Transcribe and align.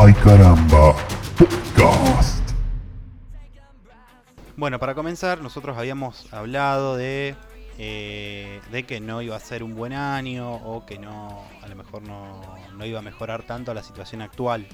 Ay 0.00 0.14
caramba, 0.14 0.94
podcast. 1.36 2.48
Bueno, 4.56 4.78
para 4.78 4.94
comenzar, 4.94 5.42
nosotros 5.42 5.76
habíamos 5.76 6.32
hablado 6.32 6.96
de, 6.96 7.34
eh, 7.78 8.60
de 8.70 8.84
que 8.84 9.00
no 9.00 9.22
iba 9.22 9.34
a 9.34 9.40
ser 9.40 9.64
un 9.64 9.74
buen 9.74 9.92
año 9.92 10.54
o 10.54 10.86
que 10.86 11.00
no, 11.00 11.42
a 11.60 11.66
lo 11.66 11.74
mejor 11.74 12.02
no, 12.02 12.40
no 12.76 12.86
iba 12.86 13.00
a 13.00 13.02
mejorar 13.02 13.42
tanto 13.42 13.74
la 13.74 13.82
situación 13.82 14.22
actual, 14.22 14.68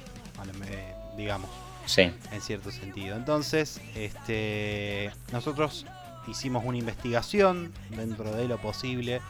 digamos, 1.16 1.48
Sí, 1.86 2.02
en 2.02 2.40
cierto 2.42 2.70
sentido. 2.70 3.16
Entonces, 3.16 3.80
este, 3.94 5.10
nosotros 5.32 5.86
hicimos 6.28 6.64
una 6.66 6.76
investigación 6.76 7.72
dentro 7.88 8.30
de 8.30 8.46
lo 8.46 8.58
posible 8.58 9.22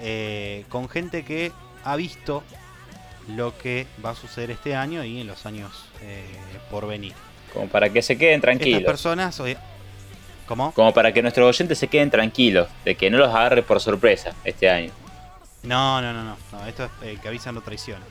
eh, 0.00 0.64
con 0.70 0.88
gente 0.88 1.22
que 1.22 1.52
ha 1.84 1.96
visto 1.96 2.42
lo 3.28 3.56
que 3.58 3.86
va 4.04 4.10
a 4.10 4.14
suceder 4.14 4.50
este 4.50 4.74
año 4.74 5.04
y 5.04 5.20
en 5.20 5.26
los 5.26 5.46
años 5.46 5.86
eh, 6.02 6.24
por 6.70 6.86
venir. 6.86 7.14
como 7.52 7.68
para 7.68 7.90
que 7.90 8.02
se 8.02 8.16
queden 8.18 8.36
Estas 8.36 8.42
tranquilos. 8.58 8.82
personas, 8.84 9.38
oye, 9.40 9.56
¿cómo? 10.46 10.72
Como 10.72 10.92
para 10.94 11.12
que 11.12 11.22
nuestros 11.22 11.46
oyentes 11.48 11.78
se 11.78 11.88
queden 11.88 12.10
tranquilos, 12.10 12.68
de 12.84 12.94
que 12.94 13.10
no 13.10 13.18
los 13.18 13.28
agarre 13.34 13.62
por 13.62 13.80
sorpresa 13.80 14.32
este 14.44 14.68
año. 14.70 14.92
No, 15.62 16.00
no, 16.00 16.12
no, 16.12 16.22
no, 16.24 16.36
no, 16.52 16.66
esto 16.66 16.84
es 16.84 16.90
el 17.02 17.20
que 17.20 17.28
avisa 17.28 17.52
no 17.52 17.60
traiciona. 17.62 18.04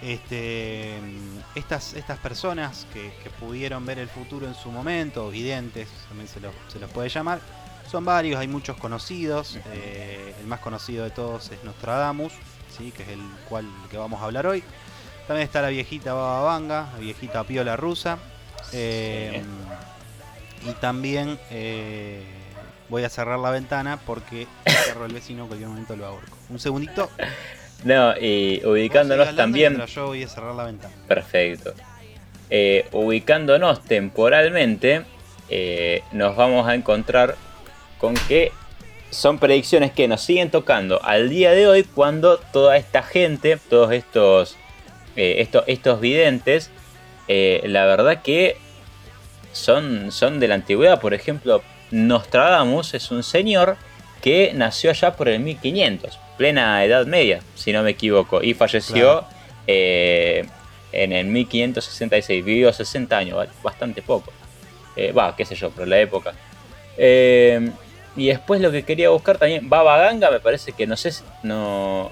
Este, 0.00 0.96
mm, 1.02 1.58
estas, 1.58 1.94
estas 1.94 2.18
personas 2.18 2.86
que, 2.92 3.12
que 3.22 3.30
pudieron 3.30 3.84
ver 3.84 3.98
el 3.98 4.08
futuro 4.08 4.46
en 4.46 4.54
su 4.54 4.70
momento, 4.70 5.28
videntes, 5.30 5.88
también 6.08 6.28
se 6.28 6.40
los, 6.40 6.54
se 6.72 6.78
los 6.78 6.88
puede 6.90 7.08
llamar, 7.08 7.40
son 7.90 8.04
varios, 8.04 8.38
hay 8.38 8.46
muchos 8.48 8.76
conocidos. 8.76 9.58
eh, 9.72 10.34
el 10.40 10.46
más 10.46 10.60
conocido 10.60 11.02
de 11.04 11.10
todos 11.10 11.50
es 11.50 11.64
Nostradamus, 11.64 12.32
¿sí? 12.78 12.92
que 12.92 13.02
es 13.02 13.08
el 13.10 13.20
cual 13.48 13.66
que 13.90 13.96
vamos 13.98 14.20
a 14.20 14.24
hablar 14.24 14.46
hoy. 14.46 14.62
También 15.26 15.44
está 15.46 15.60
la 15.60 15.68
viejita 15.68 16.14
Baba 16.14 16.40
Vanga, 16.42 16.88
la 16.94 16.98
viejita 17.00 17.44
Piola 17.44 17.76
rusa. 17.76 18.18
eh, 18.72 19.42
Y 20.66 20.72
también 20.80 21.38
eh, 21.50 22.22
voy 22.88 23.04
a 23.04 23.08
cerrar 23.10 23.38
la 23.38 23.50
ventana 23.50 23.98
porque 24.06 24.46
cerro 24.86 25.04
el 25.04 25.12
vecino 25.12 25.42
en 25.42 25.48
cualquier 25.48 25.68
momento 25.68 25.96
lo 25.96 26.06
ahorco. 26.06 26.36
Un 26.48 26.58
segundito. 26.58 27.10
No, 27.84 28.16
y 28.18 28.62
ubicándonos 28.64 29.36
también. 29.36 29.84
Yo 29.86 30.06
voy 30.06 30.22
a 30.22 30.28
cerrar 30.28 30.54
la 30.54 30.64
ventana. 30.64 30.94
Perfecto. 31.06 31.74
Eh, 32.50 32.88
ubicándonos 32.92 33.82
temporalmente, 33.84 35.04
nos 36.12 36.34
vamos 36.36 36.66
a 36.66 36.74
encontrar 36.74 37.36
con 37.98 38.14
que 38.14 38.52
son 39.10 39.38
predicciones 39.38 39.92
que 39.92 40.06
nos 40.08 40.20
siguen 40.22 40.50
tocando 40.50 41.02
al 41.02 41.28
día 41.30 41.52
de 41.52 41.66
hoy 41.66 41.84
cuando 41.84 42.38
toda 42.38 42.76
esta 42.76 43.02
gente, 43.02 43.56
todos 43.70 43.92
estos, 43.92 44.56
eh, 45.16 45.36
estos, 45.38 45.64
estos 45.66 46.00
videntes, 46.00 46.70
eh, 47.28 47.62
la 47.66 47.86
verdad 47.86 48.22
que 48.22 48.56
son, 49.52 50.12
son 50.12 50.40
de 50.40 50.48
la 50.48 50.54
antigüedad. 50.56 51.00
Por 51.00 51.14
ejemplo, 51.14 51.62
Nostradamus 51.90 52.94
es 52.94 53.10
un 53.10 53.22
señor 53.22 53.76
que 54.22 54.52
nació 54.54 54.90
allá 54.90 55.12
por 55.14 55.28
el 55.28 55.40
1500, 55.40 56.18
plena 56.36 56.84
Edad 56.84 57.06
Media, 57.06 57.40
si 57.54 57.72
no 57.72 57.82
me 57.82 57.90
equivoco, 57.90 58.42
y 58.42 58.52
falleció 58.54 58.94
Claro. 59.20 59.26
eh, 59.66 60.46
en 60.92 61.12
el 61.12 61.26
1566. 61.26 62.44
Vivió 62.44 62.72
60 62.72 63.16
años, 63.16 63.36
ba- 63.36 63.46
bastante 63.62 64.02
poco. 64.02 64.32
Eh, 64.96 65.12
Va, 65.12 65.34
qué 65.36 65.44
sé 65.44 65.54
yo, 65.54 65.70
por 65.70 65.86
la 65.86 65.98
época. 66.00 66.34
Eh, 66.96 67.70
y 68.18 68.28
después 68.28 68.60
lo 68.60 68.70
que 68.70 68.82
quería 68.84 69.10
buscar 69.10 69.38
también, 69.38 69.68
Baba 69.68 69.96
Ganga, 69.98 70.30
me 70.30 70.40
parece 70.40 70.72
que 70.72 70.86
no 70.86 70.96
sé 70.96 71.12
si. 71.12 71.22
No. 71.42 72.10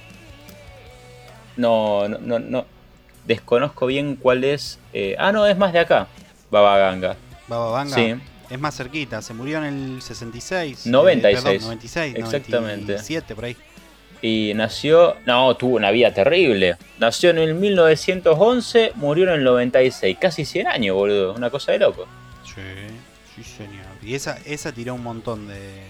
No, 1.57 2.09
no, 2.09 2.19
no. 2.19 2.39
no- 2.39 2.67
desconozco 3.25 3.87
bien 3.87 4.17
cuál 4.17 4.45
es. 4.45 4.79
eh, 4.93 5.17
ah, 5.19 5.33
no, 5.33 5.47
es 5.47 5.57
más 5.59 5.73
de 5.73 5.81
acá. 5.81 6.07
Baba 6.51 6.79
Ganga. 6.79 7.17
Baba 7.49 7.71
Vanga. 7.73 7.95
Sí. 7.97 8.15
Es 8.51 8.61
más 8.61 8.77
cerquita. 8.77 9.21
Se 9.23 9.35
murió 9.35 9.59
en 9.59 9.65
el 9.97 10.03
66. 10.03 10.87
eh, 10.87 10.91
96. 10.91 11.43
perdón, 11.45 11.63
96. 11.65 12.15
Exactamente. 12.17 12.93
97 12.93 13.35
por 13.35 13.45
ahí. 13.47 13.57
Y 14.23 14.53
nació. 14.55 15.17
No, 15.27 15.57
tuvo 15.57 15.75
una 15.77 15.91
vida 15.91 16.15
terrible. 16.15 16.77
Nació 16.99 17.31
en 17.31 17.39
el 17.39 17.55
1911, 17.55 18.93
murió 18.95 19.25
en 19.25 19.31
el 19.41 19.45
96. 19.45 20.17
Casi 20.21 20.45
100 20.45 20.69
años, 20.69 20.95
boludo. 20.95 21.35
Una 21.35 21.51
cosa 21.51 21.73
de 21.73 21.81
loco. 21.81 22.07
Sí, 22.45 22.63
sí 23.35 23.43
señor. 23.43 23.87
Y 24.03 24.15
esa, 24.15 24.39
esa 24.45 24.71
tiró 24.71 24.95
un 24.95 25.03
montón 25.03 25.49
de, 25.49 25.83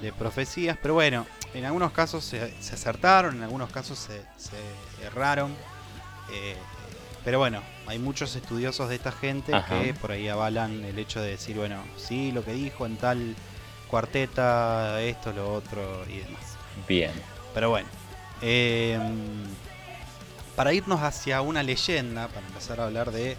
de 0.00 0.12
profecías. 0.12 0.76
Pero 0.80 0.94
bueno, 0.94 1.26
en 1.54 1.64
algunos 1.64 1.92
casos 1.92 2.24
se, 2.24 2.54
se 2.62 2.74
acertaron, 2.74 3.36
en 3.36 3.42
algunos 3.42 3.70
casos 3.70 3.98
se, 3.98 4.22
se 4.36 5.04
erraron. 5.06 5.54
eh, 6.32 6.56
pero 7.24 7.40
bueno, 7.40 7.60
hay 7.88 7.98
muchos 7.98 8.36
estudiosos 8.36 8.88
de 8.88 8.94
esta 8.94 9.10
gente 9.10 9.52
Ajá. 9.52 9.80
que 9.82 9.94
por 9.94 10.12
ahí 10.12 10.28
avalan 10.28 10.84
el 10.84 10.96
hecho 10.96 11.20
de 11.20 11.30
decir, 11.30 11.56
bueno, 11.56 11.82
sí, 11.96 12.30
lo 12.30 12.44
que 12.44 12.52
dijo 12.52 12.86
en 12.86 12.96
tal 12.98 13.34
cuarteta, 13.88 15.00
esto, 15.02 15.32
lo 15.32 15.52
otro 15.52 16.04
y 16.08 16.18
demás. 16.18 16.42
Bien. 16.86 17.10
Pero 17.52 17.70
bueno, 17.70 17.88
eh, 18.42 18.96
para 20.54 20.72
irnos 20.72 21.00
hacia 21.02 21.40
una 21.40 21.62
leyenda, 21.64 22.28
para 22.28 22.46
empezar 22.46 22.80
a 22.80 22.84
hablar 22.84 23.10
de 23.10 23.36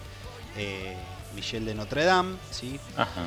eh, 0.58 0.98
Michel 1.36 1.66
de 1.66 1.76
Notre 1.76 2.04
Dame, 2.04 2.36
¿sí? 2.52 2.80
Ajá. 2.98 3.24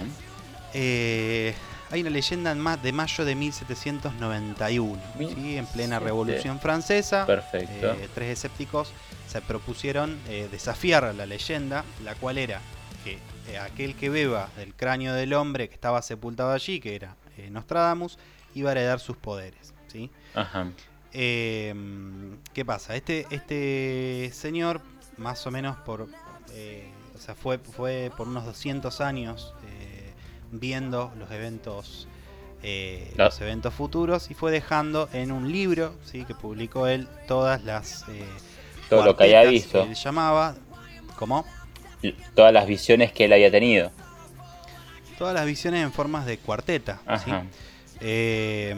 Eh, 0.75 1.55
hay 1.91 2.03
una 2.03 2.11
leyenda 2.11 2.55
de 2.77 2.93
mayo 2.93 3.25
de 3.25 3.35
1791, 3.35 5.03
¿sí? 5.19 5.57
en 5.57 5.67
plena 5.67 5.99
17. 5.99 6.05
Revolución 6.05 6.61
Francesa. 6.61 7.27
Perfecto. 7.27 7.93
eh, 7.93 8.09
tres 8.15 8.31
escépticos 8.39 8.93
se 9.27 9.43
propusieron 9.43 10.19
eh, 10.29 10.49
desafiar 10.51 11.13
la 11.15 11.27
leyenda, 11.27 11.85
la 12.05 12.15
cual 12.15 12.39
era 12.39 12.61
que 13.05 13.19
eh, 13.49 13.59
aquel 13.59 13.97
que 13.97 14.09
beba 14.09 14.49
del 14.57 14.75
cráneo 14.75 15.15
del 15.15 15.33
hombre 15.35 15.69
que 15.69 15.75
estaba 15.75 16.01
sepultado 16.03 16.53
allí, 16.53 16.81
que 16.81 16.95
era 16.95 17.17
Nostradamus, 17.51 18.19
iba 18.55 18.71
a 18.71 18.73
heredar 18.73 19.01
sus 19.01 19.17
poderes. 19.17 19.73
¿sí? 19.89 20.11
Ajá. 20.35 20.71
¿Qué 21.11 22.65
pasa? 22.65 22.95
Este, 22.95 23.27
este 23.31 24.31
señor, 24.33 24.81
más 25.17 25.45
o 25.47 25.51
menos 25.51 25.77
por. 25.79 26.03
o 26.03 27.19
sea, 27.19 27.35
fue, 27.35 27.59
fue 27.59 28.13
por 28.17 28.29
unos 28.29 28.45
200 28.45 29.01
años 29.01 29.55
viendo 30.51 31.13
los 31.19 31.31
eventos. 31.31 32.07
eh, 32.63 33.13
los 33.17 33.41
eventos 33.41 33.73
futuros 33.73 34.31
y 34.31 34.35
fue 34.35 34.51
dejando 34.53 35.09
en 35.15 35.33
un 35.33 35.51
libro 35.51 35.95
¿sí? 36.05 36.25
que 36.27 36.35
publicó 36.35 36.87
él 36.87 37.09
todas 37.27 37.65
las 37.65 38.05
eh, 38.11 38.23
Todo 38.91 39.05
lo 39.05 39.17
que 39.17 39.25
cuartetas 39.31 39.51
visto. 39.53 39.83
que 39.85 39.89
él 39.91 39.95
llamaba 39.95 40.55
¿cómo? 41.17 41.47
Todas 42.35 42.53
las 42.53 42.67
visiones 42.67 43.13
que 43.13 43.25
él 43.25 43.33
había 43.33 43.51
tenido. 43.51 43.91
todas 45.19 45.33
las 45.35 45.47
visiones 45.47 45.83
en 45.83 45.91
formas 45.93 46.27
de 46.27 46.37
cuarteta 46.39 47.01
¿sí? 47.25 47.31
Eh, 48.03 48.75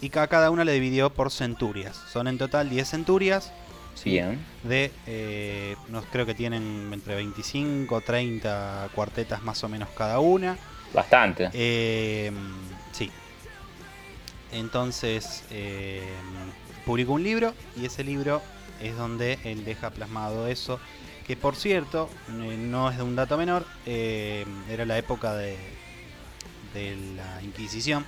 y 0.00 0.08
ca- 0.10 0.26
cada 0.28 0.50
una 0.50 0.64
le 0.64 0.72
dividió 0.72 1.10
por 1.10 1.30
centurias 1.32 1.96
son 2.12 2.28
en 2.28 2.38
total 2.38 2.68
10 2.70 2.88
centurias 2.88 3.52
¿sí? 3.94 4.10
Bien. 4.10 4.38
de, 4.62 4.92
no, 5.88 6.02
creo 6.12 6.26
que 6.26 6.34
tienen 6.34 6.90
entre 6.92 7.14
25 7.16 8.00
30 8.02 8.88
cuartetas 8.94 9.42
más 9.42 9.64
o 9.64 9.68
menos 9.68 9.88
cada 9.96 10.18
una. 10.20 10.58
Bastante. 10.92 11.50
Eh, 11.52 12.32
sí. 12.92 13.10
Entonces, 14.52 15.44
eh, 15.50 16.02
publicó 16.84 17.12
un 17.12 17.22
libro 17.22 17.54
y 17.76 17.86
ese 17.86 18.04
libro 18.04 18.40
es 18.80 18.96
donde 18.96 19.38
él 19.44 19.64
deja 19.64 19.90
plasmado 19.90 20.46
eso. 20.46 20.80
Que 21.26 21.36
por 21.36 21.56
cierto, 21.56 22.08
eh, 22.28 22.56
no 22.56 22.90
es 22.90 22.96
de 22.96 23.02
un 23.02 23.16
dato 23.16 23.36
menor, 23.36 23.66
era 23.84 24.84
la 24.86 24.96
época 24.96 25.34
de 25.34 25.56
la 26.74 27.42
Inquisición. 27.42 28.04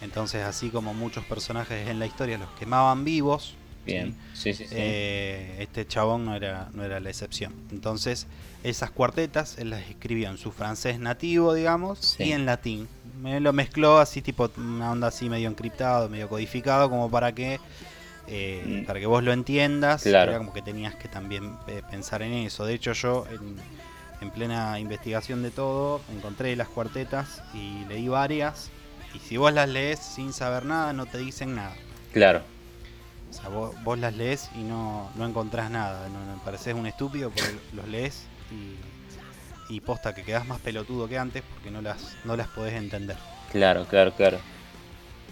Entonces, 0.00 0.44
así 0.44 0.70
como 0.70 0.94
muchos 0.94 1.24
personajes 1.24 1.88
en 1.88 1.98
la 1.98 2.06
historia 2.06 2.38
los 2.38 2.50
quemaban 2.50 3.04
vivos, 3.04 3.56
Bien. 3.88 4.14
Sí, 4.34 4.54
sí, 4.54 4.64
sí. 4.66 4.74
eh, 4.76 5.56
este 5.60 5.86
chabón 5.86 6.24
no 6.24 6.34
era, 6.36 6.68
no 6.74 6.84
era 6.84 7.00
la 7.00 7.08
excepción. 7.10 7.52
Entonces, 7.72 8.26
esas 8.62 8.90
cuartetas 8.90 9.58
él 9.58 9.70
las 9.70 9.82
escribió 9.88 10.28
en 10.30 10.38
su 10.38 10.52
francés 10.52 10.98
nativo, 10.98 11.54
digamos, 11.54 11.98
Sí. 12.16 12.24
y 12.24 12.32
en 12.32 12.46
latín. 12.46 12.88
Me 13.20 13.40
lo 13.40 13.52
mezcló 13.52 13.98
así, 13.98 14.22
tipo 14.22 14.50
una 14.56 14.92
onda 14.92 15.08
así 15.08 15.28
medio 15.28 15.48
encriptado, 15.48 16.08
medio 16.08 16.28
codificado, 16.28 16.88
como 16.88 17.10
para 17.10 17.32
que 17.34 17.58
eh, 18.30 18.82
Mm. 18.82 18.86
para 18.86 19.00
que 19.00 19.06
vos 19.06 19.24
lo 19.24 19.32
entiendas. 19.32 20.02
Claro. 20.02 20.30
Era 20.32 20.38
como 20.38 20.52
que 20.52 20.60
tenías 20.62 20.94
que 20.94 21.08
también 21.08 21.56
eh, 21.66 21.82
pensar 21.90 22.20
en 22.22 22.34
eso. 22.34 22.66
De 22.66 22.74
hecho, 22.74 22.92
yo 22.92 23.24
en, 23.30 23.56
en 24.20 24.30
plena 24.30 24.78
investigación 24.78 25.42
de 25.42 25.50
todo 25.50 26.02
encontré 26.14 26.54
las 26.54 26.68
cuartetas 26.68 27.42
y 27.54 27.86
leí 27.86 28.06
varias. 28.06 28.70
Y 29.14 29.18
si 29.20 29.38
vos 29.38 29.50
las 29.52 29.66
lees 29.68 29.98
sin 29.98 30.34
saber 30.34 30.66
nada, 30.66 30.92
no 30.92 31.06
te 31.06 31.16
dicen 31.16 31.54
nada. 31.54 31.74
Claro. 32.12 32.42
O 33.30 33.32
sea, 33.32 33.48
vos, 33.48 33.74
vos 33.84 33.98
las 33.98 34.14
lees 34.16 34.50
y 34.54 34.62
no, 34.62 35.10
no 35.14 35.26
encontrás 35.26 35.70
nada. 35.70 36.08
No, 36.08 36.24
no, 36.24 36.42
pareces 36.42 36.74
un 36.74 36.86
estúpido 36.86 37.30
porque 37.30 37.54
los 37.74 37.86
lees 37.88 38.24
y, 38.50 39.74
y 39.74 39.80
posta 39.80 40.14
que 40.14 40.22
quedás 40.22 40.46
más 40.46 40.60
pelotudo 40.60 41.08
que 41.08 41.18
antes 41.18 41.42
porque 41.54 41.70
no 41.70 41.82
las, 41.82 42.16
no 42.24 42.36
las 42.36 42.48
podés 42.48 42.74
entender. 42.74 43.16
Claro, 43.52 43.84
claro, 43.86 44.12
claro. 44.14 44.38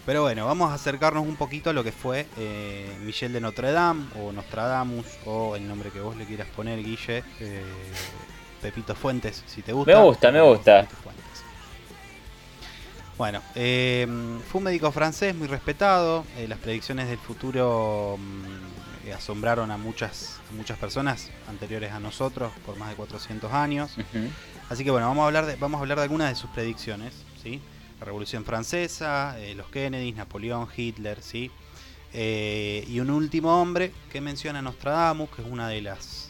Pero 0.05 0.21
bueno, 0.21 0.45
vamos 0.45 0.71
a 0.71 0.75
acercarnos 0.75 1.25
un 1.27 1.35
poquito 1.35 1.69
a 1.69 1.73
lo 1.73 1.83
que 1.83 1.91
fue 1.91 2.27
eh, 2.37 2.97
Michel 3.01 3.33
de 3.33 3.41
Notre 3.41 3.73
Dame, 3.73 4.05
o 4.21 4.31
Nostradamus, 4.31 5.05
o 5.25 5.55
el 5.57 5.67
nombre 5.67 5.89
que 5.89 5.99
vos 5.99 6.15
le 6.15 6.25
quieras 6.25 6.47
poner, 6.55 6.81
Guille. 6.81 7.23
eh, 7.41 7.63
Pepito 8.61 8.95
Fuentes, 8.95 9.43
si 9.47 9.61
te 9.61 9.73
gusta. 9.73 9.97
Me 9.97 10.03
gusta, 10.03 10.31
me 10.31 10.41
gusta. 10.41 10.87
Bueno, 13.17 13.41
eh, 13.55 14.05
fue 14.51 14.59
un 14.59 14.65
médico 14.65 14.91
francés 14.91 15.35
muy 15.35 15.47
respetado. 15.47 16.23
eh, 16.37 16.47
las 16.47 16.59
predicciones 16.59 17.09
del 17.09 17.17
futuro 17.17 18.17
mm, 18.19 19.07
eh, 19.07 19.13
asombraron 19.13 19.71
a 19.71 19.77
muchas, 19.77 20.39
a 20.51 20.55
muchas 20.55 20.77
personas 20.77 21.29
anteriores 21.49 21.91
a 21.93 21.99
nosotros 21.99 22.51
por 22.65 22.77
más 22.77 22.89
de 22.89 22.95
400 22.95 23.51
años. 23.53 23.95
Así 24.69 24.83
que 24.83 24.91
bueno, 24.91 25.07
vamos 25.07 25.23
a 25.23 25.27
hablar 25.27 25.45
de, 25.45 25.55
vamos 25.55 25.79
a 25.79 25.81
hablar 25.81 25.97
de 25.97 26.03
algunas 26.03 26.29
de 26.29 26.35
sus 26.35 26.49
predicciones, 26.51 27.13
¿sí? 27.41 27.61
La 27.99 28.05
Revolución 28.05 28.45
Francesa, 28.45 29.39
eh, 29.39 29.55
los 29.55 29.67
Kennedys, 29.69 30.15
Napoleón, 30.15 30.67
Hitler, 30.75 31.21
¿sí? 31.21 31.49
Eh, 32.13 32.85
y 32.87 32.99
un 32.99 33.09
último 33.09 33.61
hombre 33.61 33.93
que 34.11 34.21
menciona 34.21 34.61
Nostradamus, 34.61 35.29
que 35.29 35.41
es 35.41 35.47
una 35.47 35.67
de 35.69 35.81
las 35.81 36.25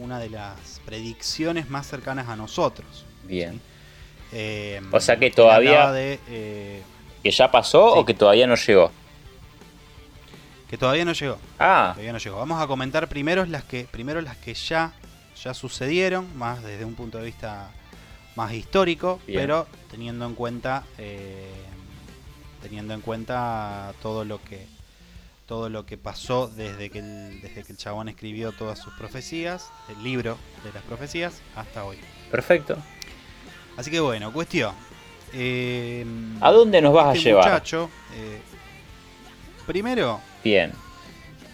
una 0.00 0.20
de 0.20 0.30
las 0.30 0.80
predicciones 0.86 1.68
más 1.70 1.88
cercanas 1.88 2.28
a 2.28 2.36
nosotros. 2.36 3.04
Bien. 3.24 3.60
Eh, 4.32 4.80
O 4.92 5.00
sea 5.00 5.16
que 5.18 5.30
todavía- 5.30 5.90
de, 5.92 6.18
eh, 6.28 6.82
¿Que 7.22 7.30
ya 7.30 7.50
pasó 7.50 7.94
Sí. 7.94 7.98
o 8.00 8.04
que 8.04 8.14
todavía 8.14 8.46
no 8.46 8.54
llegó? 8.56 8.90
que 10.68 10.76
todavía 10.76 11.04
no 11.06 11.12
llegó. 11.12 11.38
Ah, 11.58 11.92
Todavía 11.94 12.12
no 12.12 12.18
llegó. 12.18 12.36
Vamos 12.36 12.62
a 12.62 12.66
comentar 12.66 13.08
primero 13.08 13.46
las 13.46 13.64
que, 13.64 13.84
primero 13.90 14.20
las 14.20 14.36
que 14.36 14.52
ya, 14.52 14.92
ya 15.42 15.54
sucedieron, 15.54 16.36
más 16.36 16.62
desde 16.62 16.84
un 16.84 16.94
punto 16.94 17.16
de 17.18 17.24
vista 17.24 17.70
más 18.36 18.52
histórico, 18.52 19.18
Bien. 19.26 19.40
pero 19.40 19.66
teniendo 19.90 20.26
en 20.26 20.34
cuenta 20.34 20.84
eh, 20.98 21.50
teniendo 22.62 22.92
en 22.92 23.00
cuenta 23.00 23.94
todo 24.02 24.24
lo 24.24 24.42
que 24.44 24.66
todo 25.46 25.70
lo 25.70 25.86
que 25.86 25.96
pasó 25.96 26.46
desde 26.48 26.90
que 26.90 26.98
el, 26.98 27.40
desde 27.40 27.64
que 27.64 27.72
el 27.72 27.78
chabón 27.78 28.10
escribió 28.10 28.52
todas 28.52 28.78
sus 28.78 28.92
profecías, 28.94 29.70
el 29.88 30.04
libro 30.04 30.36
de 30.62 30.72
las 30.74 30.82
profecías, 30.82 31.40
hasta 31.56 31.84
hoy. 31.84 31.96
perfecto. 32.30 32.76
Así 33.78 33.90
que 33.90 34.00
bueno, 34.00 34.32
cuestión. 34.32 34.74
Eh, 35.32 36.04
¿A 36.40 36.50
dónde 36.50 36.82
nos 36.82 36.92
vas 36.92 37.06
a 37.06 37.12
este 37.14 37.28
llevar? 37.30 37.44
muchacho, 37.44 37.88
eh, 38.16 38.40
primero 39.66 40.20
Bien. 40.42 40.72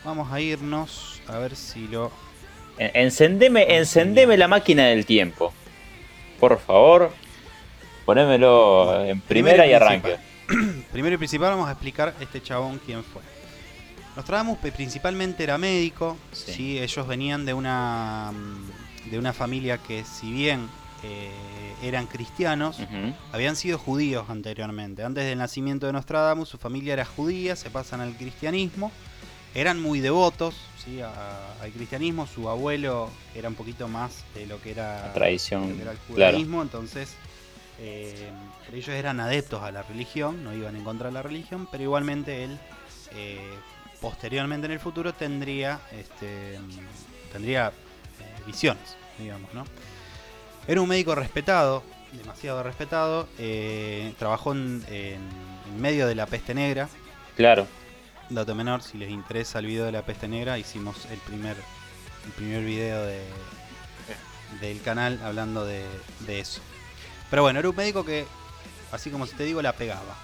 vamos 0.04 0.32
a 0.32 0.40
irnos 0.40 1.20
a 1.28 1.38
ver 1.38 1.54
si 1.54 1.86
lo 1.88 2.10
En- 2.78 2.90
Encendeme, 2.94 3.76
encendeme 3.76 4.36
la 4.36 4.48
máquina 4.48 4.86
del 4.86 5.04
tiempo. 5.06 5.52
Por 6.40 6.58
favor. 6.58 7.12
Ponémelo 8.04 9.04
en 9.04 9.20
primera 9.20 9.66
y 9.66 9.72
arranque. 9.72 10.16
Primero 10.92 11.14
y 11.14 11.18
principal 11.18 11.50
vamos 11.50 11.68
a 11.68 11.72
explicar 11.72 12.14
este 12.20 12.42
chabón 12.42 12.78
quién 12.84 13.02
fue. 13.04 13.22
Nostradamus 14.16 14.58
principalmente 14.58 15.42
era 15.42 15.56
médico, 15.58 16.16
Sí. 16.32 16.52
sí. 16.52 16.78
ellos 16.78 17.06
venían 17.06 17.44
de 17.46 17.54
una 17.54 18.30
mm, 18.32 19.10
de 19.10 19.18
una 19.18 19.32
familia 19.32 19.78
que 19.78 20.04
si 20.04 20.30
bien 20.32 20.68
eh, 21.06 21.76
eran 21.82 22.06
cristianos, 22.06 22.78
habían 23.32 23.56
sido 23.56 23.78
judíos 23.78 24.24
anteriormente. 24.30 25.02
Antes 25.04 25.24
del 25.24 25.38
nacimiento 25.38 25.86
de 25.86 25.92
Nostradamus, 25.92 26.48
su 26.48 26.56
familia 26.56 26.94
era 26.94 27.04
judía, 27.04 27.56
se 27.56 27.68
pasan 27.70 28.00
al 28.00 28.16
cristianismo, 28.16 28.90
eran 29.54 29.80
muy 29.80 30.00
devotos 30.00 30.56
¿sí? 30.82 31.00
a- 31.00 31.52
al 31.60 31.70
cristianismo, 31.72 32.26
su 32.26 32.48
abuelo 32.48 33.10
era 33.34 33.48
un 33.48 33.54
poquito 33.54 33.86
más 33.86 34.24
de 34.34 34.46
lo 34.46 34.60
que 34.62 34.70
era, 34.70 35.12
tradición, 35.12 35.64
de 35.64 35.70
lo 35.70 35.76
que 35.76 35.82
era 35.82 35.92
el 35.92 35.98
claro. 35.98 36.36
judaísmo, 36.38 36.62
entonces 36.62 37.16
eh, 37.78 38.32
ellos 38.72 38.88
eran 38.88 39.20
adeptos 39.20 39.62
a 39.62 39.70
la 39.72 39.82
religión, 39.82 40.42
no 40.42 40.54
iban 40.54 40.74
en 40.74 40.84
contra 40.84 41.08
de 41.08 41.12
la 41.12 41.22
religión, 41.22 41.68
pero 41.70 41.82
igualmente 41.84 42.44
él 42.44 42.58
eh, 43.12 43.58
posteriormente 44.00 44.66
en 44.66 44.72
el 44.72 44.80
futuro 44.80 45.12
tendría 45.12 45.80
este, 45.92 46.58
tendría 47.32 47.72
visiones, 48.46 48.96
digamos, 49.18 49.52
¿no? 49.54 49.64
Era 50.66 50.80
un 50.80 50.88
médico 50.88 51.14
respetado, 51.14 51.82
demasiado 52.12 52.62
respetado, 52.62 53.28
eh, 53.38 54.12
trabajó 54.18 54.52
en, 54.52 54.84
en- 54.88 55.44
medio 55.80 56.06
de 56.06 56.14
la 56.14 56.26
peste 56.26 56.54
negra, 56.54 56.88
Claro. 57.36 57.66
dato 58.30 58.54
menor, 58.54 58.82
si 58.82 58.96
les 58.96 59.10
interesa 59.10 59.58
el 59.58 59.66
video 59.66 59.84
de 59.86 59.92
la 59.92 60.02
peste 60.02 60.28
negra, 60.28 60.56
hicimos 60.58 61.06
el 61.10 61.18
primer, 61.18 61.56
el 62.26 62.32
primer 62.32 62.62
video 62.64 63.02
de, 63.04 63.20
del 64.60 64.80
canal 64.82 65.20
hablando 65.24 65.64
de, 65.66 65.84
de 66.20 66.40
eso. 66.40 66.60
Pero 67.30 67.42
bueno, 67.42 67.58
era 67.58 67.68
un 67.68 67.74
médico 67.76 68.04
que, 68.04 68.24
así 68.92 69.10
como 69.10 69.26
si 69.26 69.34
te 69.34 69.44
digo, 69.44 69.60
la 69.62 69.72
pegaba. 69.72 70.14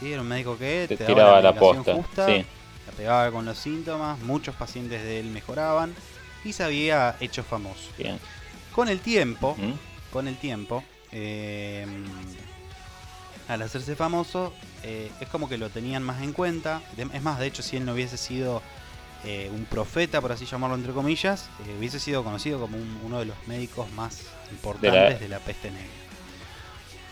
¿sí? 0.00 0.10
Era 0.12 0.22
un 0.22 0.28
médico 0.28 0.56
que 0.56 0.86
Te 0.88 0.96
te, 0.96 1.04
tiraba 1.04 1.40
daba 1.40 1.40
la 1.42 1.52
medicación 1.52 1.84
posta. 1.84 1.94
justa, 1.94 2.26
Sí. 2.26 2.46
la 2.86 2.92
pegaba 2.96 3.30
con 3.30 3.44
los 3.44 3.58
síntomas, 3.58 4.18
muchos 4.20 4.54
pacientes 4.54 5.02
de 5.02 5.20
él 5.20 5.26
mejoraban 5.26 5.94
y 6.44 6.52
se 6.54 6.64
había 6.64 7.16
hecho 7.20 7.42
famoso. 7.44 7.90
Bien. 7.98 8.18
Con 8.74 8.88
el 8.88 9.00
tiempo, 9.00 9.56
¿Mm? 9.58 9.72
con 10.12 10.28
el 10.28 10.36
tiempo, 10.36 10.84
eh, 11.12 11.86
al 13.48 13.62
hacerse 13.62 13.96
famoso, 13.96 14.52
eh, 14.84 15.10
es 15.20 15.28
como 15.28 15.48
que 15.48 15.58
lo 15.58 15.70
tenían 15.70 16.02
más 16.02 16.22
en 16.22 16.32
cuenta. 16.32 16.82
Es 17.12 17.22
más, 17.22 17.38
de 17.38 17.46
hecho, 17.46 17.62
si 17.62 17.76
él 17.76 17.84
no 17.84 17.92
hubiese 17.94 18.16
sido 18.18 18.62
eh, 19.24 19.50
un 19.52 19.64
profeta, 19.64 20.20
por 20.20 20.30
así 20.30 20.44
llamarlo 20.46 20.76
entre 20.76 20.92
comillas, 20.92 21.48
eh, 21.66 21.74
hubiese 21.78 21.98
sido 21.98 22.22
conocido 22.22 22.60
como 22.60 22.76
un- 22.76 23.00
uno 23.04 23.18
de 23.18 23.24
los 23.24 23.36
médicos 23.48 23.90
más 23.92 24.20
importantes 24.52 25.18
de 25.20 25.28
la... 25.28 25.38
peste 25.40 25.70
negra. 25.72 25.86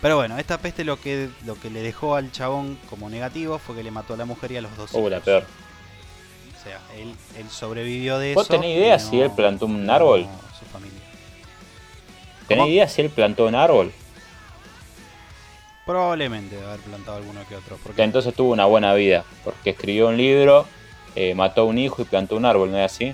Pero 0.01 0.15
bueno, 0.15 0.37
esta 0.37 0.57
peste 0.59 0.83
lo 0.85 1.01
que, 1.01 1.29
lo 1.45 1.59
que 1.59 1.69
le 1.71 1.81
dejó 1.81 2.15
al 2.15 2.31
chabón 2.31 2.77
como 2.89 3.09
negativo 3.09 3.57
fue 3.59 3.75
que 3.75 3.83
le 3.83 3.91
mató 3.91 4.13
a 4.13 4.17
la 4.17 4.25
mujer 4.25 4.51
y 4.53 4.57
a 4.57 4.61
los 4.61 4.77
dos 4.77 4.93
hijos. 4.93 5.09
la 5.11 5.19
peor. 5.19 5.43
O 5.43 6.63
sea, 6.63 6.79
él, 6.95 7.13
él 7.37 7.49
sobrevivió 7.49 8.19
de 8.19 8.35
¿Vos 8.35 8.45
eso. 8.45 8.53
tenés 8.53 8.77
idea 8.77 8.99
si 8.99 9.19
él 9.19 9.31
plantó 9.31 9.65
un 9.65 9.89
árbol? 9.89 10.21
no 10.21 10.29
Su 10.57 10.65
familia. 10.71 10.99
¿Tenés 12.47 12.67
idea 12.67 12.87
si 12.87 13.01
él 13.01 13.09
plantó 13.09 13.45
un 13.47 13.55
árbol? 13.55 13.91
Probablemente 15.85 16.55
de 16.57 16.65
haber 16.65 16.79
plantado 16.81 17.17
alguno 17.17 17.41
que 17.47 17.55
otro. 17.55 17.77
Porque 17.83 18.03
entonces 18.03 18.33
tuvo 18.33 18.51
una 18.51 18.65
buena 18.65 18.93
vida. 18.93 19.23
Porque 19.43 19.69
escribió 19.71 20.07
un 20.09 20.17
libro, 20.17 20.65
eh, 21.15 21.33
mató 21.33 21.61
a 21.61 21.65
un 21.65 21.77
hijo 21.77 22.01
y 22.01 22.05
plantó 22.05 22.35
un 22.35 22.45
árbol, 22.45 22.71
¿no 22.71 22.77
es 22.77 22.91
así? 22.91 23.13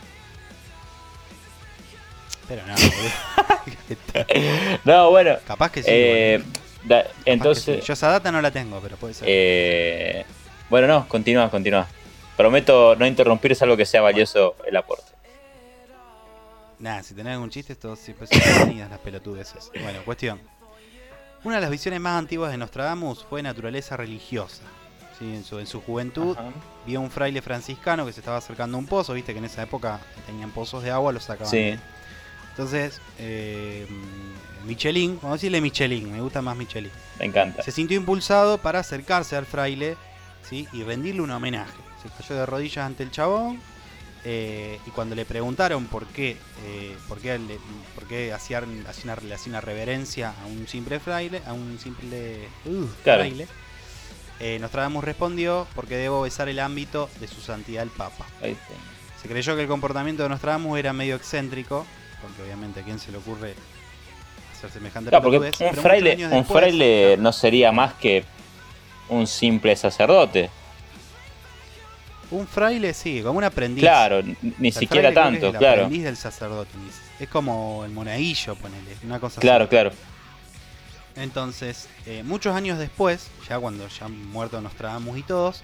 Pero 2.48 2.62
no, 2.66 2.74
boludo. 2.74 4.24
No, 4.84 5.10
bueno. 5.12 5.38
Capaz 5.48 5.72
que 5.72 5.82
sí. 5.84 5.90
eh, 5.92 6.40
boludo. 6.44 6.60
da- 6.84 7.04
Capaz 7.04 7.14
que 7.24 7.32
entonces. 7.32 7.64
sí. 7.80 7.82
Yo 7.86 7.94
esa 7.94 8.10
data 8.10 8.32
no 8.32 8.42
la 8.42 8.52
tengo, 8.52 8.80
pero 8.82 8.98
puede 8.98 9.14
ser. 9.14 9.28
eh, 9.30 10.26
bueno, 10.70 10.88
no, 10.88 11.08
continúa, 11.08 11.50
continúa. 11.50 11.88
Prometo 12.36 12.96
no 12.96 13.06
interrumpir, 13.06 13.56
salvo 13.56 13.78
que 13.78 13.86
sea 13.86 14.02
valioso 14.02 14.56
el 14.66 14.76
aporte. 14.76 15.12
Nada, 16.84 17.02
si 17.02 17.14
tenés 17.14 17.32
algún 17.36 17.50
chiste, 17.50 17.75
todos 17.75 17.98
siempre 17.98 18.28
son 18.28 18.40
bienvenidas 18.40 18.90
las 18.90 19.00
pelotudeces. 19.00 19.72
Bueno, 19.82 20.00
cuestión. 20.04 20.38
Una 21.46 21.56
de 21.56 21.62
las 21.62 21.70
visiones 21.70 22.02
más 22.02 22.20
antiguas 22.20 22.52
de 22.52 22.58
Nostradamus 22.58 23.25
fue 23.30 23.42
naturaleza 23.42 23.96
religiosa. 23.96 24.63
Sí, 25.18 25.34
en, 25.34 25.46
su, 25.46 25.60
en 25.60 25.68
su 25.68 25.80
juventud 25.82 26.36
Ajá. 26.38 26.50
vio 26.86 27.00
un 27.00 27.10
fraile 27.10 27.42
franciscano 27.42 28.06
que 28.06 28.12
se 28.12 28.20
estaba 28.20 28.36
acercando 28.38 28.75
a 28.75 28.80
un 28.82 28.86
pozo, 28.88 29.13
viste 29.13 29.32
que 29.32 29.40
en 29.40 29.46
esa 29.46 29.63
época 29.63 30.02
tenían 30.25 30.52
pozos 30.52 30.84
de 30.84 30.92
agua, 30.92 31.13
los 31.13 31.24
sacaban. 31.24 31.50
Sí. 31.50 31.58
de- 31.58 31.80
Entonces, 32.50 33.00
eh, 33.18 33.88
Michelin, 34.66 35.16
vamos 35.22 35.30
a 35.30 35.34
decirle 35.36 35.62
Michelin, 35.62 36.12
me 36.12 36.20
gusta 36.20 36.42
más 36.42 36.58
Michelin. 36.58 36.92
Me 37.18 37.25
encanta. 37.28 37.63
Se 37.63 37.72
sintió 37.72 37.96
impulsado 37.98 38.58
para 38.58 38.80
acercarse 38.80 39.38
al 39.38 39.46
fraile 39.46 39.96
¿sí? 40.50 40.68
y 40.74 40.84
rendirle 40.84 41.22
un 41.22 41.32
homenaje. 41.32 41.72
Se 42.02 42.10
cayó 42.10 42.36
de 42.36 42.46
rodillas 42.46 42.86
ante 42.86 43.04
el 43.04 43.12
chabón 43.12 43.62
eh, 44.25 44.80
y 44.86 44.89
cuando 44.92 45.15
le 45.15 45.25
preguntaron 45.25 45.86
por 45.88 46.06
qué, 46.08 46.38
eh, 46.65 46.96
por 47.08 47.20
qué, 47.20 47.38
le- 47.39 47.60
por 47.96 48.06
qué 48.08 48.32
hacía, 48.34 48.63
hacía 48.88 49.08
una, 49.12 49.15
le 49.22 49.34
hacía 49.36 49.50
una 49.51 49.62
reverencia 49.62 50.34
a 50.42 50.46
un 50.46 50.68
simple 50.68 51.00
fraile, 51.00 51.42
a 51.46 51.53
un 51.53 51.77
simple 51.80 52.48
uh, 52.65 52.86
Claro. 53.03 53.22
fraile, 53.22 53.48
eh, 54.39 54.58
Nostradamus 54.60 55.03
respondió 55.03 55.68
porque 55.75 55.96
debo 55.98 56.22
besar 56.22 56.48
el 56.50 56.60
ámbito 56.60 57.10
de 57.20 57.27
su 57.27 57.42
santidad 57.42 57.84
el 57.84 57.89
Papa. 57.89 58.25
Ahí 58.42 58.51
está. 58.51 58.74
Se 59.22 59.27
creyó 59.30 59.56
que 59.56 59.62
el 59.63 59.68
comportamiento 59.68 60.24
de 60.24 60.30
Nostradamus 60.30 60.80
era 60.80 60.92
medio 60.94 61.15
excéntrico, 61.15 61.86
porque 62.22 62.42
obviamente 62.44 62.80
a 62.82 62.84
quién 62.84 63.00
se 63.00 63.12
le 63.12 63.18
ocurre 63.18 63.53
hacer 64.58 64.70
semejante 64.72 65.10
Claro, 65.10 65.24
porque 65.24 65.38
un 65.39 65.51
pero 65.58 65.82
fraile, 65.82 66.13
un 66.25 66.30
después- 66.32 66.48
fraile 66.48 67.18
no 67.18 67.32
sería 67.34 67.72
más 67.72 67.94
que 67.96 68.24
un 69.10 69.27
simple 69.27 69.75
sacerdote. 69.75 70.50
Un 72.34 72.48
fraile, 72.48 72.94
sí, 72.94 73.22
como 73.22 73.38
un 73.38 73.44
aprendiz. 73.44 73.84
Claro, 73.84 74.22
ni 74.22 74.68
el 74.70 74.74
siquiera 74.74 75.13
tanto, 75.13 75.48
es 75.48 75.54
el 75.54 75.60
claro. 75.60 75.82
aprendiz 75.84 76.04
del 76.04 76.18
sacerdote. 76.18 76.72
Es 77.20 77.30
como 77.30 77.84
el 77.86 77.92
monaguillo, 77.92 78.56
ponele, 78.56 78.96
una 79.04 79.20
cosa 79.20 79.40
Claro, 79.42 79.66
así. 79.66 79.70
claro. 79.70 79.92
Entonces, 81.16 81.88
eh, 82.06 82.24
muchos 82.24 82.56
años 82.56 82.80
después, 82.80 83.30
ya 83.48 83.60
cuando 83.60 83.88
ya 83.88 84.06
han 84.08 84.25
muerto 84.30 84.60
Nostradamus 84.62 85.18
y 85.20 85.24
todos, 85.24 85.62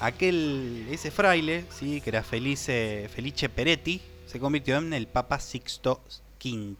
aquel, 0.00 0.86
ese 0.90 1.10
fraile, 1.10 1.64
sí, 1.70 2.00
que 2.00 2.10
era 2.10 2.22
Felice, 2.22 3.10
Felice 3.14 3.48
Peretti, 3.50 4.00
se 4.26 4.40
convirtió 4.40 4.78
en 4.78 4.92
el 4.94 5.06
Papa 5.06 5.38
Sixto 5.38 6.00
V. 6.42 6.76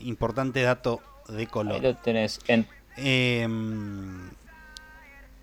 Importante 0.00 0.62
dato 0.62 1.00
de 1.28 1.38
Ahí 1.40 1.46
color. 1.46 1.82
lo 1.82 1.96
tenés. 1.96 2.40
En, 2.48 2.66
Em, 2.96 4.28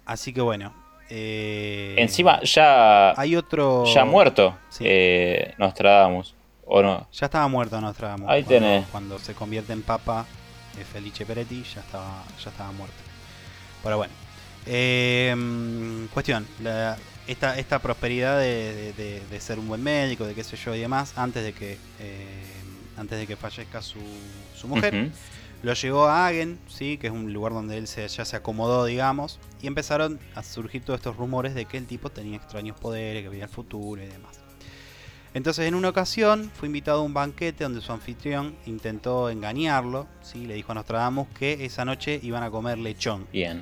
Así 0.05 0.33
que 0.33 0.41
bueno. 0.41 0.73
Eh, 1.09 1.95
Encima 1.97 2.41
ya, 2.43 3.11
hay 3.19 3.35
otro. 3.35 3.85
ya 3.85 4.05
muerto 4.05 4.57
Sí. 4.69 4.83
eh, 4.87 5.53
Nostradamus, 5.57 6.35
¿o 6.65 6.81
no? 6.81 7.07
Ya 7.13 7.25
estaba 7.25 7.47
muerto 7.47 7.79
Nostradamus. 7.81 8.29
Ahí 8.29 8.43
cuando, 8.43 8.65
tenés. 8.67 8.87
Cuando 8.87 9.19
se 9.19 9.33
convierte 9.33 9.73
en 9.73 9.81
papa 9.83 10.25
eh, 10.79 10.83
Felice 10.83 11.25
Peretti, 11.25 11.63
ya 11.63 11.81
estaba, 11.81 12.23
ya 12.43 12.49
estaba 12.49 12.71
muerto. 12.71 12.95
Pero 13.83 13.97
bueno. 13.97 14.13
Eh, 14.65 16.07
cuestión. 16.13 16.45
la- 16.61 16.97
esta, 17.27 17.57
esta 17.59 17.79
prosperidad 17.79 18.39
de, 18.39 18.73
de- 18.73 18.93
de- 18.93 19.19
de 19.29 19.39
ser 19.41 19.59
un 19.59 19.67
buen 19.67 19.83
médico, 19.83 20.25
de 20.25 20.33
qué 20.33 20.45
sé 20.45 20.55
yo 20.55 20.73
y 20.73 20.79
demás, 20.79 21.11
antes 21.17 21.43
de 21.43 21.51
que, 21.51 21.73
eh, 21.99 22.45
antes 22.97 23.19
de 23.19 23.27
que 23.27 23.35
fallezca 23.35 23.81
su, 23.81 23.99
su 24.55 24.67
mujer. 24.69 25.09
Lo 25.67 25.73
llevó 25.73 26.05
a 26.05 26.27
Hagen, 26.27 26.57
¿sí? 26.69 26.97
que 26.97 27.07
es 27.07 27.13
un 27.13 27.33
lugar 27.33 27.51
donde 27.51 27.77
él 27.77 27.87
se, 27.87 28.07
ya 28.07 28.23
se 28.23 28.37
acomodó, 28.37 28.85
digamos, 28.85 29.37
y 29.61 29.67
empezaron 29.67 30.17
a 30.33 30.41
surgir 30.41 30.81
todos 30.81 30.99
estos 30.99 31.17
rumores 31.17 31.55
de 31.55 31.65
que 31.65 31.77
el 31.77 31.85
tipo 31.85 32.09
tenía 32.09 32.37
extraños 32.37 32.79
poderes, 32.79 33.21
que 33.21 33.27
veía 33.27 33.43
el 33.43 33.49
futuro 33.49 34.01
y 34.01 34.05
demás. 34.05 34.39
Entonces 35.33 35.67
en 35.67 35.75
una 35.75 35.89
ocasión 35.89 36.49
fue 36.55 36.67
invitado 36.67 37.01
a 37.01 37.03
un 37.03 37.13
banquete 37.13 37.65
donde 37.65 37.81
su 37.81 37.91
anfitrión 37.91 38.55
intentó 38.65 39.29
engañarlo, 39.29 40.07
¿sí? 40.21 40.45
le 40.47 40.53
dijo 40.53 40.71
a 40.71 40.75
Nostradamus 40.75 41.27
que 41.37 41.65
esa 41.65 41.83
noche 41.83 42.17
iban 42.23 42.43
a 42.43 42.49
comer 42.49 42.77
lechón. 42.77 43.27
Bien. 43.33 43.61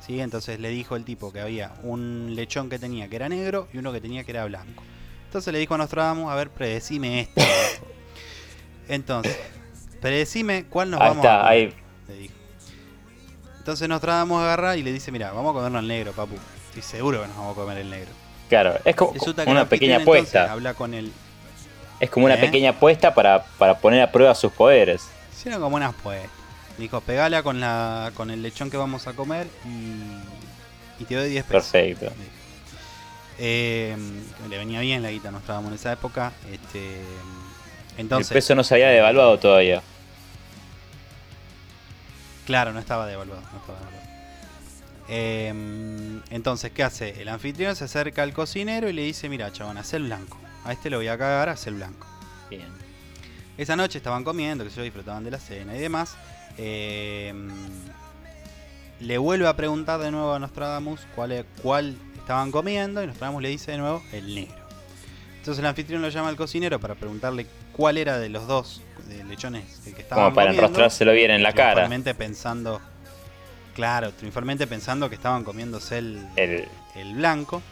¿sí? 0.00 0.20
Entonces 0.20 0.58
le 0.58 0.70
dijo 0.70 0.96
el 0.96 1.04
tipo 1.04 1.30
que 1.30 1.40
había 1.40 1.74
un 1.82 2.34
lechón 2.34 2.70
que 2.70 2.78
tenía 2.78 3.06
que 3.08 3.16
era 3.16 3.28
negro 3.28 3.68
y 3.70 3.76
uno 3.76 3.92
que 3.92 4.00
tenía 4.00 4.24
que 4.24 4.30
era 4.30 4.46
blanco. 4.46 4.82
Entonces 5.26 5.52
le 5.52 5.58
dijo 5.58 5.74
a 5.74 5.78
Nostradamus, 5.78 6.32
a 6.32 6.36
ver, 6.36 6.48
predecime 6.48 7.20
esto. 7.20 7.42
Entonces, 8.88 9.36
predecime 10.04 10.66
cuál 10.68 10.90
nos 10.90 11.00
Ahí 11.00 11.08
vamos 11.08 11.24
a 11.24 11.28
está, 11.28 11.38
comer", 11.38 11.52
ahí. 11.52 11.74
le 12.08 12.14
dijo. 12.14 12.34
Entonces 13.58 13.88
Nostradamus 13.88 14.42
agarra 14.42 14.76
y 14.76 14.82
le 14.82 14.92
dice, 14.92 15.10
mira, 15.10 15.32
vamos 15.32 15.52
a 15.52 15.54
comernos 15.54 15.78
al 15.78 15.88
negro, 15.88 16.12
papu. 16.12 16.34
Estoy 16.68 16.82
seguro 16.82 17.22
que 17.22 17.28
nos 17.28 17.36
vamos 17.38 17.56
a 17.56 17.60
comer 17.62 17.78
el 17.78 17.88
negro. 17.88 18.10
Claro, 18.50 18.74
es 18.84 18.94
como 18.94 19.14
Resulta 19.14 19.44
una 19.46 19.66
pequeña 19.66 19.96
apuesta. 19.96 20.52
Habla 20.52 20.74
con 20.74 20.92
el... 20.92 21.10
Es 22.00 22.10
como 22.10 22.26
una 22.26 22.34
¿Eh? 22.34 22.38
pequeña 22.38 22.70
apuesta 22.70 23.14
para, 23.14 23.44
para 23.56 23.78
poner 23.78 24.02
a 24.02 24.12
prueba 24.12 24.34
sus 24.34 24.52
poderes. 24.52 25.08
Hicieron 25.32 25.62
como 25.62 25.76
unas 25.76 25.94
pues. 26.02 26.20
Dijo, 26.76 27.00
pegala 27.00 27.42
con 27.42 27.60
la 27.60 28.12
con 28.14 28.30
el 28.30 28.42
lechón 28.42 28.68
que 28.70 28.76
vamos 28.76 29.06
a 29.06 29.14
comer 29.14 29.46
y, 29.64 31.02
y 31.02 31.06
te 31.06 31.14
doy 31.14 31.30
10 31.30 31.44
pesos. 31.46 31.70
Perfecto. 31.70 32.12
Eh, 33.38 33.96
le 34.50 34.58
venía 34.58 34.80
bien 34.80 35.02
la 35.02 35.10
guita 35.10 35.28
a 35.28 35.32
Nostradamus 35.32 35.70
en 35.70 35.74
esa 35.76 35.92
época. 35.92 36.32
Este, 36.52 37.00
entonces, 37.96 38.30
el 38.32 38.34
peso 38.34 38.54
no 38.54 38.64
se 38.64 38.74
había 38.74 38.88
devaluado 38.88 39.38
todavía. 39.38 39.82
Claro, 42.46 42.72
no 42.72 42.78
estaba 42.80 43.06
devaluado. 43.06 43.42
no 43.52 43.58
estaba 43.58 43.78
devaluado. 43.78 44.04
Eh, 45.08 46.20
entonces, 46.30 46.72
¿qué 46.72 46.82
hace? 46.82 47.20
El 47.20 47.28
anfitrión 47.28 47.76
se 47.76 47.84
acerca 47.84 48.22
al 48.22 48.32
cocinero 48.32 48.88
y 48.88 48.92
le 48.92 49.02
dice, 49.02 49.28
mira, 49.28 49.52
chabón, 49.52 49.76
haz 49.78 49.92
el 49.94 50.04
blanco. 50.04 50.38
A 50.64 50.72
este 50.72 50.88
lo 50.90 50.96
voy 50.96 51.08
a 51.08 51.18
cagar, 51.18 51.48
haz 51.48 51.66
el 51.66 51.74
blanco. 51.74 52.06
Bien. 52.48 52.68
Esa 53.58 53.76
noche 53.76 53.98
estaban 53.98 54.24
comiendo, 54.24 54.64
que 54.64 54.70
se 54.70 54.82
disfrutaban 54.82 55.24
de 55.24 55.30
la 55.30 55.38
cena 55.38 55.76
y 55.76 55.80
demás. 55.80 56.16
Eh, 56.56 57.34
le 59.00 59.18
vuelve 59.18 59.46
a 59.46 59.56
preguntar 59.56 60.00
de 60.00 60.10
nuevo 60.10 60.32
a 60.32 60.38
Nostradamus 60.38 61.00
cuál, 61.14 61.32
e- 61.32 61.44
cuál 61.62 61.96
estaban 62.16 62.50
comiendo 62.50 63.02
y 63.02 63.06
Nostradamus 63.06 63.42
le 63.42 63.48
dice 63.50 63.72
de 63.72 63.78
nuevo 63.78 64.02
el 64.12 64.34
negro. 64.34 64.56
Entonces 65.38 65.58
el 65.60 65.66
anfitrión 65.66 66.00
lo 66.00 66.08
llama 66.08 66.30
al 66.30 66.36
cocinero 66.36 66.80
para 66.80 66.94
preguntarle 66.94 67.46
cuál 67.72 67.98
era 67.98 68.18
de 68.18 68.30
los 68.30 68.46
dos 68.46 68.80
de 69.08 69.24
lechones 69.24 69.64
que 69.84 70.02
estaban 70.02 70.24
Como 70.26 70.34
para 70.34 70.50
enrostrárselo 70.52 71.12
bien 71.12 71.30
en 71.30 71.42
la 71.42 71.52
cara. 71.52 71.72
triunfalmente 71.72 72.14
pensando, 72.14 72.80
claro, 73.74 74.12
triunfalmente 74.12 74.66
pensando 74.66 75.08
que 75.08 75.14
estaban 75.16 75.44
comiéndose 75.44 75.98
el, 75.98 76.26
El, 76.36 76.68
el 76.94 77.14
blanco. 77.14 77.62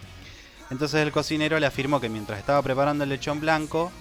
Entonces 0.70 1.00
el 1.02 1.12
cocinero 1.12 1.58
le 1.60 1.66
afirmó 1.66 2.00
que 2.00 2.08
mientras 2.08 2.38
estaba 2.38 2.62
preparando 2.62 3.04
el 3.04 3.10
lechón 3.10 3.40
blanco, 3.40 3.92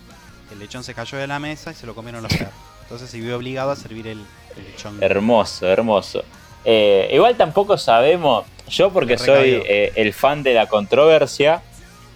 el 0.51 0.59
lechón 0.59 0.83
se 0.83 0.93
cayó 0.93 1.17
de 1.17 1.27
la 1.27 1.39
mesa 1.39 1.71
y 1.71 1.75
se 1.75 1.85
lo 1.85 1.93
comieron 1.95 2.23
los 2.23 2.31
perros. 2.33 2.53
Entonces 2.83 3.09
se 3.09 3.19
vio 3.19 3.35
obligado 3.37 3.71
a 3.71 3.75
servir 3.75 4.07
el, 4.07 4.25
el 4.55 4.63
lechón. 4.63 4.97
hermoso, 5.01 5.67
hermoso. 5.67 6.23
Eh, 6.63 7.09
igual 7.13 7.35
tampoco 7.37 7.77
sabemos, 7.77 8.45
yo 8.67 8.91
porque 8.91 9.17
soy 9.17 9.61
eh, 9.65 9.91
el 9.95 10.13
fan 10.13 10.43
de 10.43 10.53
la 10.53 10.67
controversia, 10.67 11.63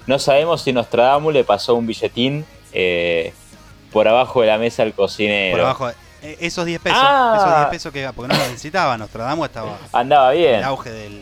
no 0.05 0.19
sabemos 0.19 0.61
si 0.61 0.71
Nostradamus 0.71 1.33
le 1.33 1.43
pasó 1.43 1.73
un 1.75 1.87
billetín 1.87 2.45
eh, 2.71 3.33
por 3.95 4.09
abajo 4.09 4.41
de 4.41 4.47
la 4.47 4.57
mesa 4.57 4.83
al 4.83 4.93
cocinero. 4.93 5.53
Por 5.55 5.61
abajo, 5.61 5.89
eh, 6.21 6.35
esos 6.41 6.65
10 6.65 6.81
pesos, 6.81 6.99
Ah. 7.01 7.35
esos 7.37 7.55
10 7.59 7.69
pesos 7.69 7.93
que 7.93 8.11
porque 8.13 8.33
no 8.33 8.37
los 8.37 8.49
necesitaba, 8.49 8.97
Nostradamus 8.97 9.47
estaba 9.47 9.77
Andaba 9.93 10.33
en 10.33 10.41
bien. 10.41 10.55
el 10.55 10.63
auge 10.65 10.91
del. 10.91 11.21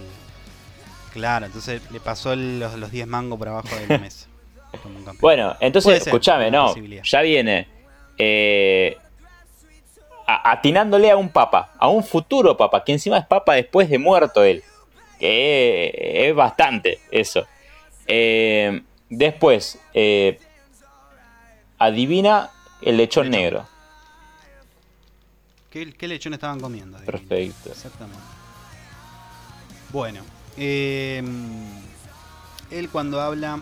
Claro, 1.13 1.45
entonces 1.45 1.83
le 1.91 1.99
pasó 1.99 2.35
los, 2.35 2.73
los 2.73 2.89
10 2.89 3.05
mangos 3.05 3.37
por 3.37 3.47
abajo 3.49 3.67
de 3.75 3.85
la 3.85 3.99
mesa. 3.99 4.25
Bueno, 5.19 5.55
entonces, 5.59 6.01
escúchame, 6.03 6.49
no, 6.49 6.73
ya 7.03 7.21
viene 7.21 7.67
eh, 8.17 8.97
atinándole 10.25 11.11
a 11.11 11.15
un 11.15 11.29
papa, 11.29 11.73
a 11.77 11.89
un 11.89 12.03
futuro 12.03 12.57
papa, 12.57 12.83
que 12.83 12.93
encima 12.93 13.19
es 13.19 13.25
papa 13.27 13.53
después 13.53 13.87
de 13.87 13.99
muerto 13.99 14.43
él, 14.43 14.63
que 15.19 16.27
es 16.27 16.33
bastante 16.33 17.01
eso. 17.11 17.45
Eh, 18.07 18.81
después, 19.11 19.77
eh, 19.93 20.39
adivina 21.77 22.49
el 22.85 22.97
lechón 22.97 23.25
Lechón. 23.29 23.31
negro. 23.41 23.67
¿Qué, 25.69 25.91
qué 25.93 26.07
lechón 26.07 26.33
estaban 26.33 26.59
comiendo? 26.59 26.97
Perfecto. 26.99 27.71
Exactamente. 27.71 28.21
Bueno, 29.91 30.21
eh, 30.57 31.23
él 32.71 32.89
cuando 32.89 33.21
habla 33.21 33.61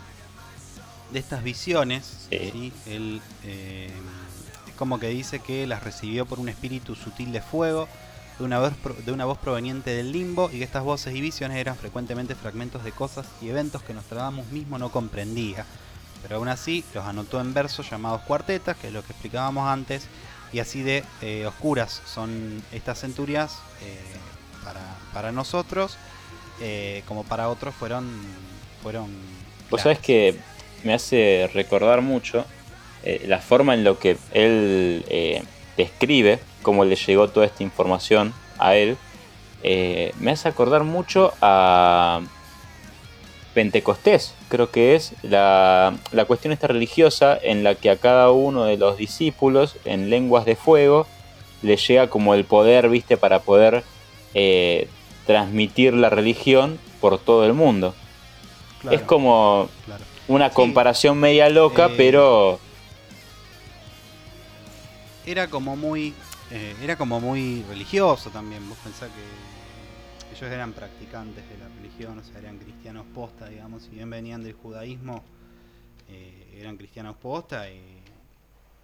de 1.10 1.18
estas 1.18 1.42
visiones, 1.42 2.26
Sí. 2.30 2.50
¿sí? 2.52 2.72
él 2.86 3.20
eh, 3.44 3.90
es 4.66 4.74
como 4.74 4.98
que 4.98 5.08
dice 5.08 5.40
que 5.40 5.66
las 5.66 5.82
recibió 5.82 6.26
por 6.26 6.38
un 6.40 6.48
espíritu 6.48 6.94
sutil 6.94 7.32
de 7.32 7.42
fuego, 7.42 7.88
de 8.38 8.44
una, 8.44 8.58
voz, 8.60 8.72
de 9.04 9.12
una 9.12 9.24
voz 9.26 9.38
proveniente 9.38 9.90
del 9.90 10.10
limbo, 10.12 10.50
y 10.52 10.58
que 10.58 10.64
estas 10.64 10.82
voces 10.84 11.14
y 11.14 11.20
visiones 11.20 11.58
eran 11.58 11.76
frecuentemente 11.76 12.34
fragmentos 12.34 12.82
de 12.84 12.92
cosas 12.92 13.26
y 13.42 13.48
eventos 13.48 13.82
que 13.82 13.92
Nostradamus 13.94 14.46
mismo 14.48 14.78
no 14.78 14.90
comprendía. 14.90 15.66
Pero 16.22 16.36
aún 16.36 16.48
así 16.48 16.84
los 16.94 17.04
anotó 17.04 17.40
en 17.40 17.52
versos 17.52 17.90
llamados 17.90 18.22
cuartetas, 18.22 18.76
que 18.76 18.88
es 18.88 18.92
lo 18.92 19.02
que 19.02 19.12
explicábamos 19.12 19.68
antes, 19.68 20.08
y 20.52 20.60
así 20.60 20.82
de 20.82 21.02
eh, 21.22 21.46
oscuras 21.46 22.02
son 22.04 22.62
estas 22.72 23.00
centurias 23.00 23.58
eh, 23.82 23.98
para, 24.64 24.80
para 25.12 25.32
nosotros, 25.32 25.96
eh, 26.60 27.02
como 27.06 27.24
para 27.24 27.48
otros 27.48 27.74
fueron... 27.74 28.08
fueron 28.82 29.08
Vos 29.70 29.80
sabés 29.80 29.98
que 29.98 30.36
me 30.84 30.94
hace 30.94 31.50
recordar 31.54 32.02
mucho 32.02 32.44
la 33.26 33.40
forma 33.40 33.74
en 33.74 33.82
lo 33.82 33.98
que 33.98 34.16
él 34.32 35.04
describe, 35.76 36.38
cómo 36.62 36.84
le 36.84 36.94
llegó 36.94 37.28
toda 37.28 37.46
esta 37.46 37.64
información 37.64 38.32
a 38.58 38.76
él. 38.76 38.96
me 40.20 40.30
hace 40.30 40.48
acordar 40.48 40.84
mucho 40.84 41.32
a 41.40 42.20
Pentecostés, 43.54 44.34
creo 44.48 44.70
que 44.70 44.94
es 44.94 45.12
la, 45.22 45.94
la 46.12 46.24
cuestión 46.24 46.52
esta 46.52 46.66
religiosa 46.66 47.38
en 47.40 47.62
la 47.64 47.74
que 47.74 47.90
a 47.90 47.96
cada 47.96 48.30
uno 48.30 48.64
de 48.64 48.76
los 48.76 48.96
discípulos 48.96 49.76
en 49.84 50.10
lenguas 50.10 50.44
de 50.44 50.56
fuego 50.56 51.06
le 51.62 51.76
llega 51.76 52.08
como 52.08 52.34
el 52.34 52.44
poder, 52.44 52.88
viste, 52.88 53.16
para 53.16 53.40
poder 53.40 53.84
eh, 54.34 54.88
transmitir 55.26 55.94
la 55.94 56.10
religión 56.10 56.78
por 57.00 57.18
todo 57.18 57.44
el 57.46 57.52
mundo. 57.52 57.94
Claro, 58.80 58.96
Es 58.96 59.02
como 59.04 59.68
claro. 59.84 60.04
una 60.28 60.48
Sí. 60.48 60.54
comparación 60.54 61.18
media 61.18 61.48
loca, 61.48 61.86
Eh, 61.86 61.94
pero 61.96 62.58
Era 65.26 65.46
como 65.48 65.76
muy... 65.76 66.14
eh, 66.50 66.74
era 66.82 66.96
como 66.96 67.20
muy 67.20 67.62
religioso 67.68 68.30
también, 68.30 68.68
vos 68.68 68.78
pensás 68.82 69.08
que 69.10 69.51
ellos 70.42 70.54
eran 70.54 70.72
practicantes 70.72 71.44
de 71.48 71.56
la 71.56 71.68
religión, 71.76 72.18
o 72.18 72.24
sea, 72.24 72.40
eran 72.40 72.58
cristianos 72.58 73.06
posta, 73.14 73.48
digamos, 73.48 73.84
si 73.84 73.90
bien 73.90 74.10
venían 74.10 74.42
del 74.42 74.54
judaísmo, 74.54 75.22
eh, 76.08 76.58
eran 76.58 76.76
cristianos 76.76 77.14
posta 77.16 77.70
y 77.70 77.80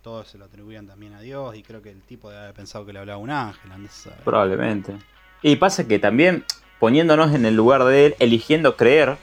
todos 0.00 0.29
se 0.29 0.38
lo 0.38 0.45
atribuían 0.45 0.87
también 0.87 1.15
a 1.15 1.21
Dios 1.21 1.57
y 1.57 1.65
creo 1.65 1.83
que 1.83 1.91
el 1.91 2.00
tipo 2.03 2.31
debe 2.31 2.43
haber 2.43 2.55
pensado 2.55 2.87
que 2.87 2.93
le 2.93 3.00
hablaba 3.00 3.19
un 3.19 3.31
ángel, 3.31 3.73
andás 3.73 3.91
a 3.91 4.11
saber. 4.11 4.25
probablemente. 4.25 4.95
Y 5.43 5.57
pasa 5.57 5.88
que 5.88 5.99
también 5.99 6.45
poniéndonos 6.79 7.35
en 7.35 7.45
el 7.45 7.57
lugar 7.57 7.83
de 7.85 8.07
él, 8.07 8.17
eligiendo 8.21 8.77
creer 8.77 9.17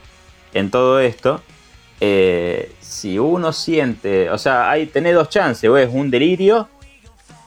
en 0.53 0.71
todo 0.71 0.99
esto, 0.99 1.41
eh, 2.01 2.75
si 2.81 3.17
uno 3.17 3.53
siente, 3.53 4.29
o 4.29 4.37
sea, 4.37 4.69
hay 4.69 4.87
tenés 4.87 5.15
dos 5.15 5.29
chances, 5.29 5.69
o 5.69 5.77
es 5.77 5.89
un 5.89 6.11
delirio 6.11 6.67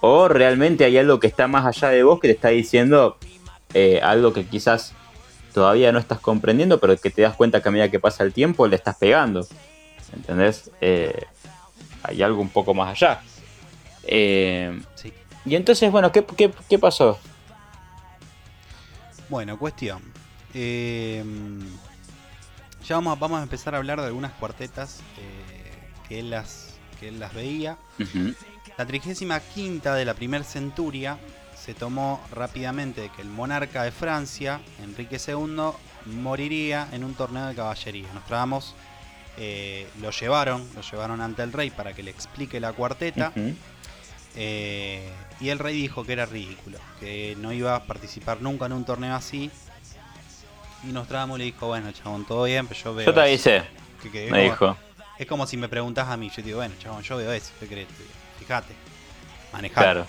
o 0.01 0.29
realmente 0.29 0.85
hay 0.85 0.97
algo 0.97 1.21
que 1.21 1.27
está 1.27 1.47
más 1.47 1.67
allá 1.67 1.91
de 1.91 2.03
vos 2.05 2.21
que 2.21 2.29
te 2.29 2.35
está 2.35 2.49
diciendo 2.49 3.19
eh, 3.75 4.01
algo 4.03 4.33
que 4.33 4.47
quizás 4.47 4.93
todavía 5.53 5.93
no 5.93 5.99
estás 5.99 6.21
comprendiendo, 6.21 6.79
pero 6.81 6.97
que 6.97 7.11
te 7.11 7.23
das 7.23 7.35
cuenta 7.35 7.63
que 7.63 7.69
a 7.69 7.73
medida 7.73 7.91
que 7.91 8.01
pasa 8.01 8.23
el 8.25 8.33
tiempo 8.33 8.67
le 8.67 8.77
estás 8.77 8.97
pegando. 8.97 9.47
¿Entendés? 10.13 10.71
Eh, 10.81 11.27
hay 12.03 12.23
algo 12.23 12.41
un 12.41 12.49
poco 12.51 12.75
más 12.75 12.91
allá. 12.91 13.21
Eh, 14.05 14.81
Sí. 14.95 15.13
y 15.45 15.55
entonces, 15.57 15.91
bueno, 15.93 16.11
¿qué, 16.13 16.25
qué, 16.25 16.51
qué 16.69 16.79
pasó? 16.79 17.19
Bueno, 19.29 19.59
cuestión. 19.59 20.01
Ya 20.55 21.23
vamos, 22.97 23.17
a- 23.17 23.21
vamos 23.21 23.41
a 23.41 23.43
empezar 23.43 23.75
a 23.75 23.79
hablar 23.79 24.01
de 24.01 24.07
algunas 24.07 24.33
cuartetas 24.33 25.01
que, 26.09 26.21
él 26.21 26.31
las, 26.31 26.79
que 26.99 27.09
él 27.09 27.21
las 27.21 27.35
veía. 27.35 27.77
La 28.79 28.87
35 28.87 29.93
de 29.93 30.05
la 30.05 30.15
primera 30.15 30.45
centuria 30.45 31.19
se 31.65 31.75
tomó 31.75 32.23
rápidamente 32.33 33.11
que 33.15 33.23
el 33.23 33.29
monarca 33.29 33.83
de 33.83 33.91
Francia, 33.93 34.61
Enrique 34.83 35.19
II, 35.25 35.73
moriría 36.07 36.89
en 36.93 37.05
un 37.05 37.15
torneo 37.15 37.47
de 37.47 37.55
caballería. 37.55 38.09
Nostradamus 38.15 38.75
eh, 39.37 39.89
lo 40.01 40.11
llevaron, 40.11 40.67
lo 40.75 40.81
llevaron 40.83 41.21
ante 41.21 41.43
el 41.43 41.53
rey 41.53 41.71
para 41.71 41.93
que 41.93 42.03
le 42.03 42.11
explique 42.11 42.61
la 42.61 42.73
cuarteta. 42.73 43.33
Eh, 44.37 45.09
y 45.41 45.49
el 45.49 45.59
rey 45.59 45.75
dijo 45.81 46.05
que 46.05 46.13
era 46.13 46.27
ridículo, 46.27 46.79
que 47.01 47.37
no 47.39 47.53
iba 47.53 47.75
a 47.75 47.85
participar 47.85 48.41
nunca 48.41 48.67
en 48.67 48.73
un 48.73 48.85
torneo 48.85 49.15
así. 49.15 49.51
Y 50.85 50.93
Nostradamus 50.93 51.39
le 51.39 51.45
dijo, 51.45 51.67
bueno, 51.67 51.91
chabón, 51.93 52.25
todo 52.25 52.45
bien, 52.45 52.67
pero 52.69 52.81
yo 52.81 52.95
veo... 52.95 53.07
Yo 53.07 53.15
te 53.15 53.21
eso". 53.33 53.51
avisé, 53.51 53.65
Que- 54.03 54.11
que 54.11 54.31
me 54.31 54.45
dijo. 54.45 54.77
Es 55.19 55.27
como 55.27 55.47
si 55.47 55.57
me 55.57 55.69
preguntas 55.69 56.09
a 56.09 56.17
mí, 56.17 56.31
yo 56.35 56.43
digo, 56.43 56.59
bueno, 56.59 56.75
chabón, 56.81 57.03
yo 57.03 57.17
veo 57.17 57.33
eso, 57.33 57.51
¿qué 57.59 57.67
crees? 57.67 57.89
Fíjate, 58.39 58.73
manejalo. 59.53 59.85
Claro. 60.05 60.07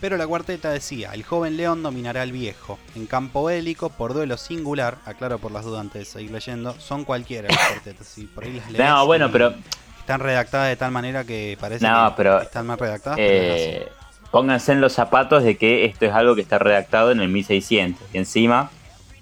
Pero 0.00 0.16
la 0.18 0.26
cuarteta 0.26 0.70
decía, 0.70 1.12
el 1.14 1.22
joven 1.24 1.56
león 1.56 1.82
dominará 1.82 2.22
al 2.22 2.30
viejo. 2.32 2.78
En 2.94 3.06
campo 3.06 3.44
bélico, 3.44 3.88
por 3.88 4.12
duelo 4.12 4.36
singular, 4.36 4.98
aclaro 5.06 5.38
por 5.38 5.52
las 5.52 5.64
dudas 5.64 5.80
antes 5.80 6.00
de 6.00 6.04
seguir 6.04 6.30
leyendo, 6.32 6.78
son 6.78 7.04
cualquiera 7.04 7.48
las 7.48 7.58
cuartetas. 7.68 8.18
Y 8.18 8.26
por 8.26 8.44
ahí 8.44 8.52
las 8.58 8.70
lees 8.70 8.84
No, 8.84 9.06
bueno, 9.06 9.30
pero 9.32 9.54
Están 10.00 10.20
redactadas 10.20 10.68
de 10.68 10.76
tal 10.76 10.90
manera 10.92 11.24
que 11.24 11.56
parece 11.58 11.86
No, 11.86 12.10
que 12.10 12.14
pero, 12.18 12.40
están 12.42 12.66
mal 12.66 12.78
redactadas. 12.78 13.18
eh, 13.20 13.88
pónganse 14.30 14.72
en 14.72 14.80
los 14.82 14.92
zapatos 14.92 15.42
de 15.42 15.56
que 15.56 15.86
esto 15.86 16.04
es 16.04 16.12
algo 16.12 16.34
que 16.34 16.42
está 16.42 16.58
redactado 16.58 17.10
en 17.10 17.20
el 17.20 17.28
1600. 17.30 18.06
Y 18.12 18.18
encima, 18.18 18.70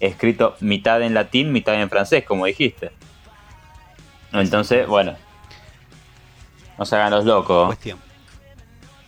escrito 0.00 0.56
mitad 0.60 1.00
en 1.02 1.14
latín, 1.14 1.52
mitad 1.52 1.80
en 1.80 1.88
francés, 1.88 2.24
como 2.24 2.46
dijiste. 2.46 2.90
Entonces, 4.32 4.88
bueno. 4.88 5.14
No 6.76 6.84
se 6.84 6.96
hagan 6.96 7.12
los 7.12 7.24
locos. 7.24 7.66
Cuestión. 7.66 8.00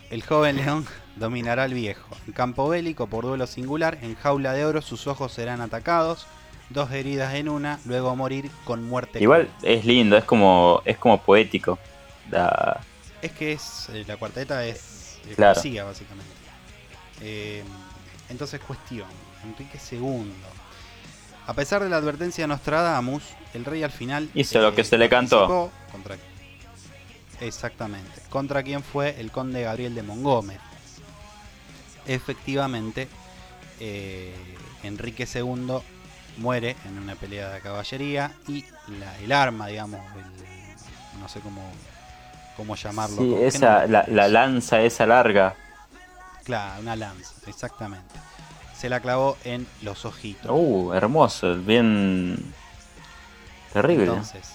El 0.09 0.23
joven 0.23 0.55
león 0.55 0.85
dominará 1.19 1.63
al 1.63 1.73
viejo. 1.73 2.07
En 2.27 2.33
campo 2.33 2.67
bélico, 2.69 3.07
por 3.07 3.25
duelo 3.25 3.47
singular, 3.47 3.97
en 4.01 4.15
jaula 4.15 4.53
de 4.53 4.65
oro 4.65 4.81
sus 4.81 5.07
ojos 5.07 5.31
serán 5.33 5.61
atacados. 5.61 6.27
Dos 6.69 6.91
heridas 6.91 7.33
en 7.35 7.47
una, 7.49 7.79
luego 7.85 8.15
morir 8.15 8.51
con 8.65 8.83
muerte. 8.83 9.21
Igual 9.21 9.49
es 9.63 9.85
lindo, 9.85 10.17
es 10.17 10.25
como, 10.25 10.81
es 10.85 10.97
como 10.97 11.21
poético. 11.21 11.79
La- 12.29 12.81
Es 13.21 13.31
que 13.31 13.53
es 13.53 13.87
eh, 13.93 14.03
la 14.07 14.17
cuarteta 14.17 14.65
es, 14.65 15.17
Claro. 15.35 15.53
poesía, 15.55 15.83
básicamente. 15.85 16.31
Eh, 17.21 17.63
entonces, 18.29 18.59
cuestión. 18.59 19.07
Enrique 19.43 19.79
II. 19.91 20.31
A 21.47 21.53
pesar 21.53 21.81
de 21.81 21.89
la 21.89 21.95
advertencia 21.97 22.43
de 22.43 22.47
Nostradamus, 22.49 23.23
el 23.53 23.63
rey 23.63 23.81
al 23.83 23.91
final. 23.91 24.25
eh, 24.25 24.41
Hizo 24.41 24.59
lo 24.59 24.75
que 24.75 24.83
se 24.83 24.97
le 24.97 25.07
cantó. 25.07 25.71
Contra, 25.91 26.17
exactamente. 27.39 28.21
Contra 28.29 28.63
quien 28.63 28.83
fue 28.83 29.15
el 29.19 29.31
conde 29.31 29.61
Gabriel 29.63 29.95
de 29.95 30.03
Montgomery. 30.03 30.59
Efectivamente, 32.07 33.07
eh, 33.79 34.33
Enrique 34.83 35.27
II 35.31 35.79
muere 36.37 36.75
en 36.85 36.97
una 36.97 37.15
pelea 37.15 37.49
de 37.51 37.61
caballería 37.61 38.31
y 38.47 38.65
la- 38.99 39.17
el 39.19 39.31
arma, 39.31 39.67
digamos, 39.67 39.99
el- 40.15 41.19
no 41.19 41.27
sé 41.27 41.39
cómo, 41.41 41.61
cómo 42.55 42.75
llamarlo. 42.75 43.21
Sí, 43.21 43.29
¿con 43.29 43.39
qué 43.39 43.47
esa, 43.47 43.87
la, 43.87 44.27
lanza 44.27 44.81
esa 44.81 45.05
larga. 45.05 45.55
Claro, 46.43 46.81
una 46.81 46.95
lanza, 46.95 47.33
exactamente. 47.47 48.15
Se 48.75 48.89
la 48.89 48.99
clavó 48.99 49.37
en 49.43 49.67
los 49.81 50.05
ojitos. 50.05 50.51
Uh, 50.53 50.93
hermoso, 50.93 51.55
bien 51.55 52.53
terrible. 53.73 54.05
Entonces, 54.05 54.47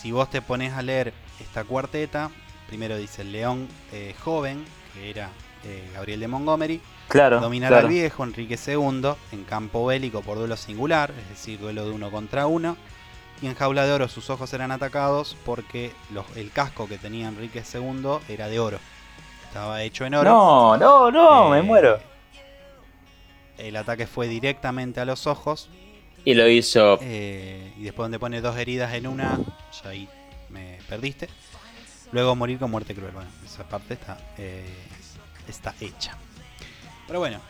si 0.00 0.10
vos 0.10 0.30
te 0.30 0.42
pones 0.42 0.72
a 0.72 0.82
leer 0.82 1.12
esta 1.38 1.64
cuarteta, 1.64 2.30
primero 2.66 2.96
dice 2.96 3.22
el 3.22 3.32
león 3.32 3.68
eh, 3.92 4.14
joven, 4.24 4.64
que 4.94 5.10
era 5.10 5.28
eh, 5.64 5.90
Gabriel 5.94 6.20
de 6.20 6.28
Montgomery, 6.28 6.80
claro, 7.08 7.40
dominará 7.40 7.76
claro. 7.76 7.88
al 7.88 7.92
viejo 7.94 8.24
Enrique 8.24 8.58
II 8.66 9.10
en 9.32 9.44
campo 9.44 9.86
bélico 9.86 10.22
por 10.22 10.38
duelo 10.38 10.56
singular, 10.56 11.12
es 11.18 11.28
decir, 11.28 11.58
duelo 11.58 11.84
de 11.84 11.92
uno 11.92 12.10
contra 12.10 12.46
uno. 12.46 12.76
Y 13.40 13.46
en 13.46 13.54
jaula 13.54 13.86
de 13.86 13.92
oro 13.92 14.08
sus 14.08 14.30
ojos 14.30 14.52
eran 14.52 14.72
atacados 14.72 15.36
porque 15.44 15.92
los- 16.12 16.26
el 16.36 16.50
casco 16.50 16.88
que 16.88 16.98
tenía 16.98 17.28
Enrique 17.28 17.62
II 17.72 18.18
era 18.28 18.48
de 18.48 18.58
oro. 18.58 18.78
Estaba 19.46 19.82
hecho 19.82 20.04
en 20.04 20.14
oro. 20.14 20.28
No, 20.30 20.76
no, 20.76 21.10
no, 21.10 21.48
me 21.50 21.58
Eh, 21.58 21.62
muero. 21.62 21.98
El 23.56 23.76
ataque 23.76 24.06
fue 24.06 24.28
directamente 24.28 25.00
a 25.00 25.04
los 25.04 25.26
ojos 25.26 25.68
Y 26.24 26.34
lo 26.34 26.48
hizo. 26.48 26.98
Eh, 27.00 27.72
y 27.78 27.82
después 27.84 28.04
donde 28.04 28.18
pone 28.18 28.40
dos 28.40 28.56
heridas 28.58 28.92
en 28.94 29.06
una, 29.06 29.38
ya 29.82 29.90
ahí 29.90 30.08
me 30.50 30.78
perdiste. 30.88 31.28
Luego 32.12 32.34
morir 32.36 32.58
con 32.58 32.70
muerte 32.70 32.94
cruel. 32.94 33.12
Bueno, 33.12 33.30
esa 33.44 33.64
parte 33.68 33.94
está, 33.94 34.18
eh, 34.36 34.64
está 35.48 35.74
hecha. 35.80 36.16
Pero 37.06 37.18
bueno, 37.18 37.40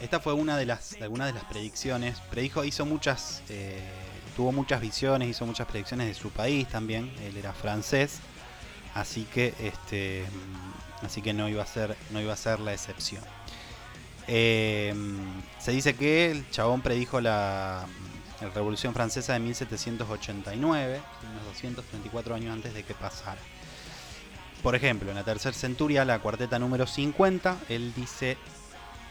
esta 0.00 0.20
fue 0.20 0.32
una 0.32 0.56
de 0.56 0.66
las, 0.66 0.96
algunas 1.00 1.28
de 1.28 1.34
las 1.34 1.44
predicciones. 1.44 2.20
Predijo, 2.30 2.64
hizo 2.64 2.86
muchas, 2.86 3.42
eh, 3.48 3.80
tuvo 4.36 4.52
muchas 4.52 4.80
visiones, 4.80 5.28
hizo 5.28 5.46
muchas 5.46 5.66
predicciones 5.66 6.08
de 6.08 6.14
su 6.14 6.30
país 6.30 6.68
también. 6.68 7.12
Él 7.22 7.36
era 7.36 7.52
francés, 7.52 8.18
así 8.94 9.24
que, 9.24 9.54
este, 9.60 10.24
mm, 10.24 11.06
así 11.06 11.22
que 11.22 11.32
no 11.32 11.48
iba 11.48 11.62
a 11.62 11.66
ser, 11.66 11.96
no 12.10 12.20
iba 12.20 12.32
a 12.32 12.36
ser 12.36 12.60
la 12.60 12.72
excepción. 12.72 13.22
Eh, 14.26 14.94
se 15.58 15.72
dice 15.72 15.94
que 15.94 16.30
el 16.30 16.50
chabón 16.50 16.80
predijo 16.80 17.20
la, 17.20 17.86
la 18.40 18.50
Revolución 18.50 18.94
Francesa 18.94 19.34
de 19.34 19.40
1789, 19.40 21.00
unos 21.30 21.44
234 21.46 22.34
años 22.34 22.52
antes 22.52 22.74
de 22.74 22.82
que 22.82 22.94
pasara. 22.94 23.40
Por 24.64 24.74
ejemplo, 24.74 25.10
en 25.10 25.16
la 25.16 25.24
tercera 25.24 25.52
centuria, 25.54 26.06
la 26.06 26.20
cuarteta 26.20 26.58
número 26.58 26.86
50, 26.86 27.58
él 27.68 27.92
dice 27.94 28.38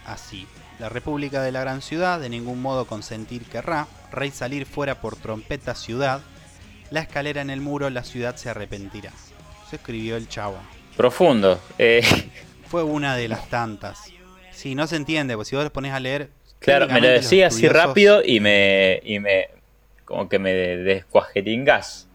así: 0.03 0.47
La 0.79 0.89
República 0.89 1.43
de 1.43 1.51
la 1.51 1.61
gran 1.61 1.83
ciudad 1.83 2.19
de 2.19 2.27
ningún 2.27 2.59
modo 2.59 2.85
consentir 2.85 3.45
querrá, 3.45 3.87
rey 4.11 4.31
salir 4.31 4.65
fuera 4.65 4.99
por 4.99 5.15
trompeta 5.15 5.75
ciudad, 5.75 6.21
la 6.89 7.01
escalera 7.01 7.41
en 7.41 7.51
el 7.51 7.61
muro, 7.61 7.91
la 7.91 8.03
ciudad 8.03 8.35
se 8.35 8.49
arrepentirá. 8.49 9.11
Eso 9.67 9.75
escribió 9.75 10.15
el 10.17 10.27
chabón. 10.27 10.61
Profundo. 10.97 11.61
Eh, 11.77 12.01
Fue 12.67 12.81
una 12.81 13.15
de 13.15 13.27
las 13.27 13.47
tantas. 13.47 14.05
Sí, 14.51 14.73
no 14.73 14.87
se 14.87 14.95
entiende, 14.95 15.35
porque 15.35 15.49
si 15.51 15.55
vos 15.55 15.65
les 15.65 15.71
pones 15.71 15.93
a 15.93 15.99
leer. 15.99 16.31
claro, 16.57 16.87
me 16.87 16.99
lo 16.99 17.11
los 17.11 17.21
decía 17.21 17.45
así 17.45 17.67
rápido 17.67 18.23
y 18.25 18.39
me. 18.39 19.01
y 19.03 19.19
me. 19.19 19.49
como 20.03 20.27
que 20.27 20.39
me 20.39 20.51
descuajeringás. 20.51 22.07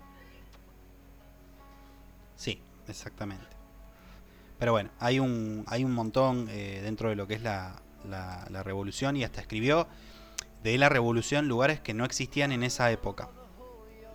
Exactamente. 2.88 3.46
Pero 4.59 4.72
bueno, 4.72 4.90
hay 4.98 5.20
un, 5.20 5.64
hay 5.68 5.85
un 5.85 5.92
montón 5.92 6.48
eh, 6.51 6.81
dentro 6.83 7.09
de 7.11 7.16
lo 7.16 7.27
que 7.27 7.35
es 7.35 7.42
la, 7.42 7.81
la- 8.09 8.46
la 8.51 8.62
revolución 8.62 9.16
y 9.16 9.24
hasta 9.24 9.40
escribió 9.40 9.87
de 10.62 10.77
la 10.79 10.88
revolución 10.88 11.46
lugares 11.46 11.81
que 11.81 11.94
no 11.94 12.05
existían 12.05 12.51
en 12.53 12.62
esa 12.64 12.90
época. 12.90 13.29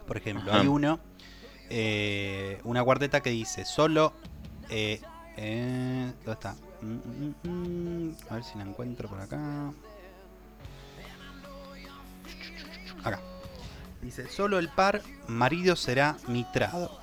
Por 0.08 0.18
ejemplo, 0.18 0.52
Ajá. 0.52 0.62
hay 0.62 0.68
uno, 0.68 1.00
eh, 1.70 2.60
una 2.66 2.84
cuarteta 2.84 3.22
que 3.22 3.30
dice 3.30 3.64
solo... 3.66 4.12
eh, 4.70 5.00
eh, 5.38 6.12
¿Dónde 6.26 6.32
está? 6.34 6.56
Mm, 6.82 7.48
mm, 7.48 7.50
mm, 8.10 8.16
a 8.30 8.34
ver 8.36 8.44
si 8.44 8.58
la 8.58 8.64
encuentro 8.66 9.08
por 9.08 9.22
acá. 9.22 9.72
Acá. 13.04 13.20
Dice, 14.02 14.28
solo 14.30 14.60
el 14.60 14.68
par 14.70 15.02
marido 15.28 15.76
será 15.78 16.18
mitrado. 16.28 17.00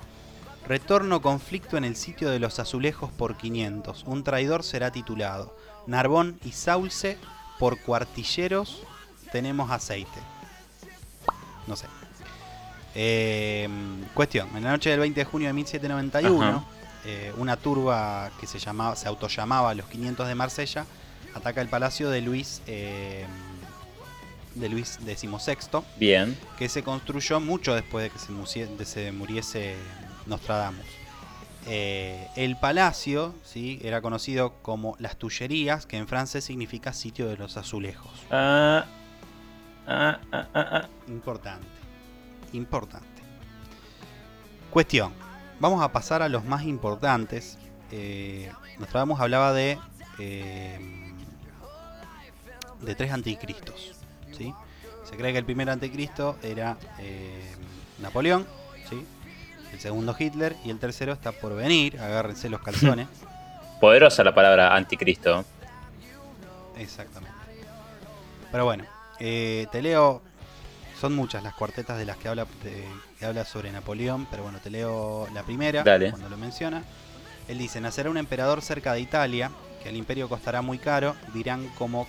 Retorno 0.75 1.21
conflicto 1.21 1.75
en 1.75 1.83
el 1.83 1.97
sitio 1.97 2.29
de 2.29 2.39
los 2.39 2.57
azulejos 2.57 3.11
por 3.11 3.35
500. 3.35 4.05
Un 4.07 4.23
traidor 4.23 4.63
será 4.63 4.89
titulado. 4.89 5.53
Narbón 5.85 6.39
y 6.45 6.53
Sauce 6.53 7.17
por 7.59 7.77
cuartilleros 7.81 8.81
tenemos 9.33 9.69
aceite. 9.69 10.17
No 11.67 11.75
sé. 11.75 11.87
Eh, 12.95 13.67
cuestión. 14.13 14.47
En 14.55 14.63
la 14.63 14.71
noche 14.71 14.91
del 14.91 15.01
20 15.01 15.19
de 15.19 15.25
junio 15.25 15.49
de 15.49 15.53
1791, 15.55 16.47
Ajá. 16.57 16.63
eh, 17.03 17.33
una 17.35 17.57
turba 17.57 18.31
que 18.39 18.47
se 18.47 18.57
llamaba, 18.57 18.95
se 18.95 19.09
autollamaba 19.09 19.73
los 19.73 19.87
500 19.87 20.25
de 20.25 20.35
Marsella 20.35 20.85
ataca 21.35 21.59
el 21.59 21.67
palacio 21.67 22.09
de 22.09 22.21
Luis 22.21 22.61
eh, 22.67 23.25
de 24.55 24.69
Luis 24.69 24.99
XVI 25.03 25.81
Bien. 25.97 26.37
que 26.57 26.69
se 26.69 26.81
construyó 26.81 27.41
mucho 27.41 27.75
después 27.75 28.03
de 28.03 28.09
que 28.09 28.19
se, 28.19 28.31
musie- 28.31 28.67
de 28.77 28.85
se 28.85 29.11
muriese 29.11 29.75
Nostradamus. 30.31 30.85
Eh, 31.67 32.27
el 32.35 32.57
palacio 32.57 33.35
¿sí? 33.43 33.79
era 33.83 34.01
conocido 34.01 34.53
como 34.63 34.95
las 34.97 35.17
Tullerías, 35.17 35.85
que 35.85 35.97
en 35.97 36.07
francés 36.07 36.43
significa 36.43 36.91
sitio 36.93 37.27
de 37.27 37.37
los 37.37 37.57
azulejos. 37.57 38.11
Ah, 38.31 38.85
ah, 39.85 40.19
ah, 40.31 40.47
ah, 40.55 40.67
ah. 40.71 40.87
Importante, 41.07 41.67
importante. 42.53 43.07
Cuestión, 44.71 45.13
vamos 45.59 45.83
a 45.83 45.91
pasar 45.91 46.23
a 46.23 46.29
los 46.29 46.45
más 46.45 46.63
importantes. 46.63 47.59
Eh, 47.91 48.51
Nostradamus 48.79 49.19
hablaba 49.19 49.53
de, 49.53 49.77
eh, 50.17 50.79
de 52.81 52.95
tres 52.95 53.11
anticristos. 53.11 53.93
¿sí? 54.35 54.51
Se 55.03 55.15
cree 55.15 55.31
que 55.33 55.39
el 55.39 55.45
primer 55.45 55.69
anticristo 55.69 56.37
era 56.41 56.77
eh, 56.99 57.53
Napoleón, 57.99 58.47
¿sí? 58.89 59.05
El 59.73 59.79
segundo 59.79 60.15
Hitler 60.17 60.55
y 60.65 60.69
el 60.69 60.79
tercero 60.79 61.13
está 61.13 61.31
por 61.31 61.55
venir, 61.55 61.99
agárrense 61.99 62.49
los 62.49 62.61
calzones. 62.61 63.07
Poderosa 63.81 64.23
la 64.23 64.33
palabra 64.35 64.75
anticristo. 64.75 65.43
Exactamente. 66.77 67.35
Pero 68.51 68.65
bueno, 68.65 68.83
eh, 69.19 69.67
te 69.71 69.81
leo, 69.81 70.21
son 70.99 71.15
muchas 71.15 71.41
las 71.43 71.53
cuartetas 71.53 71.97
de 71.97 72.05
las 72.05 72.17
que 72.17 72.27
habla, 72.27 72.45
de- 72.63 72.85
que 73.17 73.25
habla 73.25 73.45
sobre 73.45 73.71
Napoleón, 73.71 74.27
pero 74.29 74.43
bueno, 74.43 74.59
te 74.59 74.69
leo 74.69 75.27
la 75.33 75.43
primera, 75.43 75.83
Dale. 75.83 76.09
cuando 76.11 76.29
lo 76.29 76.37
menciona. 76.37 76.83
Él 77.47 77.57
dice, 77.57 77.81
nacerá 77.81 78.09
un 78.09 78.17
emperador 78.17 78.61
cerca 78.61 78.93
de 78.93 78.99
Italia, 79.01 79.51
que 79.81 79.89
el 79.89 79.95
imperio 79.97 80.29
costará 80.29 80.61
muy 80.61 80.77
caro, 80.77 81.15
dirán 81.33 81.67
como 81.77 82.07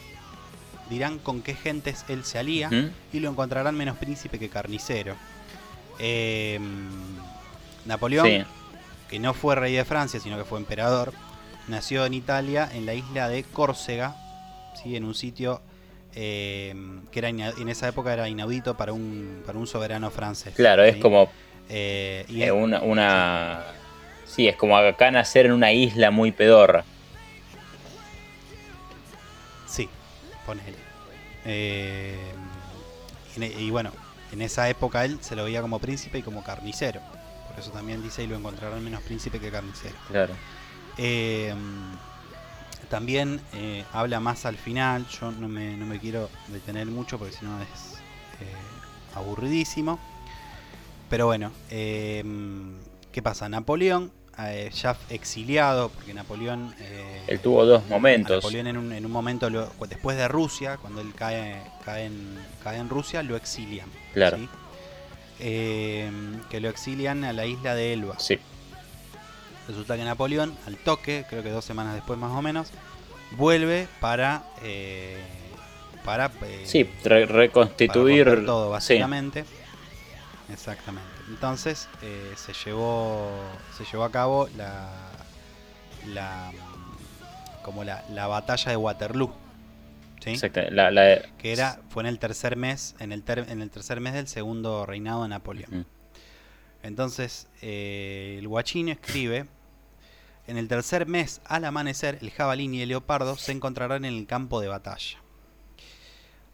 dirán 0.90 1.18
con 1.20 1.40
qué 1.40 1.54
gentes 1.54 2.04
él 2.08 2.22
se 2.22 2.38
alía 2.38 2.68
¿Mm? 2.68 2.90
y 3.14 3.20
lo 3.20 3.30
encontrarán 3.30 3.74
menos 3.74 3.96
príncipe 3.96 4.38
que 4.38 4.50
carnicero. 4.50 5.14
Eh, 5.98 6.60
Napoleón, 7.86 8.28
Sí, 8.28 8.44
que 9.08 9.18
no 9.18 9.34
fue 9.34 9.54
rey 9.54 9.72
de 9.74 9.84
Francia, 9.84 10.20
sino 10.20 10.36
que 10.38 10.44
fue 10.44 10.58
emperador, 10.58 11.12
nació 11.68 12.06
en 12.06 12.14
Italia, 12.14 12.68
en 12.72 12.86
la 12.86 12.94
isla 12.94 13.28
de 13.28 13.44
Córcega, 13.44 14.14
¿sí? 14.82 14.96
en 14.96 15.04
un 15.04 15.14
sitio 15.14 15.60
eh, 16.14 16.74
que 17.10 17.18
era 17.18 17.28
en 17.30 17.68
esa 17.68 17.88
época 17.88 18.12
era 18.12 18.28
inaudito 18.28 18.76
para 18.76 18.92
un, 18.92 19.42
para 19.46 19.58
un 19.58 19.66
soberano 19.66 20.10
francés. 20.10 20.52
claro, 20.54 20.84
es 20.84 20.96
como 20.96 21.28
Eh, 21.68 22.24
y 22.28 22.42
eh, 22.42 22.46
es- 22.46 22.52
una, 22.52 22.80
una. 22.82 23.62
Sí, 24.26 24.48
es 24.48 24.56
como 24.56 24.76
acá 24.76 25.10
nacer 25.10 25.46
en 25.46 25.52
una 25.52 25.72
isla 25.72 26.10
muy 26.10 26.32
pedorra. 26.32 26.84
Sí, 29.66 29.88
ponele. 30.46 30.76
Eh, 31.44 32.16
y 33.58 33.70
bueno, 33.70 33.90
en 34.32 34.42
esa 34.42 34.68
época 34.68 35.04
él 35.04 35.18
se 35.22 35.34
lo 35.36 35.44
veía 35.44 35.62
como 35.62 35.78
príncipe 35.78 36.18
y 36.18 36.22
como 36.22 36.42
carnicero. 36.44 37.00
Por 37.52 37.60
eso 37.60 37.70
también 37.70 38.02
dice 38.02 38.24
y 38.24 38.26
lo 38.26 38.36
encontrarán 38.36 38.82
menos 38.82 39.02
príncipe 39.02 39.38
que 39.38 39.50
carnicero. 39.50 39.94
Claro. 40.08 40.34
Eh, 40.98 41.54
también 42.88 43.40
eh, 43.54 43.84
habla 43.92 44.20
más 44.20 44.44
al 44.44 44.56
final, 44.56 45.06
yo 45.08 45.30
no 45.32 45.48
me, 45.48 45.76
no 45.76 45.86
me 45.86 45.98
quiero 45.98 46.28
detener 46.48 46.86
mucho 46.88 47.18
porque 47.18 47.34
si 47.34 47.44
no 47.44 47.60
es 47.62 47.94
eh, 48.40 49.14
aburridísimo. 49.14 49.98
Pero 51.08 51.26
bueno, 51.26 51.52
¿qué 51.68 53.20
pasa? 53.22 53.46
Napoleón, 53.48 54.10
ya 54.74 54.96
exiliado, 55.10 55.90
porque 55.90 56.14
Napoleón... 56.14 56.74
Él 57.26 57.38
tuvo 57.40 57.66
dos 57.66 57.86
momentos. 57.86 58.36
Napoleón 58.36 58.66
en 58.66 58.76
un, 58.78 58.92
en 58.92 59.04
un 59.04 59.12
momento, 59.12 59.50
lo- 59.50 59.70
después 59.88 60.16
de 60.16 60.26
Rusia, 60.28 60.78
cuando 60.78 61.02
él 61.02 61.12
cae, 61.14 61.62
cae, 61.84 62.06
en, 62.06 62.38
cae 62.64 62.78
en 62.78 62.88
Rusia, 62.88 63.22
lo 63.22 63.36
exilian. 63.36 63.88
Claro. 64.14 64.38
¿sí? 64.38 64.48
Eh, 65.44 66.10
que 66.50 66.60
lo 66.60 66.68
exilian 66.68 67.24
a 67.24 67.32
la 67.32 67.46
isla 67.46 67.74
de 67.74 67.92
Elba. 67.92 68.18
Sí, 68.18 68.38
Resulta 69.68 69.96
que 69.96 70.04
Napoleón, 70.04 70.56
al 70.66 70.76
toque, 70.76 71.24
creo 71.28 71.42
que 71.42 71.50
dos 71.50 71.64
semanas 71.64 71.94
después 71.94 72.18
más 72.18 72.30
o 72.32 72.42
menos, 72.42 72.70
vuelve 73.32 73.88
para... 74.00 74.44
eh, 74.62 75.20
para 76.04 76.30
eh, 76.42 76.62
sí, 76.66 76.88
re- 77.04 77.26
reconstituir. 77.26 78.44
todo, 78.44 78.66
sí, 78.66 78.70
básicamente. 78.72 79.44
Exactamente. 80.52 81.08
Entonces 81.28 81.88
eh, 82.02 82.32
se 82.36 82.52
llevó 82.52 83.30
se 83.78 83.84
llevó 83.84 84.04
a 84.04 84.10
cabo 84.10 84.48
la 84.56 84.90
la 86.08 86.50
como 87.62 87.84
la, 87.84 88.04
la 88.10 88.26
batalla 88.26 88.70
de 88.72 88.76
Waterloo, 88.76 89.32
¿sí? 90.22 90.30
exacto. 90.30 90.60
La, 90.70 90.90
que 91.38 91.52
era 91.52 91.80
fue 91.88 92.02
en 92.02 92.06
el 92.08 92.18
tercer 92.18 92.56
mes 92.56 92.94
en 92.98 93.12
el 93.12 93.22
ter- 93.22 93.46
en 93.48 93.60
el 93.62 93.70
tercer 93.70 94.00
mes 94.00 94.14
del 94.14 94.28
segundo 94.28 94.86
reinado 94.86 95.22
de 95.22 95.28
Napoleón. 95.28 95.86
Entonces 96.82 97.48
eh, 97.60 98.36
el 98.38 98.48
guachín 98.48 98.88
escribe 98.88 99.46
en 100.46 100.56
el 100.56 100.66
tercer 100.68 101.06
mes 101.06 101.40
al 101.44 101.64
amanecer 101.64 102.18
el 102.22 102.30
jabalín 102.30 102.74
y 102.74 102.82
el 102.82 102.88
leopardo 102.88 103.36
se 103.36 103.52
encontrarán 103.52 104.04
en 104.04 104.14
el 104.14 104.26
campo 104.26 104.60
de 104.60 104.68
batalla. 104.68 105.18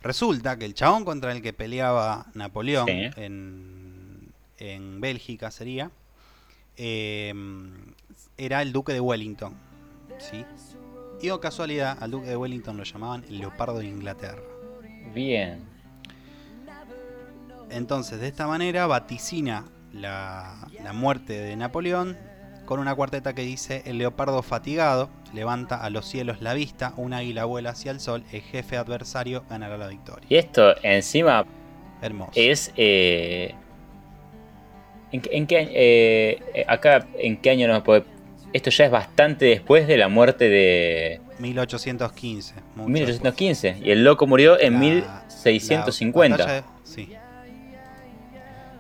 Resulta 0.03 0.57
que 0.59 0.65
el 0.65 0.75
chabón 0.75 1.05
contra 1.05 1.33
el 1.33 1.43
que 1.43 1.53
peleaba 1.53 2.27
Napoleón 2.35 2.87
Sí. 2.87 3.11
en, 3.17 4.33
en 4.59 5.01
Bélgica 5.01 5.51
sería 5.51 5.91
eh, 6.77 7.35
era 8.37 8.63
el 8.63 8.73
duque 8.73 8.93
de 8.93 9.01
Wellington, 9.01 9.55
¿sí? 10.19 10.45
Y 11.21 11.31
o 11.31 11.41
casualidad 11.41 11.97
al 12.01 12.11
duque 12.13 12.29
de 12.29 12.37
Wellington 12.37 12.77
lo 12.77 12.85
llamaban 12.85 13.25
el 13.29 13.39
leopardo 13.39 13.79
de 13.79 13.87
Inglaterra. 13.87 14.43
Bien. 15.15 15.61
Entonces, 17.71 18.21
de 18.21 18.29
esta 18.29 18.47
manera 18.47 18.87
vaticina 18.87 19.65
la, 19.93 20.69
la 20.83 20.93
muerte 20.93 21.33
de 21.35 21.57
Napoleón 21.57 22.17
con 22.67 22.79
una 22.81 22.95
cuarteta 22.95 23.35
que 23.35 23.43
dice: 23.43 23.83
El 23.85 23.99
leopardo 23.99 24.43
fatigado 24.43 25.11
levanta 25.35 25.77
a 25.77 25.91
los 25.91 26.07
cielos 26.07 26.41
la 26.41 26.55
vista, 26.55 26.95
un 26.97 27.13
águila 27.13 27.45
vuela 27.45 27.71
hacia 27.71 27.91
el 27.91 28.01
sol, 28.01 28.25
el 28.33 28.41
jefe 28.41 28.77
adversario 28.77 29.45
ganará 29.51 29.77
la 29.77 29.89
victoria. 29.89 30.27
Y 30.29 30.37
esto 30.37 30.75
encima 30.83 31.45
Hermoso. 32.01 32.33
es. 32.37 32.73
eh, 32.77 33.55
¿en, 35.13 35.21
qué- 35.21 35.31
en 35.37 35.47
qué 35.47 35.59
año? 35.59 35.71
eh, 35.73 36.65
acá, 36.69 37.07
¿en 37.19 37.37
qué 37.41 37.51
año 37.51 37.69
nos 37.69 37.83
puede.? 37.83 38.05
Esto 38.53 38.71
ya 38.71 38.87
es 38.87 38.91
bastante 38.91 39.45
después 39.47 39.87
de 39.87 39.97
la 39.99 40.09
muerte 40.09 40.49
de 40.49 41.21
1815. 41.39 42.55
mucho 42.77 42.89
1815. 42.89 43.77
Y 43.83 43.91
el 43.91 44.05
loco 44.05 44.27
murió 44.27 44.59
en 44.59 44.75
después. 44.79 45.05
La- 45.05 45.25
1650. 45.29 46.39
la 46.39 46.53
de- 46.55 46.63
sí. 46.85 47.13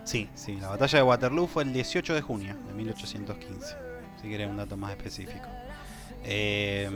Sí, 0.04 0.26
sí, 0.35 0.57
la 0.59 0.68
batalla 0.68 0.98
de 0.98 1.02
Waterloo 1.04 1.46
fue 1.46 1.64
el 1.64 1.72
18 1.74 2.14
de 2.14 2.22
junio 2.22 2.54
de 2.66 2.72
1815. 2.72 3.74
Si 4.22 4.28
querés 4.28 4.48
un 4.48 4.57
dato 4.57 4.76
más 4.76 4.90
específico. 4.92 5.46
Eh, 6.24 6.88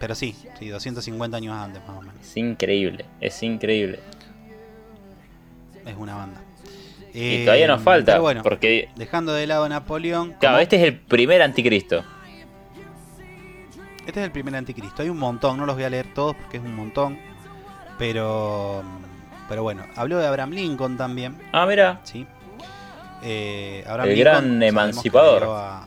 pero 0.00 0.14
sí, 0.16 0.34
sí, 0.58 0.68
250 0.68 1.36
años 1.36 1.54
antes 1.56 1.80
más 1.86 1.96
o 1.96 2.00
menos. 2.00 2.16
Es 2.20 2.36
increíble, 2.36 3.04
es 3.20 3.40
increíble. 3.42 4.00
Es 5.86 5.94
una 5.96 6.16
banda. 6.16 6.40
Y 7.14 7.42
Eh, 7.42 7.44
todavía 7.44 7.68
nos 7.68 7.80
falta, 7.80 8.12
pero 8.12 8.22
bueno, 8.22 8.42
porque 8.42 8.88
dejando 8.96 9.32
de 9.32 9.46
lado 9.46 9.64
a 9.64 9.68
Napoleón. 9.68 10.34
claro, 10.40 10.58
este 10.58 10.76
es 10.76 10.82
el 10.82 10.98
primer 10.98 11.40
anticristo. 11.42 12.04
este 14.06 14.20
es 14.20 14.24
el 14.26 14.32
primer 14.32 14.54
anticristo. 14.56 15.02
Hay 15.02 15.08
un 15.08 15.18
montón, 15.18 15.56
no 15.56 15.64
los 15.64 15.76
voy 15.76 15.84
a 15.84 15.90
leer 15.90 16.12
todos 16.12 16.34
porque 16.36 16.56
es 16.58 16.62
un 16.62 16.74
montón. 16.74 17.18
Pero, 17.98 18.82
pero 19.48 19.62
bueno, 19.62 19.84
habló 19.96 20.18
de 20.18 20.26
Abraham 20.26 20.50
Lincoln 20.50 20.96
también. 20.96 21.38
Ah, 21.52 21.64
mira, 21.66 22.00
¿sí? 22.02 22.26
Eh, 23.22 23.84
Abraham 23.86 24.08
El 24.10 24.14
Lincoln, 24.16 24.34
gran 24.34 24.62
emancipador. 24.64 25.40
Le 25.42 25.46
dio, 25.46 25.56
a, 25.56 25.86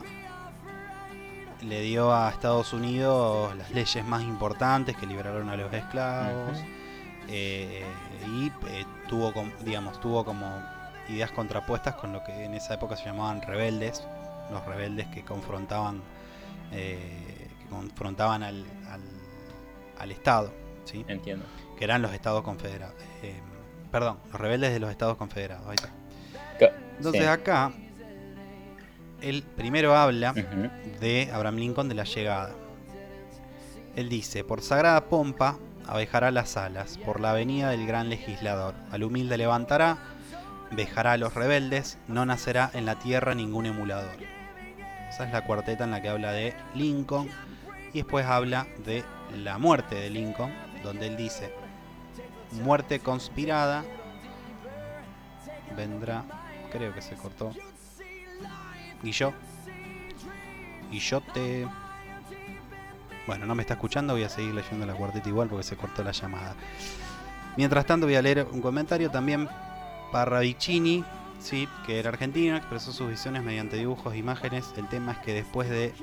le 1.63 1.81
dio 1.81 2.13
a 2.15 2.29
Estados 2.29 2.71
Unidos 2.71 3.53
las 3.57 3.69
leyes 3.71 4.05
más 4.05 4.23
importantes 4.23 4.95
que 4.95 5.05
liberaron 5.05 5.49
a 5.49 5.57
los 5.57 5.71
esclavos. 5.73 6.57
Eh, 7.27 7.83
y 8.25 8.47
eh, 8.47 8.85
tuvo, 9.09 9.33
digamos, 9.65 9.99
tuvo 9.99 10.23
como 10.23 10.47
ideas 11.09 11.31
contrapuestas 11.31 11.95
con 11.95 12.13
lo 12.13 12.23
que 12.23 12.45
en 12.45 12.53
esa 12.53 12.73
época 12.75 12.95
se 12.97 13.05
llamaban 13.05 13.41
rebeldes. 13.41 14.03
Los 14.51 14.65
rebeldes 14.65 15.07
que 15.07 15.23
confrontaban, 15.23 16.01
eh, 16.71 17.49
que 17.61 17.65
confrontaban 17.69 18.43
al, 18.43 18.65
al, 18.89 19.01
al 19.99 20.11
Estado. 20.11 20.53
¿sí? 20.85 21.03
entiendo. 21.07 21.45
que 21.77 21.83
eran 21.83 22.01
los 22.01 22.13
Estados 22.13 22.43
Confederados. 22.43 22.95
eh, 23.21 23.35
perdón, 23.91 24.19
los 24.31 24.39
rebeldes 24.39 24.73
de 24.73 24.79
los 24.79 24.89
Estados 24.89 25.17
Confederados. 25.17 25.67
ahí 25.67 25.75
está. 25.75 25.91
Entonces 26.97 27.21
sí. 27.21 27.27
acá, 27.27 27.71
él 29.21 29.43
primero 29.55 29.95
habla 29.95 30.33
de 30.99 31.29
Abraham 31.31 31.57
Lincoln 31.57 31.89
de 31.89 31.95
la 31.95 32.05
llegada. 32.05 32.55
Él 33.95 34.09
dice, 34.09 34.43
por 34.43 34.61
sagrada 34.61 35.05
pompa 35.05 35.57
abejará 35.85 36.31
las 36.31 36.57
alas, 36.57 36.97
por 36.97 37.19
la 37.19 37.31
avenida 37.31 37.69
del 37.69 37.85
gran 37.85 38.09
legislador. 38.09 38.73
Al 38.91 39.03
humilde 39.03 39.37
levantará, 39.37 39.97
vejará 40.71 41.13
a 41.13 41.17
los 41.17 41.33
rebeldes, 41.33 41.97
no 42.07 42.25
nacerá 42.25 42.69
en 42.73 42.85
la 42.85 42.99
tierra 42.99 43.35
ningún 43.35 43.65
emulador. 43.65 44.17
Esa 45.09 45.25
es 45.25 45.31
la 45.31 45.45
cuarteta 45.45 45.85
en 45.85 45.91
la 45.91 46.01
que 46.01 46.09
habla 46.09 46.31
de 46.31 46.53
Lincoln. 46.75 47.29
Y 47.93 47.99
después 47.99 48.25
habla 48.25 48.67
de 48.85 49.03
la 49.35 49.57
muerte 49.57 49.95
de 49.95 50.09
Lincoln, 50.09 50.53
donde 50.83 51.07
él 51.07 51.17
dice, 51.17 51.53
muerte 52.63 52.99
conspirada, 52.99 53.83
vendrá, 55.75 56.23
creo 56.71 56.93
que 56.93 57.01
se 57.01 57.15
cortó. 57.15 57.53
Y 59.03 59.11
yo, 59.11 59.33
y 60.91 60.99
yo 60.99 61.21
te... 61.21 61.67
Bueno, 63.25 63.45
no 63.45 63.55
me 63.55 63.61
está 63.61 63.73
escuchando, 63.73 64.13
voy 64.13 64.23
a 64.23 64.29
seguir 64.29 64.53
leyendo 64.53 64.85
la 64.85 64.93
cuarteta 64.93 65.27
igual 65.27 65.49
porque 65.49 65.63
se 65.63 65.75
cortó 65.75 66.03
la 66.03 66.11
llamada. 66.11 66.55
Mientras 67.57 67.85
tanto 67.85 68.05
voy 68.05 68.15
a 68.15 68.21
leer 68.21 68.47
un 68.51 68.61
comentario 68.61 69.09
también. 69.09 69.49
Parravicini, 70.11 71.03
sí, 71.39 71.67
que 71.85 71.99
era 71.99 72.09
argentino, 72.09 72.55
expresó 72.55 72.91
sus 72.91 73.09
visiones 73.09 73.43
mediante 73.43 73.77
dibujos 73.77 74.13
e 74.13 74.17
imágenes. 74.17 74.73
El 74.77 74.87
tema 74.87 75.13
es 75.13 75.17
que 75.19 75.33
después 75.33 75.69
de 75.69 75.93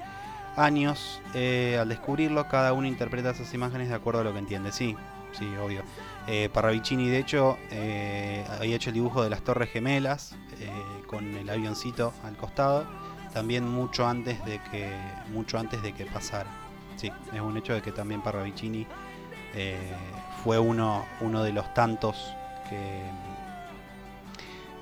años, 0.57 1.21
eh, 1.35 1.79
al 1.81 1.89
descubrirlo, 1.89 2.49
cada 2.49 2.73
uno 2.73 2.87
interpreta 2.87 3.31
esas 3.31 3.53
imágenes 3.55 3.89
de 3.89 3.95
acuerdo 3.95 4.21
a 4.21 4.25
lo 4.25 4.33
que 4.33 4.39
entiende. 4.39 4.73
Sí, 4.73 4.97
sí, 5.33 5.47
obvio. 5.57 5.83
Eh, 6.27 6.49
Parravicini, 6.53 7.09
de 7.09 7.19
hecho, 7.19 7.59
eh, 7.71 8.47
había 8.59 8.77
hecho 8.77 8.91
el 8.91 8.95
dibujo 8.95 9.23
de 9.23 9.29
las 9.29 9.43
Torres 9.43 9.71
Gemelas 9.71 10.35
eh, 10.61 10.71
con 11.07 11.35
el 11.35 11.51
avioncito 11.51 12.15
al 12.25 12.37
costado, 12.37 12.87
también 13.35 13.69
mucho 13.69 14.07
antes 14.07 14.43
de 14.47 14.59
que 14.71 14.91
mucho 15.33 15.59
antes 15.59 15.83
de 15.83 15.93
que 15.93 16.07
pasara. 16.07 16.49
Sí, 16.97 17.11
es 17.33 17.41
un 17.41 17.57
hecho 17.57 17.75
de 17.75 17.83
que 17.83 17.93
también 17.93 18.23
Parravicini 18.23 18.87
fue 20.43 20.59
uno, 20.59 21.07
uno 21.21 21.43
de 21.45 21.53
los 21.53 21.73
tantos 21.75 22.35
que, 22.69 23.03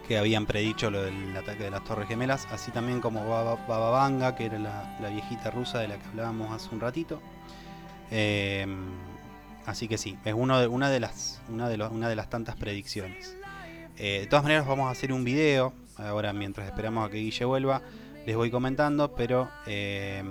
que 0.06 0.18
habían 0.18 0.46
predicho 0.46 0.90
lo 0.90 1.02
del 1.02 1.36
ataque 1.36 1.64
de 1.64 1.70
las 1.70 1.84
Torres 1.84 2.08
Gemelas, 2.08 2.46
así 2.50 2.70
también 2.70 3.00
como 3.00 3.28
Baba, 3.28 3.90
Vanga, 3.90 4.34
que 4.34 4.46
era 4.46 4.58
la, 4.58 5.08
viejita 5.10 5.50
rusa 5.50 5.78
de 5.78 5.88
la 5.88 5.98
que 5.98 6.06
hablábamos 6.08 6.52
hace 6.52 6.74
un 6.74 6.80
ratito. 6.80 7.20
Eh, 8.10 8.66
así 9.66 9.88
que 9.88 9.98
sí, 9.98 10.18
es 10.24 10.34
una, 10.34 10.60
de 10.60 11.00
las, 11.00 11.40
tantas 12.28 12.56
predicciones. 12.56 13.36
Eh, 13.98 14.20
de 14.20 14.26
todas 14.26 14.42
maneras 14.42 14.66
vamos 14.66 14.88
a 14.88 14.90
hacer 14.90 15.12
un 15.12 15.24
video, 15.24 15.72
ahora 15.96 16.32
mientras 16.32 16.66
esperamos 16.66 17.06
a 17.06 17.10
que 17.10 17.18
Guille 17.18 17.44
vuelva, 17.44 17.82
les 18.26 18.36
voy 18.36 18.50
comentando, 18.50 19.12
pero 19.14 19.48
eh, 19.66 20.22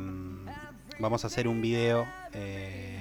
vamos 0.99 1.23
a 1.23 1.27
hacer 1.27 1.47
un 1.47 1.61
video 1.61 2.05
eh, 2.33 2.99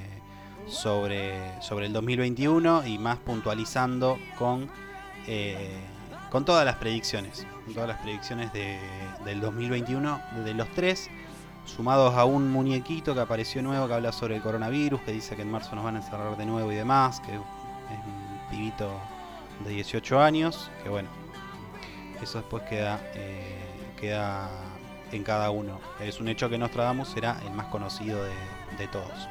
sobre, 0.67 1.61
sobre 1.63 1.87
el 1.87 1.93
2021 1.93 2.87
y 2.87 2.99
más 2.99 3.19
puntualizando 3.19 4.19
con, 4.39 4.69
eh, 5.27 5.71
con 6.31 6.45
todas 6.45 6.65
las 6.65 6.77
predicciones, 6.77 7.47
con 7.65 7.75
todas 7.75 7.89
las 7.89 7.99
predicciones 7.99 8.53
de- 8.53 8.79
del 9.25 9.41
2021, 9.41 10.21
de 10.45 10.55
los 10.55 10.69
tres, 10.71 11.11
sumados 11.65 12.15
a 12.15 12.25
un 12.25 12.51
muñequito 12.51 13.15
que 13.15 13.21
apareció 13.21 13.63
nuevo 13.63 13.87
que 13.87 13.95
habla 13.95 14.13
sobre 14.13 14.37
el 14.37 14.43
coronavirus, 14.43 15.01
que 15.03 15.13
dice 15.13 15.37
que 15.37 15.43
en 15.43 15.51
marzo 15.51 15.75
nos 15.75 15.85
van 15.85 15.97
a 15.97 15.99
encerrar 15.99 16.37
de 16.37 16.47
nuevo 16.47 16.71
y 16.73 16.77
demás, 16.77 17.21
que 17.21 17.33
es 17.35 17.39
un 17.39 18.51
pibito 18.51 18.91
de 19.65 19.71
18 19.71 20.21
años, 20.21 20.71
que 20.83 20.89
bueno, 20.89 21.09
eso 22.23 22.39
después 22.39 22.63
queda, 22.65 23.01
eh, 23.15 23.93
queda 24.01 24.49
en 25.13 25.23
cada 25.25 25.51
uno. 25.51 25.81
Es 26.01 26.21
un 26.21 26.29
hecho 26.29 26.49
que 26.49 26.59
Nostradamus 26.59 27.09
será 27.09 27.39
el 27.45 27.51
más 27.53 27.67
conocido 27.67 28.23
de, 28.79 28.89
todos. 28.89 29.29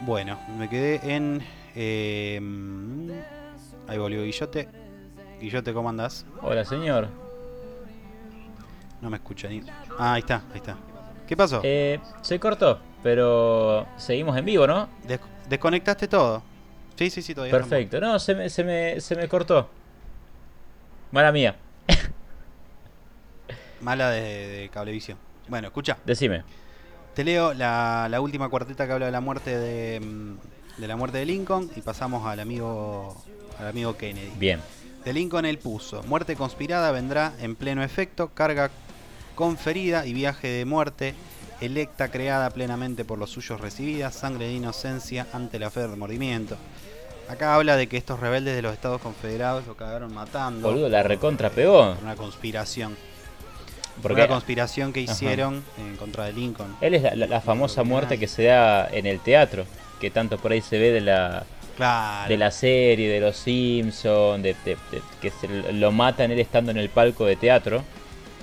Bueno, 0.00 0.38
me 0.58 0.68
quedé 0.68 1.14
en... 1.14 1.46
eh, 1.76 2.40
ahí 3.86 3.98
volvió 3.98 4.24
Guillote. 4.24 4.85
Guillote, 5.40 5.72
¿cómo 5.72 5.88
andás? 5.88 6.24
Hola, 6.42 6.64
señor. 6.64 7.08
No 9.00 9.10
me 9.10 9.16
escucha 9.16 9.48
ni... 9.48 9.62
Ah, 9.98 10.14
ahí 10.14 10.20
está, 10.20 10.42
ahí 10.52 10.56
está. 10.58 10.76
¿Qué 11.26 11.36
pasó? 11.36 11.60
Eh, 11.62 12.00
se 12.22 12.38
cortó, 12.40 12.80
pero 13.02 13.86
seguimos 13.96 14.36
en 14.36 14.44
vivo, 14.44 14.66
¿no? 14.66 14.88
Des- 15.06 15.20
desconectaste 15.48 16.08
todo. 16.08 16.42
Sí, 16.96 17.10
sí, 17.10 17.20
sí, 17.20 17.34
todavía. 17.34 17.52
estamos. 17.52 17.68
Perfecto. 17.68 18.00
No, 18.00 18.18
se 18.18 18.34
me, 18.34 18.48
se 18.48 18.64
me, 18.64 19.00
se 19.00 19.14
me 19.16 19.28
cortó. 19.28 19.68
Mala 21.12 21.30
mía. 21.32 21.56
Mala 23.80 24.10
de, 24.10 24.20
de 24.48 24.68
cablevisión. 24.70 25.18
Bueno, 25.48 25.68
escucha. 25.68 25.98
Decime. 26.06 26.42
Te 27.14 27.24
leo 27.24 27.52
la, 27.54 28.08
la 28.10 28.20
última 28.20 28.48
cuarteta 28.48 28.86
que 28.86 28.92
habla 28.92 29.06
de 29.06 29.12
la 29.12 29.20
muerte 29.20 29.56
de, 29.58 30.00
mm, 30.00 30.80
de 30.80 30.88
la 30.88 30.96
muerte 30.96 31.18
de 31.18 31.26
Lincoln 31.26 31.70
y 31.76 31.80
pasamos 31.82 32.26
al 32.26 32.40
amigo 32.40 33.16
al 33.58 33.68
amigo 33.68 33.96
Kennedy. 33.96 34.32
Bien. 34.38 34.60
De 35.06 35.12
Lincoln 35.12 35.46
él 35.46 35.58
puso, 35.58 36.02
muerte 36.02 36.34
conspirada 36.34 36.90
vendrá 36.90 37.32
en 37.40 37.54
pleno 37.54 37.84
efecto, 37.84 38.30
carga 38.34 38.70
conferida 39.36 40.04
y 40.04 40.12
viaje 40.12 40.48
de 40.48 40.64
muerte, 40.64 41.14
electa 41.60 42.08
creada 42.10 42.50
plenamente 42.50 43.04
por 43.04 43.16
los 43.16 43.30
suyos 43.30 43.60
recibida, 43.60 44.10
sangre 44.10 44.46
de 44.46 44.54
inocencia 44.54 45.28
ante 45.32 45.60
la 45.60 45.70
fe 45.70 45.78
de 45.80 45.86
remordimiento. 45.86 46.56
Acá 47.28 47.54
habla 47.54 47.76
de 47.76 47.86
que 47.86 47.96
estos 47.96 48.18
rebeldes 48.18 48.56
de 48.56 48.62
los 48.62 48.72
Estados 48.72 49.00
Confederados 49.00 49.64
lo 49.68 49.76
cagaron 49.76 50.12
matando. 50.12 50.68
Boludo, 50.68 50.88
la 50.88 51.04
recontra 51.04 51.50
pegó. 51.50 51.94
por 51.94 52.02
una 52.02 52.16
conspiración. 52.16 52.96
Por 53.94 54.02
Porque 54.02 54.22
una 54.22 54.28
conspiración 54.28 54.92
que 54.92 55.04
Ajá. 55.04 55.12
hicieron 55.12 55.62
en 55.78 55.96
contra 55.96 56.24
de 56.24 56.32
Lincoln. 56.32 56.76
él 56.80 56.94
es 56.94 57.02
la, 57.04 57.14
la- 57.14 57.26
la 57.28 57.40
famosa 57.40 57.84
muerte 57.84 58.18
que 58.18 58.26
se 58.26 58.42
da 58.42 58.88
en 58.88 59.06
el 59.06 59.20
teatro. 59.20 59.66
Que 60.00 60.10
tanto 60.10 60.36
por 60.36 60.50
ahí 60.52 60.60
se 60.60 60.78
ve 60.78 60.90
de 60.90 61.00
la, 61.00 61.46
Claro. 61.76 62.28
de 62.28 62.36
la 62.38 62.50
serie, 62.50 63.08
de 63.08 63.20
los 63.20 63.36
Simpsons, 63.36 64.42
de, 64.42 64.54
de- 64.64 64.76
de- 64.90 65.02
que 65.20 65.30
se 65.30 65.46
lo- 65.48 65.72
lo 65.72 65.92
matan 65.92 66.30
él 66.30 66.38
estando 66.40 66.70
en 66.70 66.78
el 66.78 66.88
palco 66.88 67.26
de 67.26 67.36
teatro, 67.36 67.82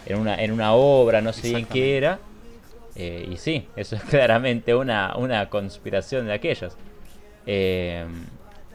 en 0.05 0.19
una, 0.19 0.35
en 0.35 0.51
una 0.51 0.73
obra, 0.73 1.21
no 1.21 1.33
sé 1.33 1.49
bien 1.49 1.65
qué 1.65 1.97
era. 1.97 2.19
Eh, 2.95 3.27
y 3.31 3.37
sí, 3.37 3.67
eso 3.75 3.95
es 3.95 4.03
claramente 4.09 4.75
una, 4.75 5.15
una 5.17 5.49
conspiración 5.49 6.27
de 6.27 6.33
aquellas. 6.33 6.77
Eh, 7.47 8.05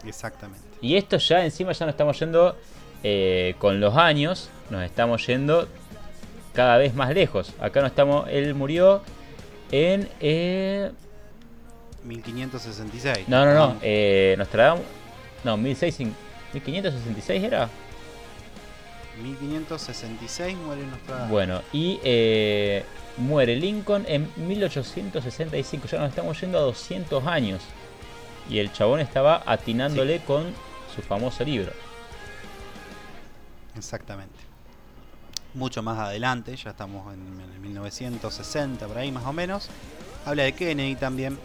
Exactamente. 0.05 0.63
y 0.81 0.97
esto 0.97 1.17
ya 1.19 1.45
encima 1.45 1.73
ya 1.73 1.87
nos 1.87 1.93
estamos 1.95 2.19
yendo 2.19 2.57
eh, 3.05 3.55
con 3.59 3.81
los 3.81 3.97
años, 3.97 4.51
nos 4.71 4.83
estamos 4.85 5.25
yendo 5.27 5.69
cada 6.53 6.77
vez 6.79 6.95
más 6.95 7.15
lejos. 7.15 7.53
Acá 7.61 7.81
no 7.81 7.87
estamos, 7.87 8.29
él 8.29 8.55
murió 8.55 9.03
en... 9.71 10.09
eh, 12.11 12.17
1566. 12.17 13.29
no, 13.29 13.45
no, 13.45 13.55
no, 13.55 13.65
Ah, 13.65 13.77
eh, 13.83 14.35
Nostradamus... 14.39 14.85
No, 15.45 15.57
1600 15.57 16.17
1566 16.53 17.45
era. 17.45 17.69
1566 19.23 20.57
muere 20.57 20.87
Nostradamus. 20.87 21.31
Bueno, 21.31 21.63
y 21.73 22.01
eh, 22.03 22.85
muere 23.19 23.57
Lincoln 23.57 24.05
en 24.09 24.31
1865. 24.37 25.87
Ya 25.89 25.99
nos 25.99 26.11
estamos 26.11 26.41
yendo 26.41 26.59
a 26.59 26.63
200 26.63 27.27
años. 27.27 27.63
Y 28.49 28.59
el 28.59 28.73
chabón 28.73 29.01
estaba 29.01 29.43
atinándole 29.45 30.21
con 30.21 30.55
su 30.95 31.03
famoso 31.03 31.45
libro. 31.45 31.73
Exactamente. 33.77 34.35
Mucho 35.55 35.83
más 35.83 35.99
adelante, 35.99 36.55
ya 36.57 36.71
estamos 36.71 37.13
en, 37.13 37.41
en 37.41 37.51
el 37.53 37.61
1960, 37.61 38.87
por 38.87 38.99
ahí 38.99 39.13
más 39.13 39.25
o 39.25 39.33
menos. 39.33 39.69
Habla 40.25 40.45
de 40.45 40.53
Kennedy 40.53 40.95
también. 40.97 41.39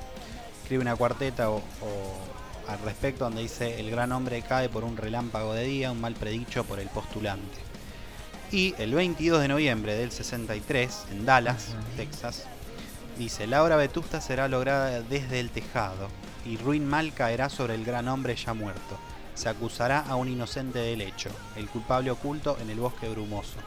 Escribe 0.63 0.81
una 0.81 0.95
cuarteta 0.95 1.49
o, 1.49 1.57
o 1.57 1.61
al 2.69 2.79
respecto 2.79 3.25
donde 3.25 3.41
dice: 3.41 3.79
El 3.79 3.91
gran 3.91 4.13
hombre 4.13 4.41
cae 4.41 4.69
por 4.69 4.85
un 4.85 4.95
relámpago 4.95 5.53
de 5.53 5.65
día, 5.65 5.91
un 5.91 5.99
mal 5.99 6.13
predicho 6.13 6.63
por 6.63 6.79
el 6.79 6.87
postulante. 6.87 7.57
Y 8.49 8.73
el 8.77 8.93
22 8.93 9.41
de 9.41 9.47
noviembre 9.49 9.95
del 9.95 10.11
63, 10.11 11.05
en 11.11 11.25
Dallas. 11.25 11.75
Texas, 11.97 12.45
dice: 13.17 13.45
La 13.45 13.61
obra 13.61 13.75
vetusta 13.75 14.21
será 14.21 14.47
lograda 14.47 15.01
desde 15.01 15.41
el 15.41 15.49
tejado, 15.49 16.07
y 16.45 16.55
ruin 16.55 16.87
mal 16.87 17.13
caerá 17.13 17.49
sobre 17.49 17.75
el 17.75 17.83
gran 17.83 18.07
hombre 18.07 18.35
ya 18.35 18.53
muerto. 18.53 18.97
Se 19.35 19.49
acusará 19.49 19.99
a 19.99 20.15
un 20.15 20.29
inocente 20.29 20.79
del 20.79 21.01
hecho, 21.01 21.29
el 21.57 21.67
culpable 21.67 22.11
oculto 22.11 22.57
en 22.61 22.69
el 22.69 22.79
bosque 22.79 23.09
brumoso. 23.09 23.57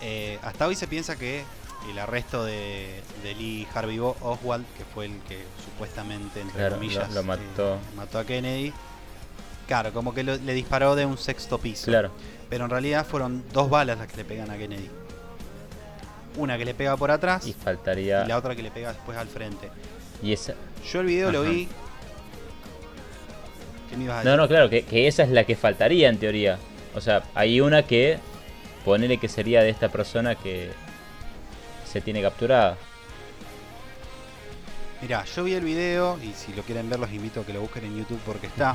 Eh, 0.00 0.40
hasta 0.42 0.66
hoy 0.66 0.74
se 0.74 0.88
piensa 0.88 1.14
que 1.14 1.44
el 1.90 1.98
arresto 1.98 2.44
de, 2.44 3.00
de 3.22 3.34
Lee 3.34 3.66
Harvey 3.74 3.98
Oswald, 3.98 4.64
que 4.76 4.84
fue 4.94 5.06
el 5.06 5.18
que 5.28 5.42
supuestamente, 5.64 6.40
entre 6.40 6.56
Claro, 6.58 6.76
comillas, 6.76 7.08
lo- 7.10 7.14
lo 7.16 7.22
mató. 7.24 7.74
eh, 7.74 7.78
mató 7.96 8.18
a 8.18 8.24
Kennedy, 8.24 8.72
claro, 9.66 9.92
como 9.92 10.14
que 10.14 10.22
lo- 10.22 10.36
le 10.36 10.54
disparó 10.54 10.94
de 10.94 11.04
un 11.06 11.18
sexto 11.18 11.58
piso. 11.58 11.86
Claro. 11.86 12.10
Pero 12.48 12.64
en 12.64 12.70
realidad 12.70 13.06
fueron 13.06 13.42
dos 13.52 13.68
balas 13.70 13.98
las 13.98 14.08
que 14.08 14.18
le 14.18 14.24
pegan 14.24 14.50
a 14.50 14.56
Kennedy. 14.56 14.88
Una 16.36 16.56
que 16.56 16.64
le 16.64 16.74
pega 16.74 16.96
por 16.96 17.10
atrás 17.10 17.46
Y 17.46 17.50
y, 17.50 17.52
faltaría. 17.52 18.24
la 18.26 18.36
otra 18.38 18.54
que 18.56 18.62
le 18.62 18.70
pega 18.70 18.92
después 18.92 19.18
al 19.18 19.28
frente. 19.28 19.68
Y 20.22 20.32
esa. 20.32 20.54
Yo 20.90 21.00
el 21.00 21.06
video 21.06 21.30
lo 21.32 21.42
vi. 21.42 21.68
¿Qué 23.90 23.96
me 23.96 24.04
ibas 24.04 24.20
a 24.20 24.24
No, 24.24 24.30
decir? 24.30 24.40
no, 24.42 24.48
claro, 24.48 24.70
que, 24.70 24.82
que 24.84 25.06
esa 25.08 25.22
es 25.24 25.28
la 25.30 25.44
que 25.44 25.56
faltaría 25.56 26.08
en 26.08 26.18
teoría. 26.18 26.58
O 26.94 27.00
sea, 27.00 27.22
hay 27.34 27.60
una 27.60 27.82
que. 27.82 28.18
Ponele 28.84 29.18
que 29.18 29.28
sería 29.28 29.62
de 29.62 29.70
esta 29.70 29.90
persona 29.90 30.34
que 30.34 30.72
se 31.92 32.00
tiene 32.00 32.22
capturada. 32.22 32.76
Mirá, 35.00 35.24
yo 35.24 35.44
vi 35.44 35.54
el 35.54 35.64
video 35.64 36.18
y 36.22 36.32
si 36.32 36.52
lo 36.54 36.62
quieren 36.62 36.88
ver 36.88 37.00
los 37.00 37.10
invito 37.12 37.40
a 37.40 37.46
que 37.46 37.52
lo 37.52 37.60
busquen 37.60 37.84
en 37.84 37.98
YouTube 37.98 38.20
porque 38.24 38.46
está. 38.46 38.74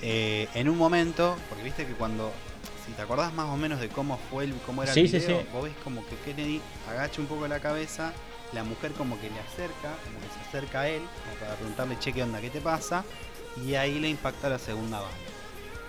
Eh, 0.00 0.48
en 0.54 0.68
un 0.68 0.78
momento, 0.78 1.36
porque 1.48 1.64
viste 1.64 1.84
que 1.86 1.92
cuando, 1.94 2.32
si 2.86 2.92
te 2.92 3.02
acordás 3.02 3.32
más 3.34 3.48
o 3.50 3.56
menos 3.56 3.80
de 3.80 3.88
cómo 3.88 4.18
fue 4.30 4.44
el, 4.44 4.54
cómo 4.66 4.82
era 4.82 4.92
Sí, 4.92 5.00
el 5.00 5.06
video, 5.08 5.40
sí. 5.40 5.46
vos 5.52 5.64
ves 5.64 5.74
como 5.84 6.04
que 6.06 6.16
Kennedy 6.16 6.60
agacha 6.88 7.20
un 7.20 7.26
poco 7.26 7.46
la 7.48 7.60
cabeza, 7.60 8.12
la 8.52 8.64
mujer 8.64 8.92
como 8.92 9.20
que 9.20 9.30
le 9.30 9.38
acerca, 9.40 9.94
como 10.04 10.18
que 10.20 10.26
se 10.34 10.48
acerca 10.48 10.80
a 10.82 10.88
él, 10.88 11.02
como 11.24 11.36
para 11.40 11.54
preguntarle, 11.54 11.98
che, 11.98 12.12
¿qué 12.12 12.22
onda? 12.22 12.40
¿Qué 12.40 12.50
te 12.50 12.60
pasa? 12.60 13.04
Y 13.64 13.74
ahí 13.74 13.98
le 13.98 14.08
impacta 14.08 14.48
la 14.48 14.58
segunda 14.58 14.98
bala. 15.00 15.12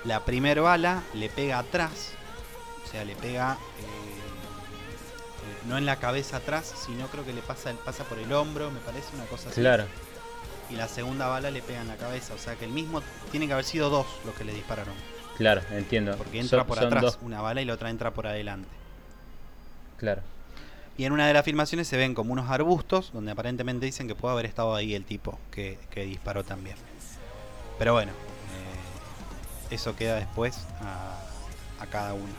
La 0.03 0.25
primera 0.25 0.61
bala 0.61 1.03
le 1.13 1.29
pega 1.29 1.59
atrás, 1.59 2.11
o 2.85 2.91
sea, 2.91 3.05
le 3.05 3.15
pega 3.15 3.57
eh, 3.79 4.22
no 5.67 5.77
en 5.77 5.85
la 5.85 5.97
cabeza 5.97 6.37
atrás, 6.37 6.73
sino 6.85 7.07
creo 7.07 7.25
que 7.25 7.33
le 7.33 7.41
pasa, 7.41 7.71
pasa 7.85 8.03
por 8.03 8.19
el 8.19 8.31
hombro, 8.33 8.69
me 8.71 8.79
parece 8.81 9.15
una 9.15 9.25
cosa 9.25 9.49
así 9.49 9.61
Claro. 9.61 9.85
y 10.69 10.75
la 10.75 10.87
segunda 10.87 11.27
bala 11.27 11.51
le 11.51 11.61
pega 11.61 11.81
en 11.81 11.87
la 11.87 11.95
cabeza. 11.97 12.33
O 12.33 12.37
sea 12.37 12.55
que 12.55 12.65
el 12.65 12.71
mismo 12.71 13.01
tiene 13.31 13.47
que 13.47 13.53
haber 13.53 13.65
sido 13.65 13.89
dos 13.89 14.05
los 14.25 14.35
que 14.35 14.43
le 14.43 14.53
dispararon. 14.53 14.93
Claro, 15.37 15.61
entiendo. 15.71 16.15
Porque 16.17 16.39
entra 16.39 16.59
Son- 16.59 16.67
por 16.67 16.77
son 16.77 16.87
atrás 16.87 17.01
dos- 17.01 17.19
una 17.21 17.41
bala 17.41 17.61
y 17.61 17.65
la 17.65 17.73
otra 17.73 17.89
entra 17.89 18.11
por 18.11 18.27
adelante. 18.27 18.67
Claro. 19.97 20.21
Y 20.97 21.05
en 21.05 21.11
una 21.13 21.25
de 21.27 21.33
las 21.33 21.43
filmaciones 21.43 21.87
se 21.87 21.97
ven 21.97 22.13
como 22.13 22.33
unos 22.33 22.49
arbustos 22.51 23.11
donde 23.13 23.31
aparentemente 23.31 23.85
dicen 23.85 24.07
que 24.07 24.13
puede 24.15 24.33
haber 24.33 24.45
estado 24.45 24.75
ahí 24.75 24.93
el 24.93 25.05
tipo 25.05 25.39
que, 25.49 25.79
que 25.89 26.03
disparó 26.05 26.43
también. 26.43 26.75
Pero 27.79 27.93
bueno, 27.93 28.11
eh, 28.11 29.73
eso 29.75 29.95
queda 29.95 30.15
después 30.15 30.55
a, 30.81 31.19
a 31.83 31.85
cada 31.87 32.13
uno. 32.13 32.31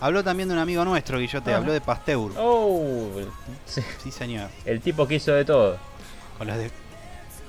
Habló 0.00 0.22
también 0.22 0.48
de 0.48 0.54
un 0.54 0.60
amigo 0.60 0.84
nuestro, 0.84 1.18
Guillote, 1.18 1.52
Ah. 1.52 1.56
habló 1.56 1.72
de 1.72 1.80
Pasteur. 1.80 2.32
Oh, 2.38 3.10
sí, 3.64 3.80
Sí, 4.02 4.10
señor. 4.10 4.50
el 4.64 4.80
tipo 4.80 5.06
que 5.08 5.14
hizo 5.16 5.32
de 5.32 5.44
todo. 5.44 5.78
Con 6.38 6.46
los, 6.48 6.56
de- 6.58 6.70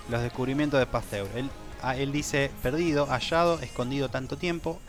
los 0.10 0.22
descubrimientos 0.22 0.80
de 0.80 0.86
Pasteur. 0.86 1.28
Él, 1.36 1.50
ah, 1.82 1.96
él 1.98 2.12
dice 2.12 2.50
perdido, 2.64 3.06
hallado, 3.08 3.60
escondido 3.60 4.10
tanto 4.10 4.38
tiempo. 4.38 4.80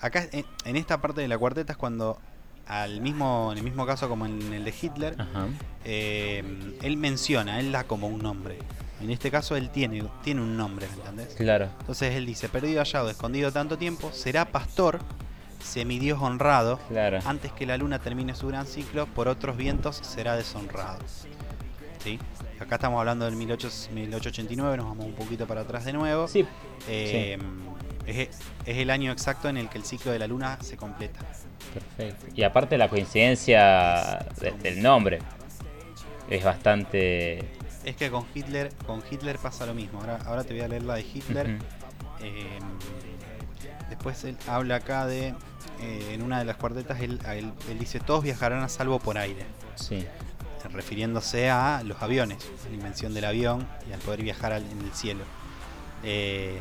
Acá 0.00 0.26
en, 0.32 0.46
en 0.64 0.76
esta 0.76 1.00
parte 1.00 1.20
de 1.20 1.28
la 1.28 1.36
cuarteta 1.38 1.72
es 1.72 1.78
cuando 1.78 2.18
al 2.66 3.02
mismo, 3.02 3.50
en 3.52 3.58
el 3.58 3.64
mismo 3.64 3.84
caso 3.84 4.08
como 4.08 4.24
en 4.24 4.52
el 4.54 4.64
de 4.64 4.74
Hitler, 4.80 5.16
eh, 5.84 6.42
él 6.82 6.96
menciona, 6.96 7.60
él 7.60 7.70
da 7.72 7.84
como 7.84 8.06
un 8.06 8.20
nombre. 8.20 8.58
En 9.02 9.10
este 9.10 9.30
caso 9.30 9.54
él 9.56 9.68
tiene, 9.68 10.02
tiene 10.22 10.40
un 10.40 10.56
nombre, 10.56 10.86
¿me 10.88 10.94
entendés? 10.94 11.34
Claro. 11.34 11.68
Entonces 11.80 12.14
él 12.14 12.24
dice, 12.24 12.48
perdido, 12.48 12.80
hallado, 12.80 13.10
escondido 13.10 13.52
tanto 13.52 13.76
tiempo, 13.76 14.10
será 14.12 14.46
pastor, 14.46 15.00
semidios 15.64 16.20
honrado, 16.20 16.78
Claro. 16.88 17.18
antes 17.24 17.50
que 17.52 17.66
la 17.66 17.76
luna 17.76 17.98
termine 17.98 18.34
su 18.34 18.46
gran 18.48 18.66
ciclo, 18.66 19.06
por 19.06 19.28
otros 19.28 19.56
vientos 19.56 19.96
será 19.96 20.36
deshonrado. 20.36 20.98
¿Sí? 22.02 22.18
Acá 22.60 22.76
estamos 22.76 22.98
hablando 23.00 23.24
del 23.24 23.36
18 23.38 23.68
1889, 23.94 24.76
nos 24.76 24.86
vamos 24.86 25.06
un 25.06 25.14
poquito 25.14 25.46
para 25.46 25.62
atrás 25.62 25.84
de 25.84 25.92
nuevo. 25.92 26.28
Sí, 26.28 26.46
Eh, 26.88 27.38
es, 28.06 28.28
es 28.66 28.76
el 28.78 28.90
año 28.90 29.10
exacto 29.10 29.48
en 29.48 29.56
el 29.56 29.68
que 29.70 29.78
el 29.78 29.84
ciclo 29.84 30.12
de 30.12 30.18
la 30.18 30.26
luna 30.26 30.58
se 30.60 30.76
completa. 30.76 31.20
perfecto. 31.72 32.26
Y 32.36 32.42
aparte 32.44 32.76
la 32.78 32.88
coincidencia 32.88 34.24
de- 34.40 34.52
del 34.62 34.82
nombre 34.82 35.18
es 36.30 36.44
bastante... 36.44 37.38
Es 37.84 37.96
que 37.96 38.10
con 38.10 38.24
Hitler, 38.34 38.70
con 38.86 39.02
Hitler 39.10 39.38
pasa 39.38 39.66
lo 39.66 39.74
mismo. 39.74 40.00
Ahora, 40.00 40.18
ahora 40.26 40.44
te 40.44 40.54
voy 40.54 40.62
a 40.62 40.68
leer 40.68 40.82
la 40.84 40.94
de 40.94 41.02
Hitler. 41.02 41.58
Eh, 42.20 42.58
después 43.94 44.22
él 44.24 44.36
habla 44.48 44.76
acá 44.76 45.06
de, 45.06 45.34
eh, 45.80 46.10
en 46.12 46.22
una 46.22 46.38
de 46.38 46.44
las 46.44 46.56
cuartetas, 46.56 47.00
él, 47.00 47.18
él- 47.28 47.52
él 47.70 47.78
dice, 47.78 48.00
todos 48.00 48.22
viajarán 48.24 48.62
a 48.62 48.68
salvo 48.68 48.98
por 48.98 49.18
aire. 49.18 49.44
Sí. 49.76 50.06
refiriéndose 50.72 51.50
a 51.50 51.82
los 51.84 52.00
aviones, 52.02 52.38
a 52.64 52.68
la 52.70 52.74
invención 52.74 53.12
del 53.12 53.26
avión 53.26 53.66
y 53.88 53.92
al 53.92 54.00
poder 54.00 54.22
viajar 54.22 54.52
al- 54.54 54.62
en 54.64 54.80
el 54.80 54.92
cielo. 54.94 55.22
Eh, 56.02 56.58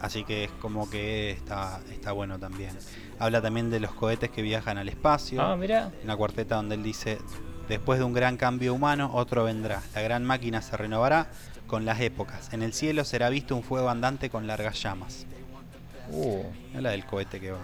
así 0.00 0.24
que 0.24 0.44
es 0.44 0.50
como 0.60 0.88
que 0.90 1.30
está, 1.30 1.80
está 1.90 2.12
bueno 2.12 2.38
también. 2.38 2.76
Habla 3.18 3.40
también 3.40 3.70
de 3.70 3.80
los 3.80 3.92
cohetes 3.92 4.30
que 4.30 4.42
viajan 4.42 4.76
al 4.78 4.88
espacio. 4.90 5.40
Ah, 5.40 5.56
mira. 5.56 5.90
Una 6.04 6.16
cuarteta 6.16 6.56
donde 6.56 6.74
él 6.74 6.82
dice, 6.82 7.18
después 7.68 7.98
de 7.98 8.04
un 8.04 8.12
gran 8.12 8.36
cambio 8.36 8.74
humano, 8.74 9.10
otro 9.14 9.44
vendrá. 9.44 9.80
La 9.94 10.02
gran 10.02 10.24
máquina 10.24 10.60
se 10.60 10.76
renovará 10.76 11.28
con 11.66 11.86
las 11.86 12.00
épocas. 12.00 12.52
En 12.52 12.62
el 12.62 12.74
cielo 12.74 13.04
será 13.06 13.30
visto 13.30 13.56
un 13.56 13.62
fuego 13.62 13.88
andante 13.88 14.28
con 14.28 14.46
largas 14.46 14.82
llamas. 14.82 15.24
Uh, 16.10 16.42
Habla 16.74 16.90
del 16.90 17.04
cohete 17.04 17.40
que 17.40 17.50
va 17.52 17.58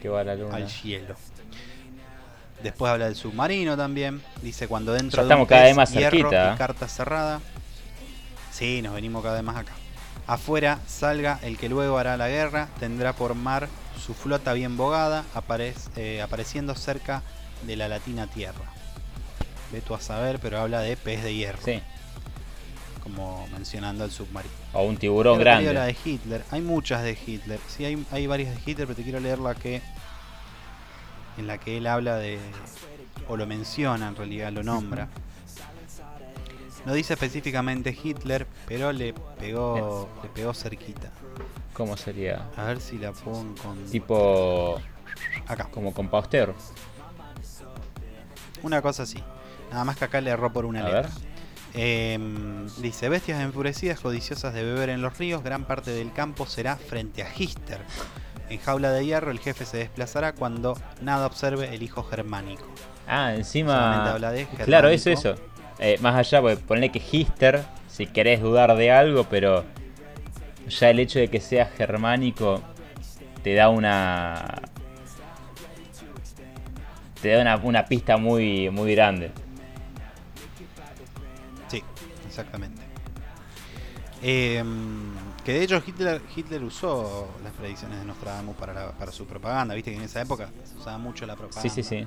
que 0.00 0.08
va 0.08 0.24
la 0.24 0.34
luna. 0.34 0.56
al 0.56 0.68
cielo. 0.70 1.14
Después 2.62 2.90
habla 2.92 3.06
del 3.06 3.16
submarino 3.16 3.76
también. 3.76 4.22
Dice 4.42 4.68
cuando 4.68 4.92
dentro 4.92 5.16
Ya 5.18 5.22
de 5.22 5.26
estamos 5.28 5.42
un 5.44 5.48
cada 5.48 5.60
pez, 5.62 5.68
vez 5.70 5.76
más 5.76 5.92
hierro 5.92 6.10
cerquita, 6.10 6.50
y 6.50 6.54
¿eh? 6.54 6.58
carta 6.58 6.88
cerrada. 6.88 7.40
Sí, 8.52 8.82
nos 8.82 8.94
venimos 8.94 9.22
cada 9.22 9.36
vez 9.36 9.44
más 9.44 9.56
acá. 9.56 9.72
Afuera 10.26 10.78
salga 10.86 11.38
el 11.42 11.56
que 11.58 11.68
luego 11.68 11.98
hará 11.98 12.16
la 12.16 12.28
guerra, 12.28 12.68
tendrá 12.78 13.12
por 13.14 13.34
mar 13.34 13.68
su 14.04 14.14
flota 14.14 14.52
bien 14.52 14.76
bogada, 14.76 15.24
aparec- 15.34 15.90
eh, 15.96 16.22
apareciendo 16.22 16.74
cerca 16.74 17.22
de 17.66 17.76
la 17.76 17.88
latina 17.88 18.26
tierra. 18.26 18.64
Ve 19.72 19.80
tú 19.80 19.94
a 19.94 20.00
saber, 20.00 20.38
pero 20.40 20.60
habla 20.60 20.80
de 20.80 20.96
pez 20.96 21.22
de 21.22 21.34
hierro, 21.34 21.60
Sí. 21.64 21.82
Como 23.10 23.46
mencionando 23.48 24.04
el 24.04 24.10
submarino. 24.10 24.52
O 24.72 24.82
un 24.84 24.96
tiburón 24.96 25.38
leo 25.38 25.44
la 25.44 25.62
grande. 25.62 25.82
de 25.84 25.96
Hitler. 26.10 26.44
Hay 26.50 26.60
muchas 26.62 27.02
de 27.02 27.16
Hitler. 27.26 27.58
Sí, 27.68 27.84
hay, 27.84 28.04
hay 28.10 28.26
varias 28.26 28.54
de 28.54 28.60
Hitler, 28.70 28.86
pero 28.86 28.96
te 28.96 29.02
quiero 29.02 29.20
leer 29.20 29.38
la 29.38 29.54
que. 29.54 29.82
En 31.38 31.46
la 31.46 31.58
que 31.58 31.76
él 31.78 31.86
habla 31.86 32.16
de. 32.16 32.38
O 33.28 33.36
lo 33.36 33.46
menciona 33.46 34.08
en 34.08 34.16
realidad, 34.16 34.52
lo 34.52 34.62
nombra. 34.62 35.08
No 36.86 36.94
dice 36.94 37.12
específicamente 37.12 37.96
Hitler, 38.02 38.46
pero 38.66 38.90
le 38.92 39.12
pegó, 39.38 40.08
le 40.22 40.28
pegó 40.30 40.54
cerquita. 40.54 41.10
¿Cómo 41.74 41.96
sería? 41.96 42.48
A 42.56 42.64
ver 42.64 42.80
si 42.80 42.98
la 42.98 43.12
puedo 43.12 43.40
encontrar. 43.42 43.90
Tipo 43.90 44.80
Acá. 45.46 45.68
como 45.70 45.92
con 45.92 46.08
Pasteur. 46.08 46.54
Una 48.62 48.82
cosa 48.82 49.02
así. 49.04 49.22
Nada 49.70 49.84
más 49.84 49.96
que 49.96 50.04
acá 50.04 50.20
le 50.20 50.30
erró 50.30 50.52
por 50.52 50.64
una 50.64 50.80
A 50.80 50.84
letra. 50.84 51.00
ver. 51.02 51.10
Em, 51.74 52.66
dice, 52.78 53.08
bestias 53.08 53.40
enfurecidas, 53.40 54.00
codiciosas 54.00 54.54
de 54.54 54.64
beber 54.64 54.88
en 54.88 55.02
los 55.02 55.16
ríos, 55.18 55.44
gran 55.44 55.64
parte 55.64 55.90
del 55.92 56.12
campo 56.12 56.46
será 56.46 56.76
frente 56.76 57.22
a 57.22 57.28
Hister. 57.36 57.78
En 58.48 58.58
jaula 58.58 58.90
de 58.90 59.04
hierro 59.04 59.30
el 59.30 59.38
jefe 59.38 59.64
se 59.64 59.76
desplazará 59.76 60.32
cuando 60.32 60.76
nada 61.00 61.26
observe 61.26 61.72
el 61.72 61.82
hijo 61.82 62.02
germánico. 62.02 62.64
Ah, 63.06 63.34
encima. 63.34 64.10
habla 64.10 64.32
de 64.32 64.46
Claro, 64.64 64.88
eso, 64.88 65.10
eso. 65.10 65.36
Eh, 65.78 65.96
más 66.00 66.14
allá, 66.16 66.40
pues 66.40 66.58
ponle 66.58 66.90
que 66.90 67.00
Hister, 67.00 67.62
si 67.88 68.06
querés 68.06 68.40
dudar 68.40 68.76
de 68.76 68.90
algo, 68.90 69.24
pero 69.24 69.64
ya 70.68 70.90
el 70.90 70.98
hecho 70.98 71.18
de 71.18 71.28
que 71.28 71.40
sea 71.40 71.66
germánico 71.66 72.60
te 73.42 73.54
da 73.54 73.68
una. 73.68 74.60
Te 77.22 77.28
da 77.30 77.40
una, 77.40 77.56
una 77.56 77.84
pista 77.86 78.16
muy, 78.16 78.70
muy 78.70 78.94
grande. 78.94 79.30
Sí, 81.68 81.82
exactamente. 82.26 82.80
Em, 84.22 85.12
que 85.44 85.52
de 85.54 85.62
hecho 85.64 85.82
Hitler, 85.84 86.20
Hitler 86.36 86.62
usó 86.62 87.28
las 87.42 87.52
predicciones 87.54 87.98
de 88.00 88.04
Nostradamus 88.04 88.54
para, 88.56 88.74
la- 88.74 88.92
para 88.92 89.12
su 89.12 89.26
propaganda. 89.26 89.74
Viste 89.74 89.92
que 89.92 89.96
en 89.96 90.02
esa 90.02 90.20
época 90.20 90.50
se 90.70 90.76
usaba 90.76 90.98
mucho 90.98 91.24
la 91.26 91.36
propaganda. 91.36 91.62
Sí, 91.74 91.82
sí, 91.82 91.88
sí. 91.88 92.06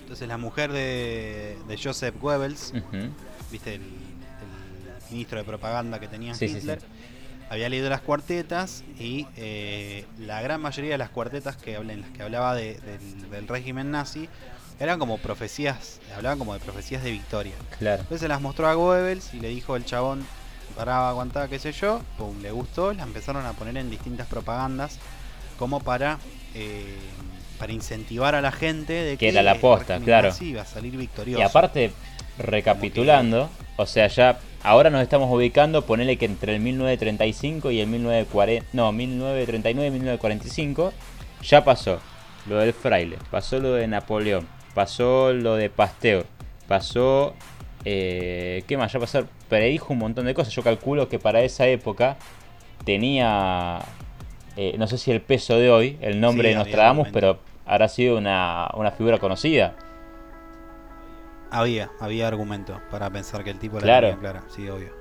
Entonces 0.00 0.28
la 0.28 0.36
mujer 0.36 0.70
de, 0.70 1.56
de 1.66 1.78
Joseph 1.82 2.14
Goebbels, 2.20 2.74
viste 3.50 3.76
el, 3.76 3.82
el 3.82 3.88
ministro 5.10 5.38
de 5.38 5.44
propaganda 5.44 5.98
que 5.98 6.08
tenía 6.08 6.34
Sí, 6.34 6.46
sí, 6.48 6.58
Hitler, 6.58 6.80
había 7.48 7.70
leído 7.70 7.88
las 7.88 8.02
cuartetas 8.02 8.84
y 8.98 9.26
eh, 9.36 10.04
la 10.18 10.42
gran 10.42 10.60
mayoría 10.60 10.92
de 10.92 10.98
las 10.98 11.08
cuartetas 11.08 11.56
que 11.56 11.76
hablen, 11.76 12.02
las 12.02 12.10
que 12.10 12.22
hablaba 12.22 12.54
de- 12.54 12.74
del, 12.80 13.30
del 13.30 13.48
régimen 13.48 13.90
nazi 13.90 14.28
eran 14.80 14.98
como 14.98 15.18
profecías, 15.18 16.00
hablaban 16.16 16.38
como 16.38 16.54
de 16.54 16.60
profecías 16.60 17.02
de 17.02 17.10
victoria. 17.10 17.54
Claro. 17.78 18.02
Entonces 18.02 18.20
se 18.20 18.28
las 18.28 18.40
mostró 18.40 18.68
a 18.68 18.74
Goebbels 18.74 19.32
y 19.34 19.40
le 19.40 19.48
dijo 19.48 19.76
el 19.76 19.84
chabón, 19.84 20.26
paraba, 20.76 21.10
aguantaba, 21.10 21.48
qué 21.48 21.58
sé 21.58 21.72
yo, 21.72 22.00
pum, 22.18 22.40
le 22.42 22.50
gustó, 22.50 22.92
la 22.92 23.04
empezaron 23.04 23.46
a 23.46 23.52
poner 23.52 23.76
en 23.76 23.90
distintas 23.90 24.26
propagandas 24.26 24.98
como 25.58 25.80
para 25.80 26.18
eh, 26.54 26.98
para 27.58 27.72
incentivar 27.72 28.34
a 28.34 28.40
la 28.40 28.52
gente 28.52 28.92
de 28.92 29.10
que, 29.12 29.18
Que 29.18 29.28
era 29.28 29.42
la 29.42 29.54
posta, 29.56 29.98
claro. 30.00 30.30
iba 30.40 30.62
a 30.62 30.66
salir 30.66 30.96
victorioso. 30.96 31.40
Y 31.40 31.42
aparte, 31.42 31.92
recapitulando, 32.38 33.48
o 33.76 33.86
sea, 33.86 34.08
ya 34.08 34.38
ahora 34.62 34.90
nos 34.90 35.02
estamos 35.02 35.30
ubicando, 35.32 35.82
ponele 35.82 36.16
que 36.16 36.24
entre 36.24 36.54
el 36.54 36.60
1935 36.60 37.70
y 37.70 37.80
el 37.80 37.86
1940, 37.86 38.66
no, 38.72 38.92
1939 38.92 39.86
y 39.86 39.90
1945, 39.90 40.92
ya 41.42 41.64
pasó 41.64 42.00
lo 42.46 42.58
del 42.58 42.72
fraile, 42.72 43.18
pasó 43.30 43.58
lo 43.58 43.74
de 43.74 43.86
Napoleón, 43.86 44.46
pasó 44.74 45.32
lo 45.32 45.54
de 45.56 45.70
Pasteur, 45.70 46.26
pasó, 46.68 47.34
eh, 47.84 48.64
¿qué 48.66 48.76
más? 48.76 48.92
Ya 48.92 48.98
pasó, 49.00 49.24
predijo 49.48 49.92
un 49.92 50.00
montón 50.00 50.26
de 50.26 50.34
cosas. 50.34 50.52
Yo 50.54 50.62
calculo 50.62 51.08
que 51.08 51.18
para 51.18 51.40
esa 51.42 51.66
época 51.66 52.16
tenía, 52.84 53.78
eh, 54.56 54.74
no 54.78 54.86
sé 54.86 54.98
si 54.98 55.10
el 55.10 55.20
peso 55.20 55.56
de 55.58 55.70
hoy, 55.70 55.98
el 56.00 56.20
nombre 56.20 56.48
Sí, 56.48 56.52
de 56.54 56.58
Nostradamus, 56.58 57.08
pero 57.12 57.38
habrá 57.66 57.88
sido 57.88 58.18
una, 58.18 58.68
una 58.74 58.90
figura 58.90 59.18
conocida. 59.18 59.74
Había, 61.50 61.90
había 62.00 62.26
argumentos 62.26 62.80
para 62.90 63.08
pensar 63.10 63.44
que 63.44 63.50
el 63.50 63.58
tipo 63.60 63.76
la 63.76 63.82
Claro. 63.82 64.08
tenía 64.08 64.20
clara, 64.20 64.42
sí, 64.48 64.68
obvio. 64.68 64.92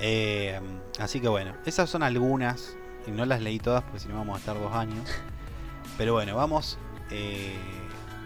Eh, 0.00 0.58
así 0.98 1.20
que 1.20 1.28
bueno, 1.28 1.52
esas 1.66 1.90
son 1.90 2.02
algunas, 2.02 2.76
y 3.06 3.10
no 3.10 3.24
las 3.26 3.40
leí 3.40 3.58
todas 3.58 3.82
porque 3.84 4.00
si 4.00 4.08
no 4.08 4.16
vamos 4.16 4.36
a 4.36 4.38
estar 4.40 4.58
dos 4.58 4.72
años. 4.74 5.06
Pero 5.98 6.14
bueno, 6.14 6.34
vamos 6.34 6.78
eh, 7.12 7.54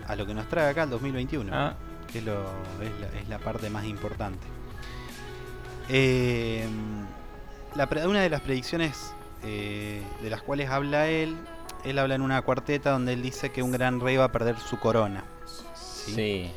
a 0.06 0.14
lo 0.14 0.26
que 0.26 0.34
nos 0.34 0.48
trae 0.48 0.70
acá 0.70 0.84
el 0.84 0.90
2021, 0.90 1.50
Ah, 1.52 1.74
que 2.10 2.18
es, 2.18 2.24
lo, 2.24 2.42
es, 2.80 3.00
la, 3.00 3.20
es 3.20 3.28
la 3.28 3.38
parte 3.38 3.68
más 3.68 3.84
importante. 3.84 4.46
Eh, 5.88 6.66
la 7.74 7.88
una 8.06 8.22
de 8.22 8.30
las 8.30 8.40
predicciones 8.40 9.12
eh, 9.42 10.02
de 10.22 10.30
las 10.30 10.42
cuales 10.42 10.70
habla 10.70 11.08
él, 11.08 11.36
él 11.84 11.98
habla 11.98 12.14
en 12.14 12.22
una 12.22 12.40
cuarteta 12.42 12.90
donde 12.90 13.12
él 13.12 13.22
dice 13.22 13.50
que 13.50 13.62
un 13.62 13.72
gran 13.72 14.00
rey 14.00 14.16
va 14.16 14.24
a 14.24 14.32
perder 14.32 14.58
su 14.58 14.78
corona. 14.78 15.24
¿sí? 15.74 16.12
sí. 16.14 16.50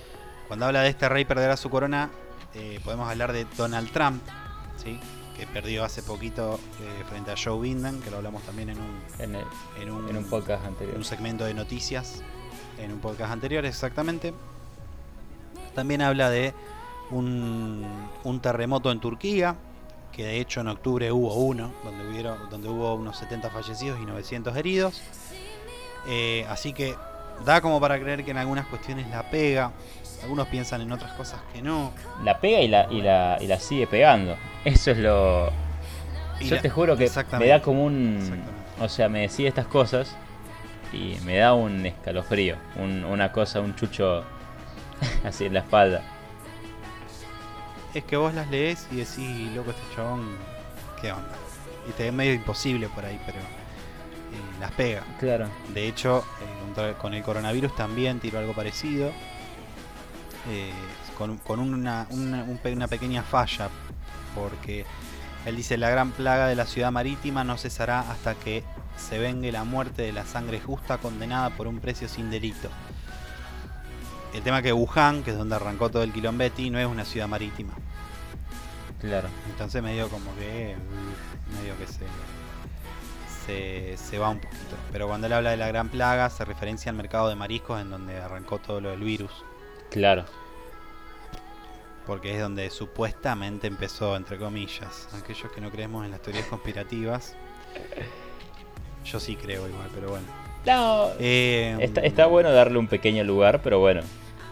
Cuando 0.48 0.68
habla 0.68 0.82
de 0.82 0.90
este 0.90 1.10
rey 1.10 1.26
perderá 1.26 1.58
su 1.58 1.70
corona, 1.70 2.10
podemos 2.84 3.10
hablar 3.10 3.34
de 3.34 3.46
Donald 3.58 3.92
Trump, 3.92 4.22
¿sí? 4.78 5.00
Que 5.40 5.48
perdió 5.48 5.84
hace 5.86 6.04
poquito 6.04 6.60
eh, 6.82 7.04
frente 7.10 7.32
a 7.32 7.36
Joe 7.42 7.60
Biden, 7.60 8.02
que 8.02 8.12
lo 8.12 8.18
hablamos 8.18 8.44
también 8.44 8.70
en 8.70 8.78
un, 8.80 9.00
En, 9.20 9.36
el- 9.36 9.46
en 9.82 9.90
un, 9.92 10.10
en 10.10 10.18
un 10.18 10.26
podcast 10.26 10.64
en 10.64 10.70
anterior. 10.70 10.98
un 10.98 11.04
segmento 11.06 11.46
de 11.46 11.54
noticias 11.54 12.22
en 12.78 12.92
un 12.92 13.00
podcast 13.00 13.32
anterior 13.32 13.66
exactamente. 13.66 14.34
También 15.76 16.02
habla 16.02 16.30
de 16.30 16.54
un, 17.12 17.86
un 18.24 18.40
terremoto 18.42 18.92
en 18.92 19.00
Turquía, 19.00 19.56
que 20.12 20.24
de 20.26 20.40
hecho 20.40 20.62
en 20.62 20.68
octubre 20.68 21.12
hubo 21.12 21.34
uno, 21.36 21.72
donde, 21.84 22.08
hubieron, 22.08 22.50
donde 22.50 22.68
hubo 22.70 22.94
unos 22.96 23.18
70 23.18 23.50
fallecidos 23.50 24.00
y 24.02 24.06
900 24.06 24.56
heridos. 24.58 25.02
Eh, 26.08 26.46
así 26.50 26.74
que 26.74 26.96
da 27.46 27.62
como 27.62 27.80
para 27.80 28.00
creer 28.00 28.24
que 28.26 28.32
en 28.32 28.38
algunas 28.38 28.66
cuestiones 28.68 29.08
la 29.10 29.30
pega. 29.30 29.72
Algunos 30.24 30.48
piensan 30.48 30.82
en 30.82 30.92
otras 30.92 31.14
cosas 31.14 31.40
que 31.54 31.62
no. 31.62 31.92
La 32.26 32.40
pega 32.42 32.60
y 32.60 32.68
la, 32.68 32.88
y 32.92 33.02
la, 33.02 33.38
y 33.40 33.48
la 33.48 33.58
sigue 33.60 33.88
pegando. 33.88 34.36
Eso 34.66 34.92
es 34.92 34.98
lo... 34.98 35.52
Y 36.40 36.46
Yo 36.48 36.56
la- 36.56 36.62
te 36.62 36.70
juro 36.70 36.96
que 36.98 37.10
me 37.38 37.48
da 37.48 37.62
como 37.62 37.86
un... 37.86 38.20
O 38.80 38.88
sea, 38.88 39.10
me 39.10 39.22
decía 39.22 39.50
estas 39.50 39.68
cosas 39.68 40.16
y 40.94 41.18
me 41.26 41.38
da 41.38 41.54
un 41.54 41.86
escalofrío. 41.86 42.56
un- 42.78 43.04
una 43.06 43.32
cosa, 43.32 43.60
un 43.62 43.76
chucho 43.76 44.24
así 45.26 45.46
en 45.46 45.54
la 45.54 45.60
espalda. 45.60 46.02
Es 47.94 48.04
que 48.04 48.16
vos 48.18 48.34
las 48.34 48.50
lees 48.50 48.88
y 48.92 48.98
decís, 48.98 49.52
loco, 49.56 49.72
este 49.72 49.82
chabón, 49.96 50.30
¿qué 51.02 51.12
onda? 51.12 51.36
Y 51.90 51.92
te 51.94 52.08
es 52.08 52.14
medio 52.14 52.34
imposible 52.34 52.88
por 52.88 53.04
ahí, 53.04 53.20
pero 53.26 53.40
eh, 53.40 54.60
las 54.60 54.72
pega. 54.72 55.04
Claro. 55.20 55.48
De 55.74 55.88
hecho, 55.88 56.24
eh, 56.78 56.94
con 57.02 57.14
el 57.16 57.24
coronavirus 57.24 57.76
también 57.76 58.20
tiró 58.20 58.40
algo 58.40 58.54
parecido. 58.54 59.12
eh, 60.50 60.72
con, 61.18 61.38
con 61.38 61.60
una, 61.60 62.08
una, 62.12 62.44
un 62.44 62.58
pe- 62.60 62.72
una 62.74 62.88
pequeña 62.88 63.24
falla. 63.24 63.70
Porque 64.42 64.86
él 65.46 65.56
dice, 65.56 65.78
la 65.78 65.90
gran 65.90 66.12
plaga 66.12 66.48
de 66.48 66.56
la 66.56 66.66
ciudad 66.66 66.92
marítima 66.92 67.44
no 67.44 67.58
cesará 67.58 68.02
hasta 68.02 68.36
que 68.36 68.64
se 68.98 69.18
vengue 69.18 69.52
la 69.52 69.64
muerte 69.64 70.02
de 70.02 70.12
la 70.12 70.26
sangre 70.26 70.60
justa 70.60 70.98
condenada 70.98 71.50
por 71.52 71.68
un 71.68 71.80
precio 71.80 72.08
sin 72.08 72.30
delito. 72.30 72.70
El 74.34 74.42
tema 74.44 74.62
que 74.62 74.74
Wuhan, 74.74 75.24
que 75.24 75.32
es 75.32 75.38
donde 75.38 75.56
arrancó 75.56 75.90
todo 75.90 76.04
el 76.04 76.14
quilombetti, 76.14 76.70
no 76.70 76.80
es 76.80 76.86
una 76.86 77.06
ciudad 77.06 77.28
marítima. 77.28 77.74
Claro. 79.00 79.30
Entonces 79.50 79.82
medio 79.82 80.10
como 80.10 80.36
que 80.36 80.76
medio 81.56 81.78
que 81.78 81.88
se, 81.88 82.06
se 83.46 83.98
se 83.98 84.20
va 84.20 84.30
un 84.30 84.40
poquito. 84.40 84.76
Pero 84.92 85.08
cuando 85.08 85.28
él 85.28 85.34
habla 85.34 85.52
de 85.52 85.58
la 85.58 85.68
gran 85.68 85.90
plaga 85.90 86.30
se 86.30 86.46
referencia 86.46 86.90
al 86.90 86.98
mercado 86.98 87.30
de 87.30 87.36
mariscos 87.36 87.82
en 87.82 87.90
donde 87.90 88.18
arrancó 88.18 88.60
todo 88.60 88.82
lo 88.82 88.90
del 88.90 89.02
virus. 89.02 89.32
Claro. 89.90 90.26
Porque 92.10 92.34
es 92.34 92.42
donde 92.42 92.72
supuestamente 92.72 93.68
empezó, 93.68 94.16
entre 94.16 94.40
comillas. 94.40 95.08
Aquellos 95.16 95.52
que 95.52 95.62
no 95.62 95.70
creemos 95.70 96.04
en 96.06 96.10
las 96.10 96.20
teorías 96.24 96.48
conspirativas. 96.48 97.36
Yo 99.06 99.20
sí 99.20 99.36
creo 99.36 99.68
igual, 99.68 99.88
pero 99.94 100.10
bueno. 100.10 100.26
No. 100.66 101.12
Eh, 101.20 101.78
Está, 101.80 102.02
está 102.02 102.26
bueno 102.26 102.52
darle 102.52 102.80
un 102.80 102.88
pequeño 102.88 103.24
lugar, 103.24 103.62
pero 103.62 103.78
bueno, 103.78 104.02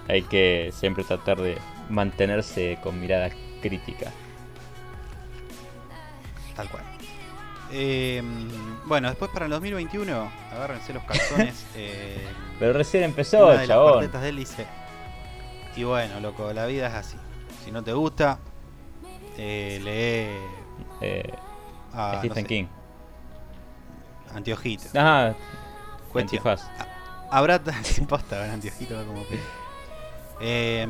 hay 0.08 0.22
que 0.22 0.72
siempre 0.72 1.04
tratar 1.04 1.42
de 1.42 1.58
mantenerse 1.90 2.78
con 2.84 3.02
mirada 3.02 3.32
crítica. 3.60 4.12
Tal 6.56 6.70
cual. 6.70 6.84
Eh, 7.72 8.22
bueno, 8.86 9.10
después 9.10 9.32
para 9.32 9.46
el 9.46 9.52
2021, 9.52 10.32
agárrense 10.52 10.94
los 10.94 11.04
calzones. 11.06 11.66
eh, 11.76 12.22
Pero 12.60 12.74
recién 12.74 13.02
empezó, 13.04 13.46
una 13.48 13.54
de 13.54 13.58
las 13.58 13.68
chabón. 13.68 13.94
cuartetas 13.94 14.22
de 14.22 14.30
él 14.30 14.36
dice 14.36 14.68
y 15.76 15.84
bueno 15.84 16.20
loco 16.20 16.52
la 16.54 16.66
vida 16.66 16.88
es 16.88 16.94
así 16.94 17.18
si 17.68 17.72
no 17.74 17.84
te 17.84 17.92
gusta 17.92 18.40
eh, 19.38 19.80
lee 19.84 20.88
Eh, 21.02 21.34
a 21.94 22.14
no 22.14 22.20
Stephen 22.20 22.44
sé, 22.44 22.48
King. 22.48 22.66
Anteojito 24.34 24.86
Ah, 24.96 25.34
Cuestión. 26.12 26.40
antifaz. 26.48 26.70
habrá 27.30 27.60
ta- 27.62 27.74
sin 27.84 28.06
posta 28.08 28.40
ver 28.40 28.52
anteojito 28.52 28.96
va 28.96 29.04
como 29.04 29.24
pe- 29.24 29.40
Eh, 30.40 30.88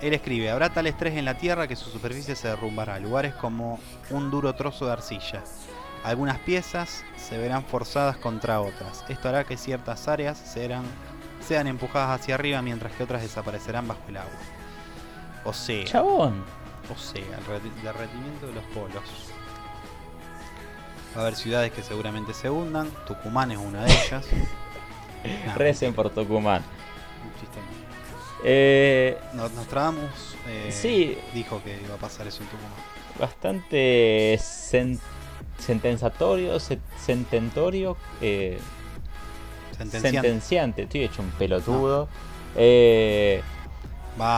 él 0.00 0.14
escribe 0.14 0.50
habrá 0.50 0.70
tal 0.70 0.86
estrés 0.88 1.14
en 1.16 1.24
la 1.26 1.34
tierra 1.38 1.68
que 1.68 1.76
su 1.76 1.90
superficie 1.90 2.34
se 2.34 2.48
derrumbará 2.48 2.98
lugares 2.98 3.34
como 3.34 3.78
un 4.10 4.30
duro 4.30 4.54
trozo 4.54 4.86
de 4.86 4.92
arcilla 4.94 5.44
algunas 6.02 6.38
piezas 6.40 7.04
se 7.16 7.36
verán 7.38 7.62
forzadas 7.64 8.16
contra 8.16 8.60
otras 8.60 9.04
esto 9.08 9.28
hará 9.28 9.44
que 9.44 9.56
ciertas 9.56 10.08
áreas 10.08 10.38
serán 10.38 10.82
sean 11.46 11.66
empujadas 11.68 12.20
hacia 12.20 12.34
arriba 12.34 12.62
mientras 12.62 12.92
que 12.94 13.04
otras 13.04 13.22
desaparecerán 13.22 13.86
bajo 13.86 14.00
el 14.08 14.16
agua 14.16 14.32
o 15.46 15.52
sea 15.52 15.84
Chabón. 15.84 16.44
O 16.94 16.98
sea, 16.98 17.20
el 17.20 17.44
re- 17.46 17.82
derretimiento 17.82 18.46
de 18.46 18.52
los 18.54 18.64
polos. 18.64 19.02
Va 21.16 21.20
a 21.20 21.22
haber 21.22 21.34
ciudades 21.36 21.72
que 21.72 21.82
seguramente 21.82 22.34
se 22.34 22.50
hundan. 22.50 22.90
Tucumán 23.06 23.50
es 23.50 23.58
una 23.58 23.84
de 23.84 23.90
ellas. 23.92 24.26
Nah, 25.46 25.54
Recen 25.56 25.94
por 25.94 26.10
Tucumán. 26.10 26.62
un 27.24 27.40
chiste 27.40 27.56
más. 27.58 28.20
Eh, 28.44 29.18
No- 29.32 29.48
Nostradamus 29.48 30.36
eh, 30.46 30.70
Sí. 30.70 31.18
dijo 31.34 31.62
que 31.64 31.80
iba 31.84 31.94
a 31.94 31.98
pasar 31.98 32.26
eso 32.26 32.42
en 32.42 32.48
Tucumán. 32.50 32.72
bastante 33.18 34.34
sen- 34.38 35.00
sentenzatorio, 35.58 36.60
se- 36.60 36.78
sententorio, 37.02 37.96
eh, 38.20 38.58
Sentenciando. 39.76 40.20
sentenciante. 40.22 40.82
Estoy 40.82 41.04
hecho 41.04 41.22
un 41.22 41.30
pelotudo. 41.30 42.08
Eh, 42.54 43.42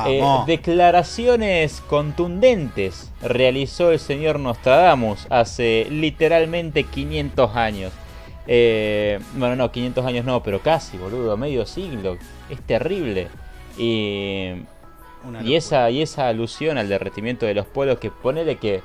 Eh, 0.06 0.22
declaraciones 0.46 1.80
contundentes 1.82 3.12
realizó 3.22 3.92
el 3.92 4.00
señor 4.00 4.40
Nostradamus 4.40 5.26
hace 5.30 5.86
literalmente 5.90 6.84
500 6.84 7.56
años. 7.56 7.92
Eh, 8.46 9.20
bueno, 9.34 9.54
no, 9.56 9.70
500 9.70 10.04
años 10.06 10.24
no, 10.24 10.42
pero 10.42 10.60
casi, 10.60 10.96
boludo, 10.96 11.36
medio 11.36 11.64
siglo. 11.66 12.16
Es 12.50 12.60
terrible. 12.62 13.28
Y, 13.76 14.64
esa, 15.54 15.90
y 15.90 16.02
esa 16.02 16.28
alusión 16.28 16.78
al 16.78 16.88
derretimiento 16.88 17.46
de 17.46 17.54
los 17.54 17.66
polos, 17.66 17.98
que 17.98 18.10
ponele 18.10 18.56
que, 18.56 18.82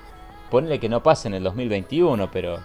ponele 0.52 0.80
que 0.80 0.90
no 0.90 1.02
pase 1.02 1.28
en 1.28 1.34
el 1.34 1.44
2021, 1.44 2.30
pero 2.32 2.60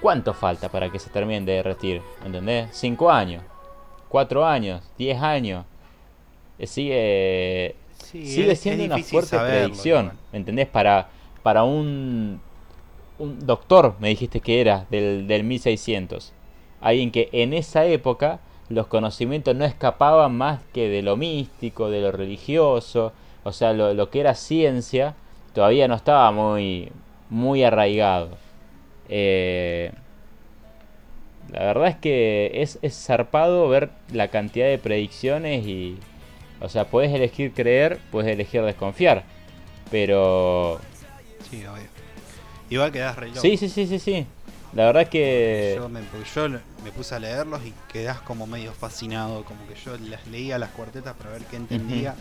¿cuánto 0.00 0.34
falta 0.34 0.68
para 0.70 0.90
que 0.90 0.98
se 0.98 1.10
termine 1.10 1.44
de 1.46 1.52
derretir? 1.52 2.02
¿Entendés? 2.24 2.70
¿5 2.82 3.12
años? 3.12 3.44
¿4 4.10 4.44
años? 4.44 4.82
¿10 4.98 5.20
años? 5.20 5.66
Eh, 6.58 6.66
Sigue, 6.66 7.74
Sí, 7.96 8.26
sigue 8.26 8.56
siendo 8.56 8.84
es 8.84 8.90
una 8.90 8.98
fuerte 8.98 9.30
saberlo, 9.30 9.60
predicción, 9.64 10.04
igual. 10.06 10.18
¿entendés? 10.32 10.68
Para, 10.68 11.08
para 11.42 11.64
un, 11.64 12.40
un 13.18 13.46
doctor, 13.46 13.96
me 13.98 14.08
dijiste 14.08 14.40
que 14.40 14.60
era, 14.60 14.86
del, 14.90 15.26
del 15.26 15.42
1600. 15.44 16.32
Alguien 16.80 17.10
que 17.10 17.28
en 17.32 17.52
esa 17.54 17.84
época 17.86 18.40
los 18.68 18.86
conocimientos 18.86 19.54
no 19.56 19.64
escapaban 19.64 20.36
más 20.36 20.60
que 20.72 20.88
de 20.88 21.02
lo 21.02 21.16
místico, 21.16 21.90
de 21.90 22.00
lo 22.02 22.12
religioso, 22.12 23.12
o 23.42 23.52
sea, 23.52 23.72
lo, 23.72 23.94
lo 23.94 24.10
que 24.10 24.20
era 24.20 24.34
ciencia 24.34 25.14
todavía 25.54 25.88
no 25.88 25.94
estaba 25.94 26.30
muy, 26.30 26.90
muy 27.30 27.64
arraigado. 27.64 28.30
Eh, 29.08 29.92
la 31.52 31.60
verdad 31.60 31.88
es 31.88 31.96
que 31.96 32.50
es, 32.54 32.78
es 32.82 32.94
zarpado 33.06 33.68
ver 33.68 33.90
la 34.12 34.28
cantidad 34.28 34.66
de 34.66 34.78
predicciones 34.78 35.66
y... 35.66 35.98
O 36.60 36.68
sea, 36.68 36.86
puedes 36.86 37.12
elegir 37.12 37.52
creer, 37.52 37.98
puedes 38.10 38.32
elegir 38.32 38.62
desconfiar. 38.62 39.24
Pero... 39.90 40.80
Sí, 41.50 41.64
obvio. 41.66 41.84
Igual 42.70 42.92
quedás 42.92 43.16
re 43.16 43.28
loco. 43.28 43.40
Sí, 43.40 43.56
sí, 43.56 43.68
sí, 43.68 43.86
sí, 43.86 43.98
sí. 43.98 44.26
La 44.72 44.86
verdad 44.86 45.02
es 45.02 45.08
que... 45.08 45.74
Yo 45.76 45.88
me, 45.88 46.00
yo 46.00 46.92
puse 46.96 47.14
a 47.14 47.18
leerlos 47.18 47.60
y 47.64 47.72
quedás 47.92 48.20
como 48.20 48.46
medio 48.46 48.72
fascinado. 48.72 49.44
Como 49.44 49.66
que 49.68 49.74
yo 49.74 49.96
las 49.98 50.26
leía 50.26 50.58
las 50.58 50.70
cuartetas 50.70 51.14
para 51.14 51.30
ver 51.30 51.42
qué 51.42 51.56
entendía. 51.56 52.16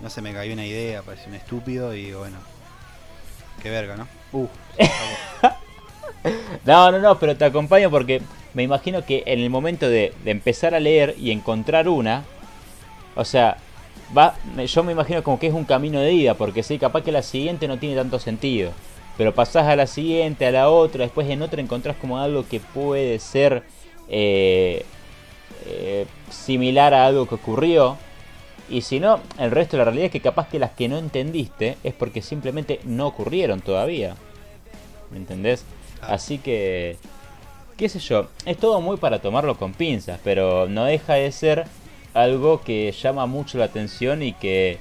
No 0.00 0.08
se 0.08 0.22
me 0.22 0.32
cayó 0.32 0.52
una 0.52 0.64
idea, 0.66 1.02
parecía 1.02 1.28
un 1.28 1.34
estúpido 1.34 1.94
y 1.94 2.12
bueno. 2.12 2.38
Qué 3.62 3.70
verga, 3.70 3.96
¿no? 3.96 4.08
Uh, 4.32 4.48
No, 6.64 6.90
no, 6.92 6.98
no, 6.98 7.18
pero 7.18 7.36
te 7.36 7.44
acompaño 7.44 7.90
porque 7.90 8.22
me 8.54 8.62
imagino 8.62 9.04
que 9.04 9.24
en 9.26 9.40
el 9.40 9.50
momento 9.50 9.88
de, 9.88 10.14
de 10.24 10.30
empezar 10.30 10.74
a 10.74 10.80
leer 10.80 11.14
y 11.18 11.30
encontrar 11.30 11.88
una, 11.88 12.24
o 13.14 13.24
sea, 13.24 13.56
va, 14.16 14.34
yo 14.66 14.82
me 14.82 14.92
imagino 14.92 15.22
como 15.22 15.38
que 15.38 15.48
es 15.48 15.54
un 15.54 15.64
camino 15.64 16.00
de 16.00 16.12
ida, 16.12 16.34
porque 16.34 16.62
sí, 16.62 16.78
capaz 16.78 17.02
que 17.02 17.12
la 17.12 17.22
siguiente 17.22 17.68
no 17.68 17.78
tiene 17.78 17.96
tanto 17.96 18.18
sentido, 18.18 18.72
pero 19.16 19.34
pasás 19.34 19.66
a 19.66 19.76
la 19.76 19.86
siguiente, 19.86 20.46
a 20.46 20.50
la 20.50 20.70
otra, 20.70 21.04
después 21.04 21.28
en 21.28 21.42
otra 21.42 21.60
encontrás 21.60 21.96
como 21.96 22.18
algo 22.18 22.46
que 22.48 22.60
puede 22.60 23.18
ser 23.18 23.62
eh, 24.08 24.84
eh, 25.66 26.06
similar 26.30 26.94
a 26.94 27.06
algo 27.06 27.26
que 27.26 27.34
ocurrió. 27.34 27.96
Y 28.70 28.82
si 28.82 29.00
no, 29.00 29.20
el 29.38 29.50
resto 29.50 29.76
de 29.76 29.78
la 29.78 29.84
realidad 29.84 30.06
es 30.06 30.12
que 30.12 30.20
capaz 30.20 30.48
que 30.48 30.58
las 30.58 30.70
que 30.70 30.88
no 30.88 30.96
entendiste 30.96 31.76
es 31.84 31.92
porque 31.92 32.22
simplemente 32.22 32.80
no 32.84 33.06
ocurrieron 33.06 33.60
todavía. 33.60 34.14
¿Me 35.10 35.18
entendés? 35.18 35.64
Claro. 35.98 36.14
Así 36.14 36.38
que, 36.38 36.96
qué 37.76 37.88
sé 37.88 37.98
yo, 37.98 38.28
es 38.46 38.56
todo 38.56 38.80
muy 38.80 38.96
para 38.96 39.20
tomarlo 39.20 39.58
con 39.58 39.74
pinzas, 39.74 40.20
pero 40.24 40.68
no 40.68 40.84
deja 40.84 41.14
de 41.14 41.30
ser 41.32 41.66
algo 42.14 42.60
que 42.62 42.92
llama 42.92 43.26
mucho 43.26 43.58
la 43.58 43.64
atención 43.66 44.22
y 44.22 44.32
que 44.34 44.78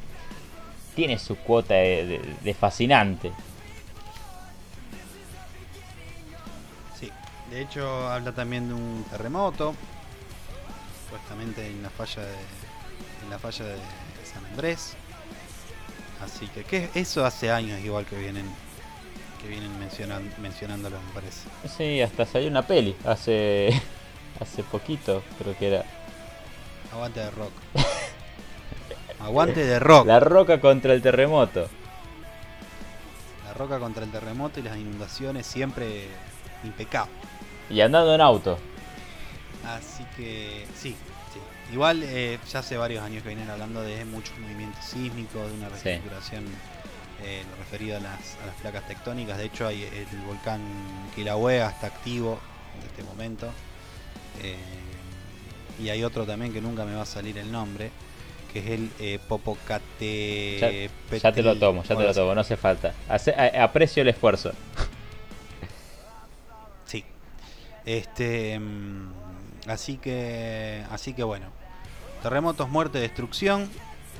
tiene 0.95 1.17
su 1.19 1.37
cuota 1.37 1.75
de, 1.75 2.05
de- 2.05 2.35
de 2.41 2.53
fascinante. 2.53 3.31
Sí, 6.99 7.09
de 7.49 7.61
hecho 7.61 8.07
habla 8.09 8.31
también 8.33 8.67
de 8.67 8.73
un 8.73 9.05
terremoto. 9.09 9.73
supuestamente 11.05 11.65
en 11.67 11.81
la 11.83 11.89
falla 11.89 12.21
de, 12.23 12.33
en 13.23 13.29
la 13.29 13.39
falla 13.39 13.65
de 13.65 13.77
San 14.31 14.45
Andrés. 14.45 14.95
Así 16.23 16.47
que, 16.47 16.63
que 16.63 16.89
eso 16.93 17.25
hace 17.25 17.51
años 17.51 17.79
igual 17.83 18.05
que 18.05 18.15
vienen 18.17 18.45
que 19.41 19.47
vienen 19.47 19.77
mencionan, 19.79 20.31
mencionándolo, 20.39 20.97
me 21.01 21.13
parece. 21.13 21.49
Sí, 21.77 21.99
hasta 22.01 22.25
salió 22.27 22.47
una 22.47 22.61
peli 22.67 22.95
hace 23.05 23.69
hace 24.39 24.61
poquito, 24.63 25.23
creo 25.39 25.57
que 25.57 25.67
era. 25.67 25.85
Aguante 26.91 27.19
de 27.21 27.31
rock. 27.31 27.51
Aguante 29.19 29.63
de 29.65 29.79
rock. 29.79 30.07
La 30.07 30.19
roca 30.19 30.59
contra 30.59 30.93
el 30.93 31.01
terremoto. 31.01 31.67
La 33.45 33.53
roca 33.53 33.79
contra 33.79 34.03
el 34.03 34.11
terremoto 34.11 34.59
y 34.59 34.63
las 34.63 34.77
inundaciones 34.77 35.45
siempre 35.45 36.07
impecable. 36.63 37.11
Y 37.69 37.81
andando 37.81 38.13
en 38.15 38.21
auto. 38.21 38.57
Así 39.65 40.03
que 40.17 40.65
sí, 40.75 40.95
sí. 41.33 41.73
Igual 41.73 42.01
eh, 42.03 42.39
ya 42.51 42.59
hace 42.59 42.75
varios 42.77 43.03
años 43.03 43.21
que 43.23 43.29
vienen 43.29 43.49
hablando 43.49 43.81
de 43.81 44.03
muchos 44.05 44.37
movimientos 44.39 44.83
sísmicos, 44.83 45.49
de 45.49 45.57
una 45.57 45.69
Sí. 45.69 45.83
reestructuración 45.83 46.45
eh, 47.23 47.43
referido 47.59 47.97
a 47.97 47.99
las, 47.99 48.37
a 48.43 48.47
las 48.47 48.55
placas 48.61 48.87
tectónicas. 48.87 49.37
De 49.37 49.45
hecho, 49.45 49.67
hay 49.67 49.83
el 49.83 50.17
volcán 50.25 50.61
Kilauea 51.15 51.69
está 51.69 51.87
activo 51.87 52.39
en 52.79 52.87
este 52.89 53.03
momento. 53.03 53.47
Eh, 54.41 54.57
y 55.79 55.89
hay 55.89 56.03
otro 56.03 56.25
también 56.25 56.53
que 56.53 56.61
nunca 56.61 56.85
me 56.85 56.95
va 56.95 57.03
a 57.03 57.05
salir 57.05 57.37
el 57.37 57.51
nombre, 57.51 57.91
que 58.51 58.59
es 58.59 58.65
el 58.67 58.89
eh, 58.99 59.19
Popocate. 59.27 60.89
Ya 61.21 61.31
te 61.31 61.41
lo 61.43 61.55
tomo, 61.57 61.83
ya 61.83 61.95
te 61.95 62.03
lo 62.03 62.13
tomo, 62.13 62.33
no 62.35 62.41
hace 62.41 62.57
falta. 62.57 62.93
Hace- 63.07 63.33
aprecio 63.59 64.01
el 64.01 64.09
esfuerzo. 64.09 64.51
Sí. 66.85 67.03
Este. 67.85 68.59
mm, 68.59 69.11
Así 69.67 69.97
que. 69.97 70.83
Así 70.91 71.13
que 71.13 71.23
bueno. 71.23 71.47
Terremotos, 72.23 72.69
muerte, 72.69 72.99
destrucción. 72.99 73.69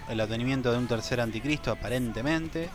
El 0.10 0.20
advenimiento 0.20 0.72
de 0.72 0.78
un 0.78 0.88
tercer 0.88 1.22
anticristo, 1.22 1.72
aparentemente. 1.72 2.70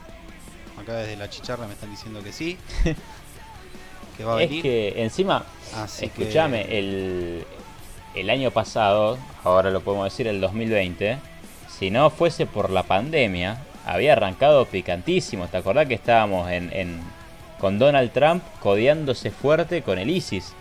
Acá 0.81 0.95
desde 0.95 1.17
la 1.17 1.29
chicharra 1.31 1.67
me 1.67 1.73
están 1.75 1.91
diciendo 1.91 2.23
que 2.23 2.33
sí. 2.33 2.57
que 4.17 4.25
va 4.25 4.39
a 4.39 4.43
Es 4.43 4.63
que 4.63 5.03
encima, 5.03 5.45
Así 5.75 6.09
que- 6.09 6.23
escúchame, 6.23 6.79
el, 6.79 7.45
el 8.17 8.31
año 8.31 8.51
pasado, 8.51 9.19
ahora 9.45 9.71
lo 9.71 9.81
podemos 9.81 10.05
decir 10.07 10.27
el 10.27 10.41
2020, 10.41 11.19
si 11.69 11.91
no 11.91 12.11
fuese 12.11 12.47
por 12.47 12.71
la 12.71 12.83
pandemia, 12.83 13.59
había 13.85 14.15
arrancado 14.15 14.65
picantísimo. 14.67 15.47
¿Te 15.47 15.59
acordás 15.59 15.87
que 15.87 15.95
estábamos 15.95 16.51
en, 16.51 16.73
en- 16.73 17.01
con 17.61 17.79
Donald 17.79 18.11
Trump 18.13 18.43
codeándose 18.61 19.31
fuerte 19.31 19.83
con 19.83 19.99
el 19.99 20.11
ISIS? 20.11 20.55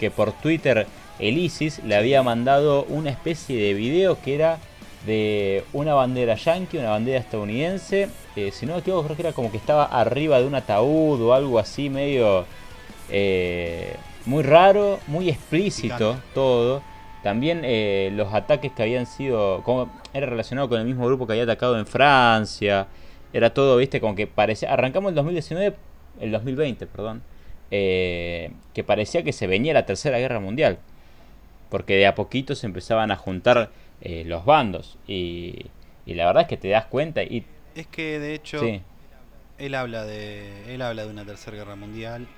Que 0.00 0.10
por 0.10 0.32
Twitter 0.32 0.86
el 1.18 1.38
ISIS 1.38 1.80
le 1.84 1.96
había 1.96 2.22
mandado 2.22 2.84
una 2.84 3.10
especie 3.10 3.56
de 3.60 3.74
video 3.74 4.20
que 4.20 4.34
era 4.34 4.58
de 5.06 5.64
una 5.72 5.94
bandera 5.94 6.34
yankee, 6.34 6.78
una 6.78 6.90
bandera 6.90 7.18
estadounidense. 7.18 8.08
eh, 8.36 8.50
si 8.52 8.64
no 8.66 8.80
creo 8.82 9.06
que 9.06 9.22
era 9.22 9.32
como 9.32 9.50
que 9.50 9.58
estaba 9.58 9.84
arriba 9.84 10.40
de 10.40 10.46
un 10.46 10.54
ataúd 10.54 11.20
o 11.20 11.34
algo 11.34 11.58
así, 11.58 11.90
medio 11.90 12.46
eh, 13.10 13.94
muy 14.26 14.42
raro, 14.42 14.98
muy 15.06 15.28
explícito 15.28 15.94
Picante. 15.96 16.22
todo. 16.34 16.82
También 17.22 17.62
eh, 17.64 18.10
los 18.14 18.32
ataques 18.34 18.72
que 18.72 18.82
habían 18.82 19.06
sido, 19.06 19.62
como 19.62 19.90
era 20.12 20.26
relacionado 20.26 20.68
con 20.68 20.78
el 20.80 20.86
mismo 20.86 21.06
grupo 21.06 21.26
que 21.26 21.32
había 21.32 21.44
atacado 21.44 21.78
en 21.78 21.86
Francia. 21.86 22.86
Era 23.32 23.52
todo, 23.54 23.76
viste, 23.78 24.00
como 24.00 24.14
que 24.14 24.26
parecía. 24.26 24.72
Arrancamos 24.72 25.08
el 25.10 25.14
2019, 25.16 25.74
el 26.20 26.30
2020, 26.32 26.86
perdón. 26.86 27.22
eh, 27.70 28.52
que 28.74 28.84
parecía 28.84 29.22
que 29.24 29.32
se 29.32 29.46
venía 29.46 29.72
la 29.74 29.86
tercera 29.86 30.18
guerra 30.18 30.38
mundial. 30.40 30.78
Porque 31.70 31.96
de 31.96 32.06
a 32.06 32.14
poquito 32.14 32.54
se 32.54 32.66
empezaban 32.66 33.10
a 33.10 33.16
juntar 33.16 33.70
eh, 34.02 34.22
los 34.26 34.44
bandos. 34.44 34.98
Y, 35.08 35.66
y 36.06 36.14
la 36.14 36.26
verdad 36.26 36.42
es 36.42 36.48
que 36.48 36.56
te 36.58 36.68
das 36.68 36.84
cuenta. 36.86 37.22
Y 37.22 37.44
Es 37.74 37.86
que 37.86 38.18
de 38.20 38.34
hecho. 38.34 38.60
sí, 38.60 38.82
Él 39.58 39.74
habla 39.74 40.04
de. 40.04 40.72
Él 40.74 40.82
habla 40.82 41.04
de 41.04 41.10
una 41.10 41.24
tercera 41.24 41.56
guerra 41.56 41.74
mundial. 41.74 42.28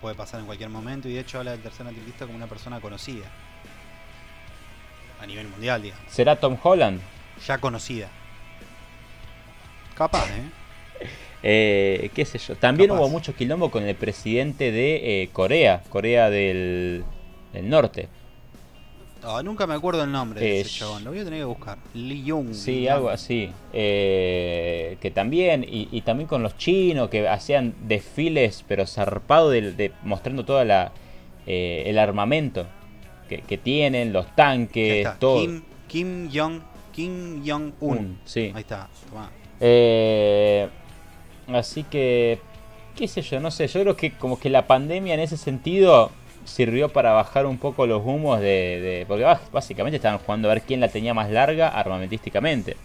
Puede 0.00 0.14
pasar 0.14 0.40
en 0.40 0.46
cualquier 0.46 0.70
momento. 0.70 1.08
Y 1.08 1.14
de 1.14 1.20
hecho 1.20 1.38
habla 1.38 1.52
del 1.52 1.60
tercer 1.60 1.86
anticristo 1.86 2.26
como 2.26 2.36
una 2.36 2.46
persona 2.46 2.80
conocida. 2.80 3.26
A 5.20 5.26
nivel 5.26 5.48
mundial, 5.48 5.82
digamos. 5.82 6.04
¿será 6.10 6.36
Tom 6.36 6.56
Holland? 6.62 7.00
Ya 7.46 7.58
conocida. 7.58 8.08
Capaz, 9.94 10.26
¿eh? 10.30 11.06
Eh, 11.42 12.10
qué 12.14 12.26
sé 12.26 12.36
yo. 12.36 12.54
También 12.54 12.90
Capaz. 12.90 13.00
hubo 13.00 13.08
mucho 13.08 13.34
quilombo 13.34 13.70
con 13.70 13.84
el 13.84 13.94
presidente 13.94 14.70
de 14.72 15.22
eh, 15.22 15.30
Corea, 15.32 15.82
Corea 15.88 16.28
del, 16.28 17.02
del 17.54 17.70
Norte. 17.70 18.10
Ah, 19.22 19.42
nunca 19.44 19.66
me 19.66 19.74
acuerdo 19.74 20.02
el 20.04 20.10
nombre 20.10 20.40
de 20.40 20.58
Eh, 20.58 20.60
ese 20.60 20.78
chabón. 20.78 21.04
Lo 21.04 21.10
voy 21.10 21.20
a 21.20 21.24
tener 21.24 21.40
que 21.40 21.44
buscar. 21.44 21.78
Lee 21.94 22.24
Jung. 22.26 22.54
Sí, 22.54 22.88
algo 22.88 23.10
así. 23.10 23.50
Eh, 23.72 24.96
que 25.00 25.10
también, 25.10 25.64
y, 25.64 25.88
y 25.92 26.00
también 26.02 26.26
con 26.28 26.42
los 26.42 26.56
chinos 26.56 27.10
que 27.10 27.28
hacían 27.28 27.74
desfiles, 27.82 28.64
pero 28.66 28.86
zarpado 28.86 29.50
de, 29.50 29.72
de- 29.72 29.92
mostrando 30.04 30.44
toda 30.44 30.64
la 30.64 30.92
eh, 31.46 31.84
el 31.86 31.98
armamento 31.98 32.66
que, 33.28 33.42
que 33.42 33.58
tienen, 33.58 34.12
los 34.12 34.34
tanques, 34.34 35.06
todo. 35.18 35.40
Kim, 35.40 35.62
Kim 35.88 36.30
Jong 36.32 36.60
Kim 36.92 37.42
Jong 37.46 37.72
Un. 37.80 37.98
Un, 37.98 38.18
sí. 38.24 38.52
Ahí 38.54 38.62
está. 38.62 38.88
Tomá. 39.08 39.30
Eh, 39.60 40.68
así 41.48 41.82
que, 41.84 42.38
qué 42.96 43.06
sé 43.06 43.22
yo, 43.22 43.38
no 43.40 43.50
sé, 43.50 43.66
yo 43.68 43.80
creo 43.82 43.96
que 43.96 44.12
como 44.12 44.38
que 44.40 44.48
la 44.50 44.66
pandemia 44.66 45.14
en 45.14 45.20
ese 45.20 45.36
sentido 45.36 46.10
sirvió 46.44 46.88
para 46.88 47.12
bajar 47.12 47.46
un 47.46 47.58
poco 47.58 47.86
los 47.86 48.02
humos 48.04 48.40
de... 48.40 48.80
de- 48.80 49.04
porque 49.06 49.24
básicamente 49.52 49.96
estaban 49.96 50.18
jugando 50.18 50.50
a 50.50 50.54
ver 50.54 50.62
quién 50.62 50.80
la 50.80 50.88
tenía 50.88 51.14
más 51.14 51.30
larga 51.30 51.68
armamentísticamente. 51.68 52.76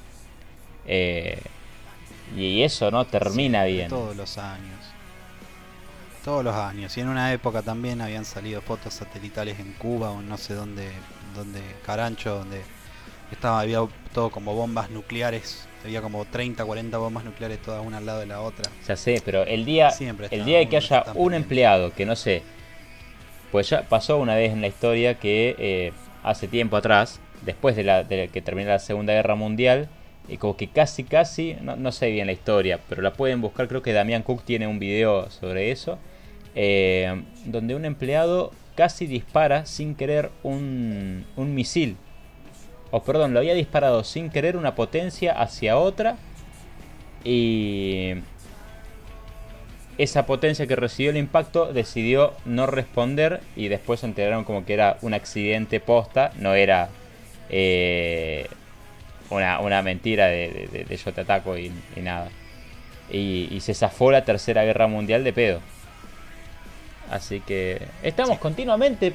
Eh, 0.87 1.39
y 2.35 2.63
eso 2.63 2.91
no 2.91 3.05
termina 3.05 3.63
bien. 3.65 3.89
Todos 3.89 4.15
los 4.15 4.37
años. 4.37 4.79
Todos 6.23 6.43
los 6.43 6.55
años. 6.55 6.95
Y 6.97 7.01
en 7.01 7.07
una 7.09 7.31
época 7.33 7.61
también 7.61 8.01
habían 8.01 8.25
salido 8.25 8.61
fotos 8.61 8.93
satelitales 8.93 9.59
en 9.59 9.73
Cuba 9.73 10.09
o 10.11 10.21
no 10.21 10.37
sé 10.37 10.53
dónde, 10.55 10.89
donde 11.35 11.61
Carancho, 11.85 12.35
donde 12.39 12.61
estaba, 13.31 13.59
había 13.61 13.79
todo 14.13 14.29
como 14.31 14.55
bombas 14.55 14.89
nucleares. 14.89 15.67
Había 15.83 16.01
como 16.01 16.25
30, 16.25 16.65
40 16.65 16.97
bombas 16.97 17.23
nucleares 17.25 17.61
todas 17.61 17.85
una 17.85 17.97
al 17.97 18.07
lado 18.07 18.19
de 18.21 18.25
la 18.25 18.41
otra. 18.41 18.71
Ya 18.87 18.95
sé, 18.95 19.21
pero 19.23 19.43
el 19.43 19.65
día, 19.65 19.91
Siempre 19.91 20.27
el 20.31 20.43
día 20.43 20.57
de 20.57 20.67
que 20.67 20.77
haya 20.77 21.05
un 21.13 21.35
empleado 21.35 21.93
que 21.93 22.07
no 22.07 22.15
sé, 22.15 22.41
pues 23.55 23.69
ya 23.69 23.83
pasó 23.83 24.17
una 24.17 24.35
vez 24.35 24.51
en 24.51 24.59
la 24.59 24.67
historia 24.67 25.13
que 25.13 25.55
eh, 25.57 25.93
hace 26.23 26.49
tiempo 26.49 26.75
atrás, 26.75 27.21
después 27.45 27.77
de, 27.77 28.29
que 28.33 28.41
terminó 28.41 28.67
la 28.67 28.79
Segunda 28.79 29.13
Guerra 29.13 29.35
Mundial, 29.35 29.87
y 30.27 30.35
como 30.35 30.57
que 30.57 30.67
casi, 30.67 31.05
casi, 31.05 31.55
no, 31.61 31.77
no 31.77 31.93
sé 31.93 32.11
bien 32.11 32.27
la 32.27 32.33
historia, 32.33 32.81
pero 32.89 33.01
la 33.01 33.13
pueden 33.13 33.39
buscar, 33.39 33.69
creo 33.69 33.81
que 33.81 33.93
Damián 33.93 34.23
Cook 34.23 34.43
tiene 34.43 34.67
un 34.67 34.77
video 34.77 35.31
sobre 35.31 35.71
eso, 35.71 35.97
eh, 36.53 37.23
donde 37.45 37.75
un 37.75 37.85
empleado 37.85 38.51
casi 38.75 39.07
dispara 39.07 39.65
sin 39.65 39.95
querer 39.95 40.31
un, 40.43 41.25
un 41.37 41.55
misil. 41.55 41.95
O 42.91 43.03
perdón, 43.03 43.33
lo 43.33 43.39
había 43.39 43.53
disparado 43.53 44.03
sin 44.03 44.31
querer 44.31 44.57
una 44.57 44.75
potencia 44.75 45.31
hacia 45.31 45.77
otra. 45.77 46.17
Y 47.23 48.15
esa 49.97 50.25
potencia 50.25 50.67
que 50.67 50.75
recibió 50.75 51.11
el 51.11 51.17
impacto 51.17 51.71
decidió 51.71 52.33
no 52.45 52.65
responder 52.67 53.39
y 53.55 53.69
después 53.69 54.01
se 54.01 54.05
enteraron 54.07 54.43
como 54.43 54.65
que 54.65 54.73
era 54.73 54.97
un 55.01 55.13
accidente 55.13 55.79
posta, 55.79 56.31
no 56.37 56.53
era 56.53 56.89
eh, 57.49 58.47
una, 59.29 59.59
una 59.59 59.81
mentira 59.81 60.27
de, 60.27 60.85
de- 60.87 60.97
yo 60.97 61.13
te 61.13 61.21
ataco 61.21 61.57
y, 61.57 61.71
y 61.95 61.99
nada. 62.01 62.29
Y, 63.11 63.47
y 63.51 63.61
se 63.61 63.73
zafó 63.73 64.11
la 64.11 64.25
tercera 64.25 64.63
guerra 64.63 64.87
mundial 64.87 65.23
de 65.23 65.31
pedo. 65.33 65.59
Así 67.09 67.39
que 67.39 67.81
estamos 68.03 68.39
continuamente 68.39 69.13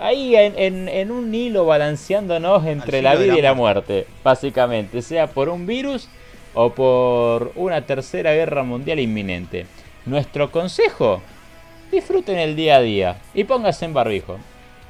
ahí 0.00 0.34
en, 0.34 0.58
en- 0.58 0.88
en 0.88 1.10
un 1.10 1.34
hilo 1.34 1.66
balanceándonos 1.66 2.64
entre 2.66 3.02
la 3.02 3.14
vida 3.16 3.34
la 3.34 3.38
y 3.38 3.42
la 3.42 3.54
muerte, 3.54 4.06
básicamente, 4.24 5.02
sea 5.02 5.26
por 5.28 5.48
un 5.50 5.66
virus 5.66 6.08
o 6.54 6.72
por 6.74 7.52
una 7.56 7.86
tercera 7.86 8.32
guerra 8.32 8.62
mundial 8.62 8.98
inminente. 9.00 9.66
Nuestro 10.06 10.50
consejo, 10.50 11.22
disfruten 11.92 12.38
el 12.38 12.56
día 12.56 12.76
a 12.76 12.80
día 12.80 13.18
y 13.34 13.44
pónganse 13.44 13.84
en 13.84 13.94
barbijo. 13.94 14.38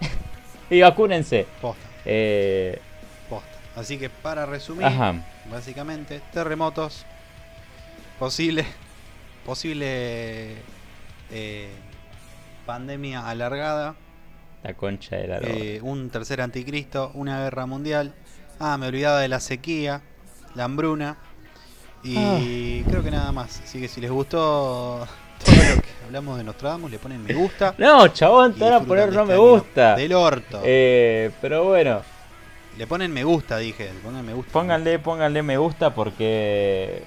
y 0.70 0.80
vacúnense. 0.80 1.46
Posta, 1.60 1.82
Eh, 2.04 2.78
posta. 3.28 3.48
Así 3.76 3.98
que 3.98 4.08
para 4.10 4.46
resumir, 4.46 4.86
ajá. 4.86 5.14
básicamente, 5.50 6.20
terremotos, 6.32 7.04
posible, 8.18 8.64
posible 9.44 10.54
eh, 11.30 11.70
pandemia 12.66 13.28
alargada, 13.28 13.94
La 14.62 14.74
concha 14.74 15.16
de 15.16 15.26
la 15.28 15.38
eh, 15.38 15.80
un 15.82 16.10
tercer 16.10 16.40
anticristo, 16.40 17.10
una 17.14 17.42
guerra 17.42 17.66
mundial. 17.66 18.14
Ah, 18.58 18.76
me 18.76 18.88
olvidaba 18.88 19.20
de 19.20 19.28
la 19.28 19.40
sequía, 19.40 20.02
la 20.54 20.64
hambruna. 20.64 21.16
Y 22.02 22.16
Ah. 22.16 22.86
creo 22.88 23.02
que 23.02 23.10
nada 23.10 23.30
más. 23.32 23.60
Así 23.64 23.80
que 23.80 23.88
si 23.88 24.00
les 24.00 24.10
gustó 24.10 25.06
todo 25.44 25.54
lo 25.54 25.82
que 25.82 25.88
hablamos 26.06 26.38
de 26.38 26.44
Nostradamus 26.44 26.90
le 26.90 26.98
ponen 26.98 27.22
me 27.22 27.34
gusta. 27.34 27.74
No, 27.78 28.08
chabón, 28.08 28.54
te 28.54 28.64
van 28.64 28.72
a 28.74 28.80
poner 28.80 29.12
no 29.12 29.20
este 29.22 29.32
me 29.32 29.38
gusta. 29.38 29.96
Del 29.96 30.12
orto. 30.14 30.60
Eh, 30.64 31.30
pero 31.40 31.64
bueno, 31.64 32.00
Le 32.78 32.86
ponen 32.86 33.12
me 33.12 33.24
gusta, 33.24 33.58
dije. 33.58 33.84
Le 33.92 34.00
ponen 34.00 34.24
me 34.24 34.32
gusta. 34.32 34.52
pónganle, 34.52 34.98
pónganle 34.98 35.42
me 35.42 35.58
gusta 35.58 35.94
porque. 35.94 37.02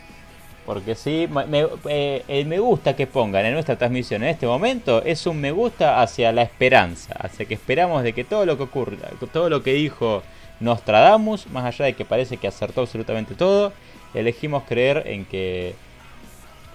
Porque 0.66 0.96
sí, 0.96 1.28
me- 1.30 1.68
eh, 1.90 2.24
el 2.30 2.46
me 2.46 2.58
gusta 2.60 2.96
que 2.96 3.06
pongan 3.06 3.46
en 3.46 3.54
nuestra 3.54 3.76
transmisión 3.78 4.24
en 4.24 4.30
este 4.30 4.46
momento 4.48 5.04
es 5.04 5.28
un 5.28 5.42
me 5.42 5.52
gusta 5.52 6.02
hacia 6.02 6.32
la 6.32 6.42
esperanza, 6.44 7.14
hacia 7.20 7.46
que 7.46 7.54
esperamos 7.56 8.02
de 8.02 8.14
que 8.14 8.24
todo 8.24 8.46
lo 8.46 8.56
que 8.56 8.64
ocurra, 8.64 9.10
todo 9.34 9.50
lo 9.50 9.62
que 9.62 9.74
dijo 9.74 10.24
Nostradamus, 10.62 11.48
más 11.48 11.66
allá 11.66 11.84
de 11.86 11.94
que 11.96 12.06
parece 12.06 12.38
que 12.38 12.48
acertó 12.48 12.80
absolutamente 12.80 13.36
todo, 13.36 13.74
elegimos 14.14 14.64
creer 14.64 15.04
en 15.08 15.26
que, 15.26 15.76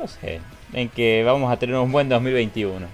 no 0.01 0.07
sé, 0.09 0.41
en 0.73 0.89
que 0.89 1.23
vamos 1.25 1.53
a 1.53 1.57
tener 1.59 1.77
un 1.77 1.91
buen 1.93 2.09
2021. 2.09 2.87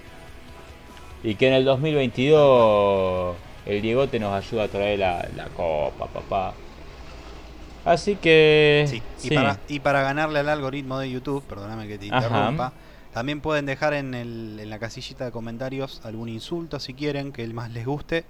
Y 1.23 1.35
que 1.35 1.47
en 1.47 1.53
el 1.55 1.65
2022 1.65 3.35
el 3.65 3.81
Diegote 3.81 4.19
nos 4.19 4.33
ayuda 4.33 4.63
a 4.65 4.67
traer 4.67 4.99
la, 4.99 5.27
la 5.35 5.45
copa, 5.49 6.05
papá. 6.07 6.53
Así 7.83 8.15
que... 8.15 8.85
Sí, 8.87 9.01
y, 9.23 9.29
sí. 9.29 9.35
Para, 9.35 9.59
y 9.67 9.79
para 9.79 10.01
ganarle 10.01 10.39
al 10.39 10.49
algoritmo 10.49 10.99
de 10.99 11.09
YouTube, 11.09 11.43
perdóname 11.43 11.87
que 11.87 11.97
te 11.97 12.07
Ajá. 12.11 12.25
interrumpa, 12.27 12.73
también 13.13 13.41
pueden 13.41 13.65
dejar 13.65 13.93
en, 13.93 14.13
el, 14.13 14.59
en 14.59 14.69
la 14.69 14.79
casillita 14.79 15.25
de 15.25 15.31
comentarios 15.31 16.01
algún 16.03 16.29
insulto 16.29 16.79
si 16.79 16.93
quieren, 16.93 17.31
que 17.31 17.43
el 17.43 17.53
más 17.53 17.71
les 17.71 17.85
guste. 17.85 18.25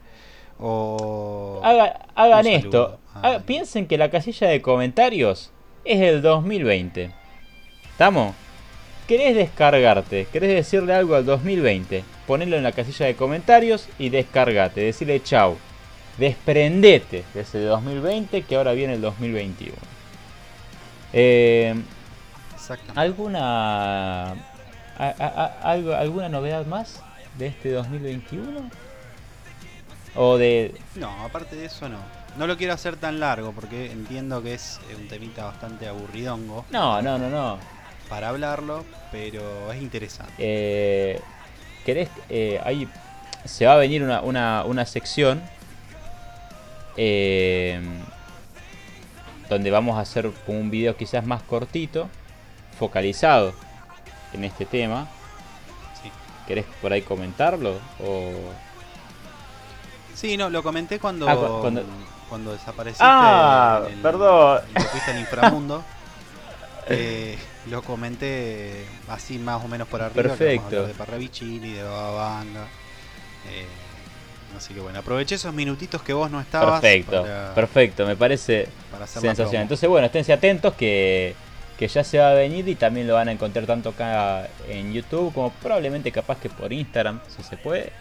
O. 0.59 1.61
Haga- 1.63 2.05
hagan 2.15 2.47
esto. 2.47 2.99
Haga- 3.13 3.37
Ay. 3.37 3.43
piensen 3.45 3.87
que 3.87 3.97
la 3.97 4.09
casilla 4.09 4.47
de 4.47 4.61
comentarios 4.61 5.51
es 5.85 6.01
el 6.01 6.21
2020. 6.21 7.11
¿Estamos? 7.91 8.35
¿Querés 9.07 9.35
descargarte? 9.35 10.27
¿Querés 10.33 10.53
decirle 10.55 10.93
algo 10.93 11.15
al 11.15 11.25
2020? 11.25 12.03
Ponelo 12.25 12.57
en 12.57 12.63
la 12.63 12.71
casilla 12.71 13.05
de 13.05 13.15
comentarios 13.15 13.87
y 13.99 14.09
descargate. 14.09 14.81
Decirle 14.81 15.21
chau. 15.21 15.57
Desprendete 16.17 17.23
de 17.33 17.41
ese 17.41 17.59
2020 17.59 18.41
que 18.43 18.55
ahora 18.55 18.71
viene 18.73 18.93
el 18.93 19.01
2021. 19.01 19.75
Eh. 21.13 21.75
¿Alguna 22.95 24.31
a- 24.31 24.35
a- 24.97 25.13
a- 25.19 25.71
algo, 25.71 25.93
alguna 25.93 26.29
novedad 26.29 26.65
más 26.65 27.01
de 27.37 27.47
este 27.47 27.71
2021? 27.71 28.69
O 30.15 30.37
de 30.37 30.73
No, 30.95 31.11
aparte 31.23 31.55
de 31.55 31.65
eso, 31.65 31.87
no. 31.89 31.99
No 32.37 32.47
lo 32.47 32.57
quiero 32.57 32.73
hacer 32.73 32.97
tan 32.97 33.19
largo 33.19 33.51
porque 33.53 33.91
entiendo 33.91 34.43
que 34.43 34.53
es 34.55 34.79
un 34.97 35.07
temita 35.07 35.45
bastante 35.45 35.87
aburridongo 35.87 36.65
No, 36.69 37.01
no, 37.01 37.17
no, 37.17 37.29
no. 37.29 37.59
para 38.09 38.29
hablarlo, 38.29 38.83
pero 39.11 39.71
es 39.71 39.81
interesante. 39.81 40.33
Eh, 40.37 41.21
¿Querés? 41.85 42.09
eh, 42.29 42.59
ahí 42.65 42.87
se 43.45 43.65
va 43.65 43.73
a 43.73 43.77
venir 43.77 44.03
una, 44.03 44.21
una, 44.21 44.63
una 44.65 44.85
sección 44.85 45.41
eh, 46.97 47.79
donde 49.49 49.71
vamos 49.71 49.97
a 49.97 50.01
hacer 50.01 50.31
un 50.47 50.69
video 50.71 50.97
quizás 50.97 51.25
más 51.25 51.41
cortito, 51.43 52.09
focalizado 52.77 53.53
en 54.33 54.43
este 54.43 54.65
tema. 54.65 55.07
Sí. 56.01 56.11
¿Querés 56.47 56.65
por 56.81 56.91
ahí 56.91 57.01
comentarlo? 57.01 57.79
O... 58.03 58.31
Sí, 60.15 60.35
no, 60.37 60.49
lo 60.49 60.63
comenté 60.63 60.99
cuando, 60.99 61.29
Ah, 61.29 61.35
cuando- 61.61 61.83
cuando 62.29 62.51
desapareciste. 62.53 63.03
Ah, 63.05 63.81
en 63.87 63.93
el- 63.93 63.99
perdón. 63.99 64.61
fuiste 64.91 65.11
al 65.11 65.19
inframundo. 65.19 65.83
Eh, 66.87 67.35
lo 67.71 67.81
comenté 67.81 68.85
así 69.09 69.39
más 69.39 69.63
o 69.63 69.67
menos 69.67 69.87
por 69.87 70.03
arriba. 70.03 70.21
Perfecto. 70.21 70.85
de 70.85 70.93
Parravicini, 70.93 71.71
de 71.73 71.81
Bababanga. 71.81 72.65
Eh, 73.51 73.65
así 74.55 74.75
que 74.75 74.81
bueno, 74.81 74.99
aproveché 74.99 75.33
esos 75.33 75.51
minutitos 75.51 76.03
que 76.03 76.13
vos 76.13 76.29
no 76.29 76.39
estabas. 76.39 76.79
Perfecto, 76.79 77.23
para- 77.23 77.55
perfecto, 77.55 78.05
me 78.05 78.15
parece 78.15 78.67
sensacional. 79.07 79.63
Entonces, 79.63 79.89
bueno, 79.89 80.05
esténse 80.05 80.31
atentos 80.31 80.75
que, 80.75 81.33
que 81.75 81.87
ya 81.87 82.03
se 82.03 82.19
va 82.19 82.29
a 82.29 82.33
venir 82.35 82.67
y 82.69 82.75
también 82.75 83.07
lo 83.07 83.15
van 83.15 83.29
a 83.29 83.31
encontrar 83.31 83.65
tanto 83.65 83.89
acá 83.89 84.47
en 84.69 84.93
YouTube 84.93 85.33
como 85.33 85.49
probablemente 85.49 86.11
capaz 86.11 86.37
que 86.37 86.49
por 86.51 86.71
Instagram, 86.71 87.19
si 87.35 87.41
se 87.41 87.57
puede. 87.57 87.91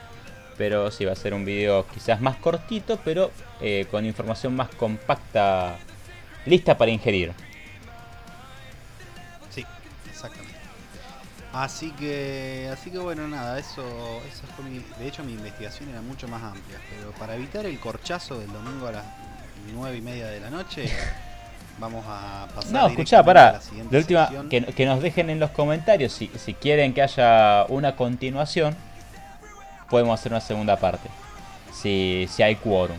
Pero 0.57 0.90
sí, 0.90 1.05
va 1.05 1.12
a 1.12 1.16
ser 1.16 1.34
un 1.34 1.44
video 1.44 1.86
quizás 1.88 2.20
más 2.20 2.36
cortito, 2.36 2.98
pero 3.05 3.34
eh, 3.61 3.86
con 3.90 4.05
información 4.07 4.55
más 4.55 4.70
compacta, 4.70 5.84
lista 6.44 6.76
para 6.78 6.90
ingerir. 6.92 7.34
Sí, 9.50 9.66
exactamente. 10.11 10.61
Así 11.52 11.92
que, 11.92 12.68
así 12.72 12.90
que 12.90 12.98
bueno, 12.98 13.28
nada, 13.28 13.59
eso, 13.61 14.24
eso 14.28 14.46
fue 14.57 14.64
mi, 14.64 14.80
de 14.98 15.07
hecho 15.09 15.22
mi 15.24 15.34
investigación 15.34 15.88
era 15.88 16.02
mucho 16.02 16.26
más 16.28 16.42
amplia, 16.42 16.80
pero 16.88 17.12
para 17.12 17.36
evitar 17.36 17.64
el 17.66 17.78
corchazo 17.78 18.40
del 18.40 18.52
domingo 18.52 18.88
a 18.88 18.92
las 18.92 19.05
nueve 19.72 19.98
y 19.98 20.02
media 20.02 20.26
de 20.28 20.40
la 20.40 20.50
noche, 20.50 20.90
vamos 21.78 22.05
a 22.09 22.48
pasar 22.55 22.72
No, 22.72 22.88
escuchá, 22.88 23.22
directamente 23.22 23.22
a 23.22 23.24
pará. 23.24 23.52
la 23.52 23.61
siguiente 23.61 23.90
De 23.90 23.98
última, 23.98 24.34
que, 24.50 24.62
que 24.64 24.86
nos 24.86 25.00
dejen 25.00 25.30
en 25.30 25.38
los 25.40 25.50
comentarios 25.50 26.12
si, 26.12 26.28
si 26.36 26.55
quieren 26.55 26.92
que 26.92 27.02
haya 27.02 27.66
una 27.68 27.94
continuación, 27.96 28.76
podemos 29.89 30.18
hacer 30.18 30.32
una 30.32 30.41
segunda 30.41 30.76
parte. 30.76 31.09
Si, 31.72 32.28
si 32.30 32.43
hay 32.43 32.57
quórum. 32.57 32.99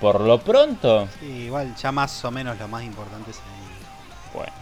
Por 0.00 0.20
lo 0.20 0.38
pronto, 0.40 1.08
Sí, 1.20 1.26
igual 1.26 1.74
ya 1.76 1.90
más 1.90 2.22
o 2.24 2.30
menos 2.30 2.58
lo 2.58 2.68
más 2.68 2.82
importante 2.82 3.30
es 3.30 3.38
el 3.38 4.36
bueno. 4.36 4.52